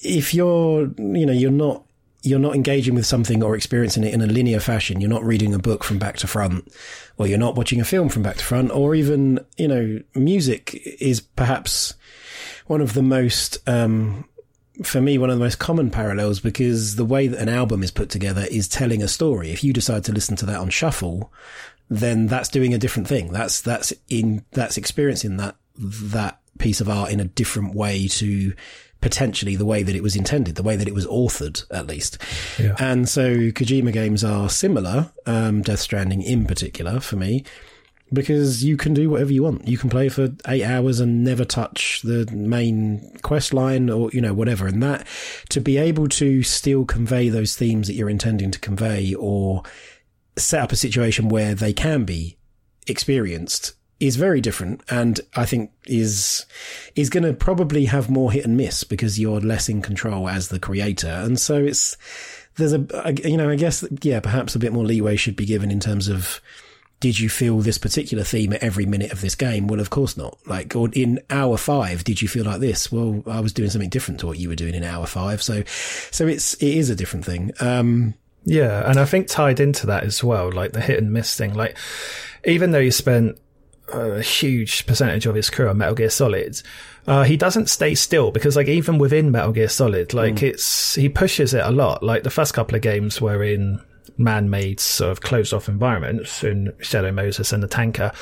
if 0.00 0.32
you're, 0.32 0.86
you 0.96 1.26
know, 1.26 1.32
you're 1.32 1.50
not 1.50 1.84
you're 2.22 2.38
not 2.38 2.54
engaging 2.54 2.94
with 2.94 3.06
something 3.06 3.42
or 3.42 3.56
experiencing 3.56 4.04
it 4.04 4.14
in 4.14 4.20
a 4.20 4.26
linear 4.26 4.60
fashion. 4.60 5.00
You're 5.00 5.10
not 5.10 5.24
reading 5.24 5.54
a 5.54 5.58
book 5.58 5.82
from 5.82 5.98
back 5.98 6.16
to 6.18 6.26
front, 6.26 6.72
or 7.18 7.26
you're 7.26 7.38
not 7.38 7.56
watching 7.56 7.80
a 7.80 7.84
film 7.84 8.08
from 8.08 8.22
back 8.22 8.36
to 8.36 8.44
front, 8.44 8.70
or 8.70 8.94
even, 8.94 9.40
you 9.56 9.68
know, 9.68 10.00
music 10.14 10.80
is 11.00 11.20
perhaps 11.20 11.94
one 12.66 12.80
of 12.80 12.94
the 12.94 13.02
most, 13.02 13.58
um, 13.68 14.24
for 14.84 15.00
me, 15.00 15.18
one 15.18 15.30
of 15.30 15.36
the 15.36 15.44
most 15.44 15.58
common 15.58 15.90
parallels 15.90 16.38
because 16.38 16.96
the 16.96 17.04
way 17.04 17.26
that 17.26 17.40
an 17.40 17.48
album 17.48 17.82
is 17.82 17.90
put 17.90 18.08
together 18.08 18.46
is 18.50 18.68
telling 18.68 19.02
a 19.02 19.08
story. 19.08 19.50
If 19.50 19.64
you 19.64 19.72
decide 19.72 20.04
to 20.04 20.12
listen 20.12 20.36
to 20.36 20.46
that 20.46 20.60
on 20.60 20.70
shuffle, 20.70 21.32
then 21.90 22.28
that's 22.28 22.48
doing 22.48 22.72
a 22.72 22.78
different 22.78 23.08
thing. 23.08 23.32
That's, 23.32 23.60
that's 23.60 23.92
in, 24.08 24.44
that's 24.52 24.76
experiencing 24.76 25.38
that, 25.38 25.56
that 25.76 26.38
piece 26.58 26.80
of 26.80 26.88
art 26.88 27.10
in 27.10 27.18
a 27.18 27.24
different 27.24 27.74
way 27.74 28.06
to 28.06 28.52
potentially 29.02 29.56
the 29.56 29.66
way 29.66 29.82
that 29.82 29.94
it 29.94 30.02
was 30.02 30.16
intended, 30.16 30.54
the 30.54 30.62
way 30.62 30.76
that 30.76 30.88
it 30.88 30.94
was 30.94 31.06
authored, 31.06 31.64
at 31.70 31.86
least. 31.86 32.16
Yeah. 32.58 32.74
And 32.78 33.06
so 33.06 33.34
Kojima 33.50 33.92
games 33.92 34.24
are 34.24 34.48
similar, 34.48 35.12
um, 35.26 35.60
Death 35.60 35.80
Stranding 35.80 36.22
in 36.22 36.46
particular 36.46 37.00
for 37.00 37.16
me, 37.16 37.44
because 38.12 38.64
you 38.64 38.76
can 38.76 38.94
do 38.94 39.10
whatever 39.10 39.32
you 39.32 39.42
want. 39.42 39.68
You 39.68 39.76
can 39.76 39.90
play 39.90 40.08
for 40.08 40.30
eight 40.46 40.62
hours 40.64 41.00
and 41.00 41.24
never 41.24 41.44
touch 41.44 42.00
the 42.02 42.26
main 42.32 43.18
quest 43.22 43.52
line 43.52 43.90
or, 43.90 44.10
you 44.12 44.20
know, 44.20 44.32
whatever. 44.32 44.66
And 44.66 44.82
that, 44.82 45.06
to 45.50 45.60
be 45.60 45.76
able 45.76 46.08
to 46.08 46.42
still 46.42 46.84
convey 46.84 47.28
those 47.28 47.56
themes 47.56 47.88
that 47.88 47.94
you're 47.94 48.08
intending 48.08 48.50
to 48.52 48.58
convey 48.58 49.14
or 49.14 49.62
set 50.36 50.62
up 50.62 50.72
a 50.72 50.76
situation 50.76 51.28
where 51.28 51.54
they 51.54 51.72
can 51.72 52.04
be 52.04 52.38
experienced 52.86 53.74
is 54.02 54.16
very 54.16 54.40
different 54.40 54.82
and 54.90 55.20
I 55.36 55.46
think 55.46 55.70
is 55.86 56.44
is 56.96 57.08
going 57.08 57.22
to 57.22 57.32
probably 57.32 57.84
have 57.84 58.10
more 58.10 58.32
hit 58.32 58.44
and 58.44 58.56
miss 58.56 58.82
because 58.82 59.18
you're 59.18 59.40
less 59.40 59.68
in 59.68 59.80
control 59.80 60.28
as 60.28 60.48
the 60.48 60.58
creator 60.58 61.08
and 61.08 61.38
so 61.38 61.62
it's 61.62 61.96
there's 62.56 62.72
a 62.72 62.84
you 63.24 63.36
know 63.36 63.48
I 63.48 63.54
guess 63.54 63.84
yeah 64.02 64.18
perhaps 64.18 64.56
a 64.56 64.58
bit 64.58 64.72
more 64.72 64.84
leeway 64.84 65.14
should 65.14 65.36
be 65.36 65.46
given 65.46 65.70
in 65.70 65.78
terms 65.78 66.08
of 66.08 66.40
did 66.98 67.18
you 67.20 67.28
feel 67.28 67.60
this 67.60 67.78
particular 67.78 68.24
theme 68.24 68.52
at 68.52 68.62
every 68.62 68.86
minute 68.86 69.10
of 69.10 69.20
this 69.20 69.34
game? 69.34 69.66
Well, 69.66 69.80
of 69.80 69.90
course 69.90 70.16
not. 70.16 70.38
Like, 70.46 70.76
or 70.76 70.88
in 70.92 71.18
hour 71.30 71.56
five, 71.56 72.04
did 72.04 72.22
you 72.22 72.28
feel 72.28 72.44
like 72.44 72.60
this? 72.60 72.92
Well, 72.92 73.24
I 73.26 73.40
was 73.40 73.52
doing 73.52 73.70
something 73.70 73.90
different 73.90 74.20
to 74.20 74.28
what 74.28 74.38
you 74.38 74.48
were 74.48 74.54
doing 74.54 74.76
in 74.76 74.84
hour 74.84 75.04
five. 75.06 75.42
So, 75.42 75.64
so 76.12 76.28
it's, 76.28 76.54
it 76.54 76.76
is 76.76 76.90
a 76.90 76.94
different 76.94 77.26
thing. 77.26 77.50
Um, 77.58 78.14
yeah. 78.44 78.88
And 78.88 79.00
I 79.00 79.04
think 79.04 79.26
tied 79.26 79.58
into 79.58 79.88
that 79.88 80.04
as 80.04 80.22
well, 80.22 80.52
like 80.52 80.74
the 80.74 80.80
hit 80.80 80.98
and 80.98 81.12
miss 81.12 81.36
thing, 81.36 81.54
like, 81.54 81.76
even 82.44 82.70
though 82.70 82.78
you 82.78 82.92
spent 82.92 83.36
a 83.88 84.22
huge 84.22 84.86
percentage 84.86 85.26
of 85.26 85.34
his 85.34 85.50
career 85.50 85.68
on 85.68 85.78
Metal 85.78 85.94
Gear 85.94 86.10
Solid, 86.10 86.60
uh, 87.06 87.24
he 87.24 87.36
doesn't 87.36 87.68
stay 87.68 87.94
still 87.94 88.30
because 88.30 88.56
like 88.56 88.68
even 88.68 88.98
within 88.98 89.30
Metal 89.30 89.52
Gear 89.52 89.68
Solid, 89.68 90.14
like 90.14 90.36
mm. 90.36 90.42
it's, 90.42 90.94
he 90.94 91.08
pushes 91.08 91.54
it 91.54 91.64
a 91.64 91.70
lot. 91.70 92.02
Like 92.02 92.22
the 92.22 92.30
first 92.30 92.54
couple 92.54 92.76
of 92.76 92.82
games 92.82 93.20
were 93.20 93.42
in 93.42 93.80
man-made 94.18 94.80
sort 94.80 95.10
of 95.10 95.20
closed 95.20 95.52
off 95.52 95.68
environments 95.68 96.44
in 96.44 96.72
Shadow 96.80 97.12
Moses 97.12 97.52
and 97.52 97.62
the 97.62 97.68
tanker. 97.68 98.12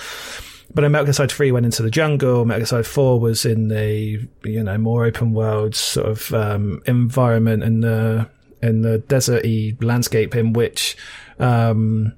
But 0.73 0.85
in 0.85 0.92
Metal 0.92 1.07
Gear 1.07 1.14
Solid 1.14 1.33
3 1.33 1.53
went 1.53 1.66
into 1.66 1.83
the 1.83 1.90
jungle. 1.90 2.44
Metal 2.44 2.61
Gear 2.61 2.66
Solid 2.66 2.87
4 2.87 3.20
was 3.20 3.44
in 3.44 3.68
the, 3.68 4.27
you 4.44 4.62
know, 4.62 4.79
more 4.79 5.05
open 5.05 5.33
world 5.33 5.75
sort 5.75 6.07
of, 6.07 6.33
um, 6.33 6.81
environment 6.87 7.64
in 7.64 7.81
the, 7.81 8.29
in 8.62 8.83
the 8.83 9.01
deserty 9.09 9.83
landscape 9.83 10.37
in 10.37 10.53
which, 10.53 10.96
um, 11.38 12.12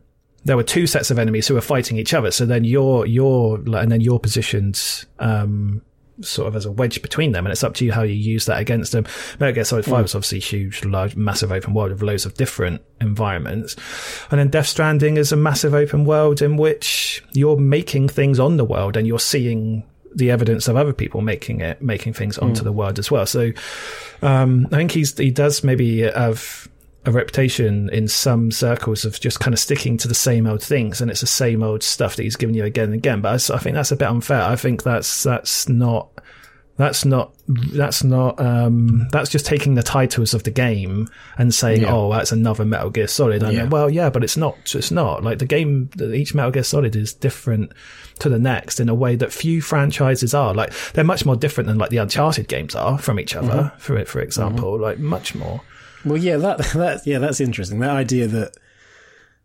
there 0.45 0.57
were 0.57 0.63
two 0.63 0.87
sets 0.87 1.11
of 1.11 1.19
enemies 1.19 1.47
who 1.47 1.55
were 1.55 1.61
fighting 1.61 1.99
each 1.99 2.15
other. 2.15 2.31
So 2.31 2.47
then 2.47 2.65
you're, 2.65 3.07
you're, 3.07 3.57
and 3.77 3.93
then 3.93 4.01
you're 4.01 4.19
positioned, 4.19 5.07
um, 5.19 5.83
sort 6.21 6.49
of 6.49 6.57
as 6.57 6.67
a 6.67 6.73
wedge 6.73 7.01
between 7.03 7.33
them, 7.33 7.47
and 7.47 7.53
it's 7.53 7.65
up 7.65 7.75
to 7.75 7.85
you 7.85 7.93
how 7.93 8.03
you 8.03 8.15
use 8.15 8.47
that 8.47 8.61
against 8.61 8.93
them. 8.93 9.05
Metal 9.39 9.55
Gear 9.55 9.65
Solid 9.65 9.85
5 9.85 9.95
mm. 9.95 10.05
is 10.05 10.15
obviously 10.15 10.39
huge, 10.41 10.85
large, 10.85 11.17
massive 11.17 11.53
open 11.53 11.75
world 11.75 11.91
with 11.91 12.03
loads 12.03 12.27
of 12.27 12.35
different 12.35 12.83
environments. 13.01 13.77
And 14.31 14.39
then 14.39 14.49
Death 14.49 14.67
Stranding 14.67 15.17
is 15.17 15.33
a 15.33 15.37
massive 15.37 15.75
open 15.75 16.05
world 16.05 16.43
in 16.43 16.57
which 16.57 17.25
you're 17.33 17.57
making 17.57 18.09
things 18.09 18.39
on 18.39 18.57
the 18.57 18.65
world 18.65 18.97
and 18.97 19.07
you're 19.07 19.19
seeing 19.19 19.85
the 20.15 20.31
evidence 20.31 20.69
of 20.69 20.77
other 20.77 20.93
people 20.93 21.23
making 21.23 21.61
it, 21.61 21.81
making 21.81 22.13
things 22.13 22.37
onto 22.39 22.61
mm. 22.61 22.65
the 22.65 22.73
world 22.73 22.99
as 22.99 23.11
well. 23.11 23.25
So, 23.27 23.53
um, 24.21 24.69
I 24.71 24.77
think 24.77 24.91
he's, 24.91 25.17
he 25.17 25.31
does 25.31 25.65
maybe 25.65 26.03
have 26.03 26.69
a 27.05 27.11
reputation 27.11 27.89
in 27.91 28.07
some 28.07 28.51
circles 28.51 29.05
of 29.05 29.19
just 29.19 29.41
kind 29.41 29.53
of 29.53 29.59
sticking 29.59 29.97
to 29.99 30.09
the 30.09 30.15
same 30.15 30.47
old 30.47 30.63
things, 30.63 31.01
and 31.01 31.11
it's 31.11 31.21
the 31.21 31.27
same 31.27 31.63
old 31.63 31.83
stuff 31.83 32.17
that 32.17 32.23
he's 32.23 32.37
giving 32.37 32.55
you 32.55 32.65
again 32.65 32.87
and 32.87 32.95
again. 32.95 33.21
But 33.21 33.51
I, 33.51 33.55
I 33.55 33.59
think 33.59 33.75
that's 33.75 33.93
a 33.93 33.97
bit 33.97 34.09
unfair. 34.09 34.43
I 34.43 34.57
think 34.57 34.83
that's 34.83 35.23
that's 35.23 35.69
not 35.69 36.11
that's 36.77 37.05
not 37.05 37.35
that's 37.49 38.03
not 38.03 38.41
um, 38.41 39.07
that's 39.11 39.31
just 39.31 39.45
taking 39.45 39.75
the 39.75 39.83
titles 39.83 40.33
of 40.33 40.45
the 40.45 40.51
game 40.51 41.09
and 41.37 41.53
saying, 41.53 41.83
yeah. 41.83 41.93
"Oh, 41.93 42.11
that's 42.11 42.33
another 42.33 42.65
Metal 42.65 42.91
Gear 42.91 43.09
Solid." 43.09 43.43
And 43.43 43.53
yeah. 43.53 43.65
well, 43.65 43.91
yeah, 43.91 44.09
but 44.09 44.25
it's 44.25 44.37
not. 44.37 44.57
It's 44.75 44.91
not 44.91 45.23
like 45.23 45.39
the 45.39 45.47
game. 45.47 45.91
Each 46.01 46.35
Metal 46.35 46.51
Gear 46.51 46.63
Solid 46.63 46.97
is 46.97 47.13
different 47.13 47.73
to 48.21 48.29
the 48.29 48.39
next 48.39 48.81
in 48.81 48.89
a 48.89 48.95
way 48.95 49.17
that 49.17 49.33
few 49.33 49.61
franchises 49.61 50.35
are. 50.35 50.55
Like 50.55 50.73
they're 50.93 51.05
much 51.05 51.27
more 51.27 51.37
different 51.37 51.69
than 51.69 51.79
like 51.79 51.91
the 51.91 51.99
Uncharted 51.99 52.49
games 52.49 52.75
are 52.75 52.97
from 52.97 53.21
each 53.21 53.37
other. 53.37 53.49
Mm-hmm. 53.49 53.79
For 53.79 54.05
for 54.05 54.21
example, 54.21 54.75
mm-hmm. 54.75 54.83
like 54.83 54.99
much 54.99 55.35
more. 55.35 55.61
Well, 56.05 56.19
yeah, 56.19 56.37
that 56.39 56.59
that 56.75 57.07
yeah, 57.07 57.19
that's 57.19 57.41
interesting. 57.41 57.81
That 57.81 57.91
idea 57.91 58.27
that 58.29 58.57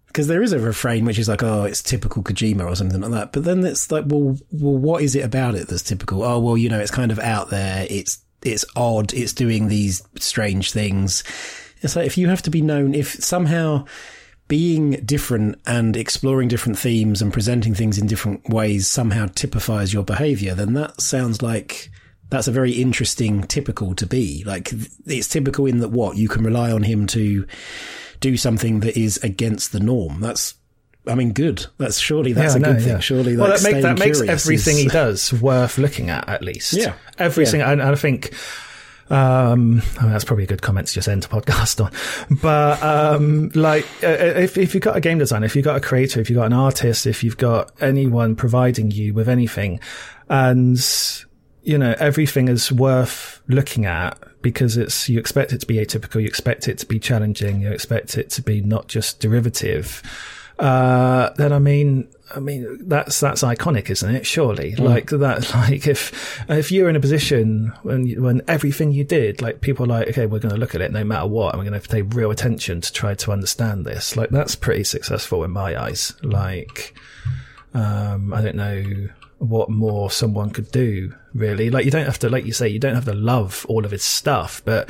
because 0.08 0.28
there 0.28 0.41
is 0.41 0.54
a 0.54 0.60
refrain 0.60 1.06
which 1.06 1.20
is 1.20 1.30
like, 1.30 1.43
oh, 1.43 1.63
it's 1.63 1.84
typical 1.84 2.24
Kojima 2.24 2.65
or 2.65 2.76
something 2.76 3.02
like 3.02 3.12
that. 3.12 3.34
But 3.34 3.43
then 3.43 3.63
it's 3.63 3.91
like, 3.91 4.06
well, 4.08 4.38
well, 4.52 4.78
what 4.78 5.04
is 5.04 5.15
it 5.15 5.24
about 5.24 5.56
it 5.56 5.67
that's 5.67 5.84
typical? 5.84 6.24
Oh, 6.24 6.39
well, 6.39 6.58
you 6.58 6.70
know, 6.70 6.80
it's 6.80 6.91
kind 6.91 7.12
of 7.12 7.20
out 7.20 7.50
there. 7.50 7.86
It's 7.89 8.20
it's 8.43 8.65
odd. 8.76 9.13
It's 9.13 9.34
doing 9.34 9.67
these 9.67 10.02
strange 10.17 10.72
things. 10.72 11.24
It's 11.82 11.96
like 11.96 12.08
if 12.08 12.17
you 12.17 12.30
have 12.30 12.41
to 12.43 12.50
be 12.50 12.62
known, 12.62 12.96
if 12.96 13.12
somehow 13.24 13.86
being 14.48 14.91
different 15.06 15.60
and 15.65 15.98
exploring 15.98 16.48
different 16.48 16.80
themes 16.80 17.22
and 17.22 17.34
presenting 17.34 17.74
things 17.76 17.98
in 17.98 18.08
different 18.08 18.48
ways 18.50 18.88
somehow 18.88 19.28
typifies 19.28 19.93
your 19.93 20.04
behavior, 20.04 20.56
then 20.56 20.74
that 20.74 21.02
sounds 21.02 21.41
like 21.41 21.91
that's 22.30 22.48
a 22.48 22.52
very 22.52 22.74
interesting 22.74 23.44
typical 23.44 23.96
to 23.96 24.06
be. 24.06 24.44
Like 24.46 24.72
it's 25.06 25.28
typical 25.28 25.66
in 25.66 25.80
that 25.80 25.90
what 25.90 26.18
you 26.18 26.28
can 26.28 26.44
rely 26.44 26.72
on 26.72 26.84
him 26.84 27.08
to 27.08 27.46
do 28.20 28.38
something 28.38 28.82
that 28.82 28.98
is 28.98 29.18
against 29.18 29.72
the 29.72 29.80
norm. 29.80 30.20
That's 30.20 30.56
I 31.08 31.16
mean, 31.16 31.32
good. 31.32 31.66
That's 31.78 32.00
surely 32.00 32.34
that's 32.34 32.56
yeah, 32.56 32.62
a 32.62 32.74
good 32.74 32.82
thing. 32.82 32.94
Yeah. 32.94 33.00
Surely, 33.00 33.38
well, 33.38 33.48
that, 33.50 33.63
make, 33.63 33.82
that 33.82 33.98
makes 33.98 34.22
everything 34.22 34.76
is... 34.76 34.84
he 34.84 34.90
does 34.90 35.34
worth 35.34 35.78
looking 35.78 36.10
at. 36.10 36.28
At 36.28 36.44
least, 36.44 36.74
yeah, 36.74 36.96
everything. 37.18 37.62
Yeah. 37.62 37.72
And 37.72 37.82
I 37.82 37.96
think 37.96 38.34
um, 39.10 39.82
I 39.98 40.04
mean, 40.04 40.12
that's 40.12 40.26
probably 40.26 40.44
a 40.44 40.48
good 40.48 40.62
comment 40.62 40.88
to 40.88 40.94
just 40.94 41.08
end 41.08 41.24
the 41.24 41.30
podcast 41.30 41.84
on. 41.84 41.92
But 42.42 42.84
um, 42.84 43.50
like, 43.56 43.86
uh, 44.04 44.08
if 44.08 44.58
if 44.58 44.73
you've 44.73 44.84
got 44.84 44.98
a 44.98 45.02
game 45.02 45.17
designer, 45.17 45.46
if 45.46 45.56
you've 45.56 45.65
got 45.65 45.78
a 45.78 45.80
creator, 45.80 46.19
if 46.19 46.30
you've 46.30 46.38
got 46.38 46.48
an 46.48 46.54
artist, 46.54 47.08
if 47.08 47.23
you've 47.23 47.38
got 47.38 47.71
anyone 47.82 48.36
providing 48.36 48.92
you 48.92 49.13
with 49.13 49.30
anything, 49.30 49.80
and 50.30 50.78
you 51.68 51.78
know 51.78 51.94
everything 52.00 52.48
is 52.48 52.72
worth 52.72 53.42
looking 53.50 53.86
at 53.86 54.18
because 54.42 54.78
it's 54.78 55.10
you 55.10 55.20
expect 55.20 55.52
it 55.52 55.60
to 55.60 55.65
be 55.65 55.76
atypical, 55.76 56.22
you 56.22 56.28
expect 56.28 56.70
it 56.70 56.78
to 56.78 56.86
be 56.86 56.98
challenging, 56.98 57.60
you 57.60 57.70
expect 57.70 58.18
it 58.18 58.30
to 58.32 58.42
be 58.42 58.62
not 58.62 58.88
just 58.88 59.20
derivative. 59.20 60.02
Uh, 60.58 61.30
then 61.36 61.52
I 61.52 61.60
mean, 61.60 62.08
I 62.34 62.40
mean, 62.40 62.88
that's 62.88 63.20
that's 63.20 63.44
iconic, 63.44 63.90
isn't 63.90 64.15
it? 64.15 64.26
Surely, 64.26 64.72
mm. 64.72 64.80
like 64.80 65.10
that. 65.10 65.54
Like 65.54 65.88
if 65.88 66.42
if 66.50 66.72
you're 66.72 66.88
in 66.88 66.96
a 66.96 67.02
position 67.02 67.74
when 67.84 68.10
when 68.24 68.42
everything 68.48 68.94
you 68.94 69.04
did, 69.04 69.42
like 69.42 69.60
people 69.60 69.86
are 69.86 70.00
like, 70.00 70.08
okay, 70.08 70.26
we're 70.26 70.40
going 70.40 70.56
to 70.56 70.60
look 70.60 70.74
at 70.74 70.80
it 70.80 70.94
no 70.94 71.04
matter 71.04 71.28
what, 71.28 71.54
and 71.54 71.60
we're 71.60 71.70
going 71.70 71.82
to 71.82 71.90
pay 71.90 72.02
real 72.02 72.32
attention 72.32 72.80
to 72.80 72.94
try 72.94 73.13
to 73.15 73.34
understand 73.34 73.86
this. 73.86 74.15
Like 74.15 74.30
that's 74.30 74.56
pretty 74.56 74.86
successful 74.86 75.44
in 75.44 75.52
my 75.52 75.80
eyes. 75.80 76.13
Like, 76.24 76.96
um, 77.74 78.34
I 78.34 78.42
don't 78.42 78.56
know 78.56 79.10
what 79.40 79.69
more 79.69 80.10
someone 80.10 80.50
could 80.50 80.71
do 80.71 81.13
really. 81.33 81.69
Like 81.69 81.85
you 81.85 81.92
don't 81.92 82.06
have 82.06 82.19
to, 82.19 82.29
like 82.29 82.46
you 82.46 82.54
say, 82.54 82.67
you 82.67 82.79
don't 82.79 82.96
have 82.96 83.06
to 83.06 83.13
love 83.13 83.65
all 83.69 83.85
of 83.85 83.92
his 83.92 84.04
stuff, 84.04 84.62
but 84.65 84.90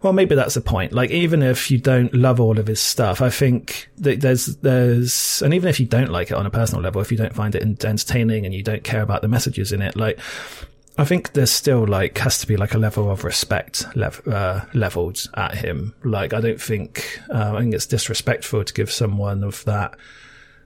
well, 0.00 0.12
maybe 0.12 0.34
that's 0.34 0.54
the 0.54 0.60
point. 0.60 0.92
Like, 0.92 1.10
even 1.10 1.42
if 1.42 1.70
you 1.70 1.78
don't 1.78 2.14
love 2.14 2.40
all 2.40 2.58
of 2.58 2.68
his 2.68 2.80
stuff, 2.80 3.20
I 3.20 3.30
think 3.30 3.88
that 3.98 4.20
there's, 4.20 4.46
there's, 4.58 5.42
and 5.42 5.52
even 5.52 5.68
if 5.68 5.80
you 5.80 5.86
don't 5.86 6.10
like 6.10 6.30
it 6.30 6.34
on 6.34 6.46
a 6.46 6.50
personal 6.50 6.82
level, 6.82 7.00
if 7.00 7.10
you 7.10 7.18
don't 7.18 7.34
find 7.34 7.54
it 7.54 7.62
entertaining 7.84 8.46
and 8.46 8.54
you 8.54 8.62
don't 8.62 8.84
care 8.84 9.02
about 9.02 9.22
the 9.22 9.28
messages 9.28 9.72
in 9.72 9.82
it, 9.82 9.96
like, 9.96 10.20
I 10.96 11.04
think 11.04 11.32
there's 11.32 11.50
still 11.50 11.84
like, 11.86 12.16
has 12.18 12.38
to 12.38 12.46
be 12.46 12.56
like 12.56 12.74
a 12.74 12.78
level 12.78 13.10
of 13.10 13.24
respect 13.24 13.86
lev- 13.96 14.26
uh, 14.28 14.64
leveled 14.72 15.24
at 15.34 15.56
him. 15.56 15.94
Like, 16.04 16.32
I 16.32 16.40
don't 16.40 16.60
think, 16.60 17.20
uh, 17.28 17.56
I 17.56 17.60
think 17.60 17.74
it's 17.74 17.86
disrespectful 17.86 18.64
to 18.64 18.72
give 18.72 18.92
someone 18.92 19.42
of 19.42 19.64
that, 19.64 19.96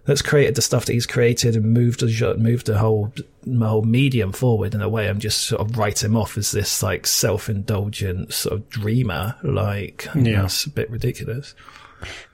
that's 0.04 0.22
created 0.22 0.54
the 0.54 0.62
stuff 0.62 0.86
that 0.86 0.92
he's 0.92 1.06
created 1.06 1.54
and 1.54 1.72
moved 1.72 2.00
the 2.00 2.34
moved 2.38 2.66
the 2.66 2.78
whole 2.78 3.12
whole 3.60 3.82
medium 3.82 4.32
forward 4.32 4.74
in 4.74 4.82
a 4.82 4.88
way. 4.88 5.08
I'm 5.08 5.20
just 5.20 5.44
sort 5.44 5.60
of 5.60 5.78
write 5.78 6.02
him 6.02 6.16
off 6.16 6.36
as 6.36 6.50
this 6.50 6.82
like 6.82 7.06
self 7.06 7.48
indulgent 7.48 8.32
sort 8.32 8.54
of 8.54 8.68
dreamer. 8.68 9.36
Like, 9.42 10.08
yeah, 10.14 10.44
it's 10.44 10.64
a 10.64 10.70
bit 10.70 10.90
ridiculous. 10.90 11.54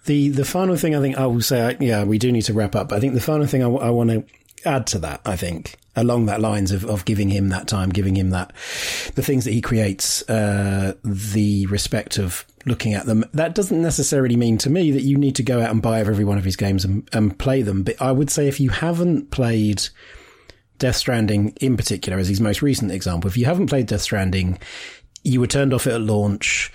The 0.07 0.31
the 0.31 0.45
final 0.45 0.77
thing 0.77 0.95
I 0.95 1.01
think 1.01 1.19
I 1.19 1.27
will 1.27 1.43
say, 1.43 1.77
yeah, 1.81 2.05
we 2.05 2.19
do 2.19 2.33
need 2.33 2.43
to 2.43 2.55
wrap 2.55 2.75
up. 2.75 2.89
But 2.89 2.97
I 2.97 3.01
think 3.01 3.15
the 3.15 3.21
final 3.21 3.47
thing 3.47 3.63
I, 3.63 3.67
w- 3.67 3.83
I 3.83 3.91
want 3.91 4.11
to 4.11 4.25
add 4.65 4.87
to 4.89 4.99
that, 5.01 5.21
I 5.27 5.37
think, 5.37 5.77
along 5.99 6.27
that 6.27 6.41
lines 6.41 6.71
of, 6.71 6.85
of 6.85 7.05
giving 7.05 7.29
him 7.29 7.49
that 7.49 7.67
time, 7.67 7.91
giving 7.91 8.17
him 8.17 8.31
that, 8.31 8.53
the 9.15 9.23
things 9.23 9.45
that 9.45 9.53
he 9.53 9.61
creates, 9.61 10.29
uh, 10.31 10.95
the 11.05 11.67
respect 11.67 12.19
of 12.19 12.47
looking 12.65 12.95
at 12.95 13.07
them. 13.07 13.25
That 13.35 13.55
doesn't 13.55 13.83
necessarily 13.83 14.37
mean 14.37 14.59
to 14.59 14.71
me 14.71 14.93
that 14.93 15.03
you 15.03 15.17
need 15.17 15.35
to 15.37 15.43
go 15.43 15.61
out 15.61 15.71
and 15.71 15.83
buy 15.83 16.01
every 16.01 16.25
one 16.25 16.39
of 16.39 16.45
his 16.45 16.57
games 16.57 16.85
and, 16.85 17.09
and 17.13 17.37
play 17.39 17.63
them. 17.63 17.83
But 17.83 18.01
I 18.01 18.13
would 18.13 18.31
say 18.31 18.47
if 18.47 18.61
you 18.61 18.71
haven't 18.71 19.31
played 19.31 19.83
Death 20.79 20.97
Stranding 20.97 21.55
in 21.61 21.77
particular, 21.77 22.19
as 22.19 22.29
his 22.29 22.41
most 22.41 22.63
recent 22.63 22.93
example, 22.93 23.29
if 23.29 23.37
you 23.37 23.45
haven't 23.45 23.67
played 23.67 23.87
Death 23.87 24.03
Stranding, 24.03 24.59
you 25.25 25.41
were 25.41 25.47
turned 25.47 25.75
off 25.75 25.87
at 25.87 26.01
launch. 26.01 26.73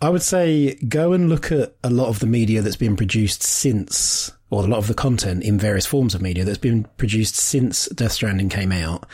I 0.00 0.08
would 0.08 0.22
say 0.22 0.76
go 0.76 1.12
and 1.12 1.28
look 1.28 1.50
at 1.50 1.74
a 1.82 1.90
lot 1.90 2.08
of 2.08 2.20
the 2.20 2.26
media 2.26 2.62
that's 2.62 2.76
been 2.76 2.96
produced 2.96 3.42
since 3.42 4.30
or 4.50 4.64
a 4.64 4.66
lot 4.66 4.78
of 4.78 4.88
the 4.88 4.94
content 4.94 5.42
in 5.42 5.58
various 5.58 5.86
forms 5.86 6.14
of 6.14 6.22
media 6.22 6.44
that's 6.44 6.58
been 6.58 6.84
produced 6.96 7.36
since 7.36 7.86
Death 7.86 8.12
Stranding 8.12 8.48
came 8.48 8.72
out. 8.72 9.06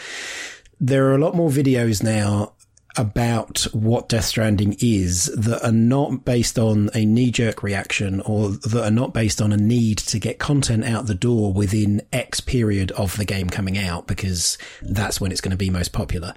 There 0.80 1.06
are 1.06 1.14
a 1.14 1.18
lot 1.18 1.34
more 1.34 1.50
videos 1.50 2.02
now 2.02 2.52
about 2.98 3.66
what 3.72 4.08
Death 4.08 4.24
Stranding 4.24 4.76
is 4.80 5.26
that 5.36 5.62
are 5.62 5.72
not 5.72 6.24
based 6.24 6.58
on 6.58 6.88
a 6.94 7.04
knee 7.04 7.30
jerk 7.30 7.62
reaction 7.62 8.20
or 8.22 8.50
that 8.50 8.84
are 8.84 8.90
not 8.90 9.12
based 9.12 9.40
on 9.40 9.52
a 9.52 9.56
need 9.56 9.98
to 9.98 10.18
get 10.18 10.38
content 10.38 10.84
out 10.84 11.06
the 11.06 11.14
door 11.14 11.52
within 11.52 12.00
X 12.12 12.40
period 12.40 12.90
of 12.92 13.16
the 13.16 13.24
game 13.24 13.50
coming 13.50 13.76
out 13.76 14.06
because 14.06 14.56
that's 14.82 15.20
when 15.20 15.30
it's 15.30 15.40
going 15.40 15.50
to 15.50 15.56
be 15.56 15.70
most 15.70 15.92
popular. 15.92 16.34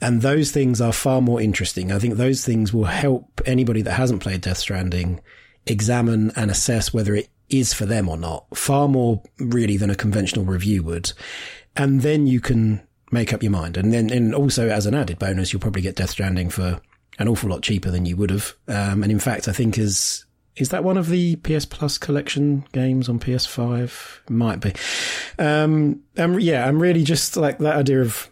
And 0.00 0.22
those 0.22 0.50
things 0.50 0.80
are 0.80 0.92
far 0.92 1.20
more 1.20 1.40
interesting. 1.40 1.92
I 1.92 1.98
think 1.98 2.14
those 2.14 2.44
things 2.44 2.72
will 2.72 2.84
help 2.84 3.40
anybody 3.44 3.82
that 3.82 3.92
hasn't 3.92 4.22
played 4.22 4.40
Death 4.40 4.58
Stranding 4.58 5.20
examine 5.66 6.32
and 6.34 6.50
assess 6.50 6.94
whether 6.94 7.14
it 7.14 7.28
is 7.50 7.72
for 7.72 7.86
them 7.86 8.08
or 8.08 8.16
not, 8.16 8.46
far 8.56 8.88
more 8.88 9.22
really 9.38 9.76
than 9.76 9.90
a 9.90 9.94
conventional 9.94 10.44
review 10.44 10.82
would. 10.82 11.12
And 11.76 12.02
then 12.02 12.26
you 12.26 12.40
can 12.40 12.80
make 13.10 13.32
up 13.32 13.42
your 13.42 13.52
mind. 13.52 13.76
And 13.76 13.92
then, 13.92 14.10
and 14.10 14.34
also 14.34 14.68
as 14.68 14.86
an 14.86 14.94
added 14.94 15.18
bonus, 15.18 15.52
you'll 15.52 15.60
probably 15.60 15.82
get 15.82 15.96
Death 15.96 16.10
Stranding 16.10 16.50
for 16.50 16.80
an 17.18 17.28
awful 17.28 17.50
lot 17.50 17.62
cheaper 17.62 17.90
than 17.90 18.06
you 18.06 18.16
would 18.16 18.30
have. 18.30 18.54
Um, 18.68 19.02
and 19.02 19.12
in 19.12 19.18
fact, 19.18 19.48
I 19.48 19.52
think 19.52 19.78
is, 19.78 20.24
is 20.56 20.70
that 20.70 20.84
one 20.84 20.96
of 20.96 21.08
the 21.08 21.36
PS 21.36 21.64
Plus 21.64 21.98
collection 21.98 22.64
games 22.72 23.08
on 23.08 23.18
PS5? 23.18 24.30
Might 24.30 24.60
be. 24.60 24.72
Um, 25.38 26.00
and 26.16 26.40
yeah, 26.42 26.66
I'm 26.66 26.80
really 26.80 27.04
just 27.04 27.36
like 27.36 27.58
that 27.58 27.76
idea 27.76 28.00
of 28.00 28.30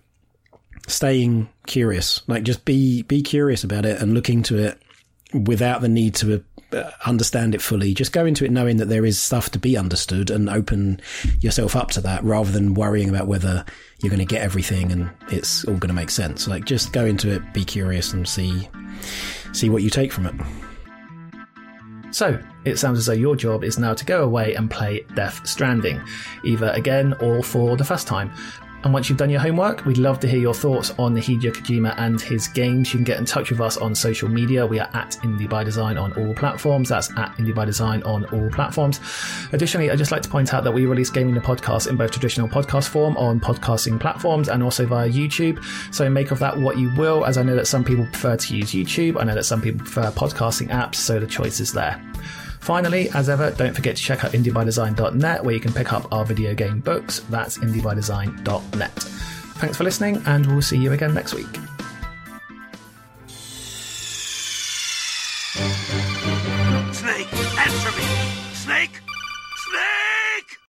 staying 0.86 1.48
curious, 1.66 2.22
like 2.28 2.44
just 2.44 2.64
be, 2.64 3.02
be 3.02 3.22
curious 3.22 3.64
about 3.64 3.84
it 3.84 4.00
and 4.00 4.14
look 4.14 4.30
into 4.30 4.56
it 4.56 4.80
without 5.34 5.82
the 5.82 5.88
need 5.88 6.14
to 6.16 6.42
Uh, 6.70 6.90
understand 7.06 7.54
it 7.54 7.62
fully. 7.62 7.94
Just 7.94 8.12
go 8.12 8.26
into 8.26 8.44
it 8.44 8.50
knowing 8.50 8.76
that 8.76 8.90
there 8.90 9.06
is 9.06 9.18
stuff 9.18 9.50
to 9.50 9.58
be 9.58 9.76
understood 9.76 10.30
and 10.30 10.50
open 10.50 11.00
yourself 11.40 11.74
up 11.74 11.90
to 11.92 12.00
that 12.02 12.22
rather 12.22 12.50
than 12.50 12.74
worrying 12.74 13.08
about 13.08 13.26
whether 13.26 13.64
you're 14.02 14.10
going 14.10 14.18
to 14.18 14.26
get 14.26 14.42
everything 14.42 14.92
and 14.92 15.10
it's 15.30 15.64
all 15.64 15.76
going 15.76 15.88
to 15.88 15.94
make 15.94 16.10
sense. 16.10 16.46
Like 16.46 16.66
just 16.66 16.92
go 16.92 17.06
into 17.06 17.30
it, 17.30 17.54
be 17.54 17.64
curious 17.64 18.12
and 18.12 18.28
see 18.28 18.68
see 19.52 19.70
what 19.70 19.82
you 19.82 19.88
take 19.88 20.12
from 20.12 20.26
it. 20.26 20.34
So, 22.10 22.38
it 22.64 22.78
sounds 22.78 22.98
as 22.98 23.06
though 23.06 23.12
your 23.12 23.36
job 23.36 23.64
is 23.64 23.78
now 23.78 23.94
to 23.94 24.04
go 24.04 24.22
away 24.22 24.54
and 24.54 24.70
play 24.70 25.04
Death 25.14 25.46
Stranding, 25.46 26.00
either 26.44 26.70
again 26.70 27.14
or 27.20 27.42
for 27.42 27.76
the 27.76 27.84
first 27.84 28.06
time. 28.06 28.30
And 28.84 28.92
once 28.92 29.08
you've 29.08 29.18
done 29.18 29.28
your 29.28 29.40
homework, 29.40 29.84
we'd 29.84 29.98
love 29.98 30.20
to 30.20 30.28
hear 30.28 30.38
your 30.38 30.54
thoughts 30.54 30.94
on 30.98 31.12
the 31.12 31.20
Hideo 31.20 31.52
Kojima 31.52 31.94
and 31.98 32.20
his 32.20 32.46
games. 32.46 32.92
You 32.92 32.98
can 32.98 33.04
get 33.04 33.18
in 33.18 33.24
touch 33.24 33.50
with 33.50 33.60
us 33.60 33.76
on 33.76 33.92
social 33.92 34.28
media. 34.28 34.64
We 34.64 34.78
are 34.78 34.88
at 34.94 35.18
Indie 35.22 35.48
by 35.48 35.64
Design 35.64 35.98
on 35.98 36.12
all 36.12 36.32
platforms. 36.32 36.88
That's 36.90 37.10
at 37.16 37.36
Indie 37.38 37.54
by 37.54 37.64
Design 37.64 38.04
on 38.04 38.24
all 38.26 38.48
platforms. 38.50 39.00
Additionally, 39.52 39.90
I'd 39.90 39.98
just 39.98 40.12
like 40.12 40.22
to 40.22 40.28
point 40.28 40.54
out 40.54 40.62
that 40.62 40.72
we 40.72 40.86
release 40.86 41.10
Gaming 41.10 41.34
the 41.34 41.40
Podcast 41.40 41.88
in 41.88 41.96
both 41.96 42.12
traditional 42.12 42.48
podcast 42.48 42.88
form 42.88 43.16
on 43.16 43.40
podcasting 43.40 43.98
platforms 43.98 44.48
and 44.48 44.62
also 44.62 44.86
via 44.86 45.08
YouTube. 45.08 45.62
So 45.92 46.08
make 46.08 46.30
of 46.30 46.38
that 46.38 46.56
what 46.56 46.78
you 46.78 46.94
will, 46.94 47.24
as 47.24 47.36
I 47.36 47.42
know 47.42 47.56
that 47.56 47.66
some 47.66 47.82
people 47.82 48.04
prefer 48.06 48.36
to 48.36 48.56
use 48.56 48.70
YouTube. 48.70 49.20
I 49.20 49.24
know 49.24 49.34
that 49.34 49.44
some 49.44 49.60
people 49.60 49.80
prefer 49.80 50.12
podcasting 50.12 50.68
apps, 50.68 50.96
so 50.96 51.18
the 51.18 51.26
choice 51.26 51.58
is 51.58 51.72
there. 51.72 52.00
Finally, 52.68 53.08
as 53.14 53.30
ever, 53.30 53.50
don't 53.52 53.74
forget 53.74 53.96
to 53.96 54.02
check 54.02 54.24
out 54.24 54.32
indiebydesign.net 54.32 55.42
where 55.42 55.54
you 55.54 55.58
can 55.58 55.72
pick 55.72 55.90
up 55.94 56.06
our 56.12 56.22
video 56.22 56.54
game 56.54 56.80
books. 56.80 57.20
That's 57.30 57.56
indiebydesign.net. 57.56 58.92
Thanks 58.92 59.78
for 59.78 59.84
listening, 59.84 60.22
and 60.26 60.46
we'll 60.46 60.60
see 60.60 60.76
you 60.76 60.92
again 60.92 61.14
next 61.14 61.32
week. 61.32 61.46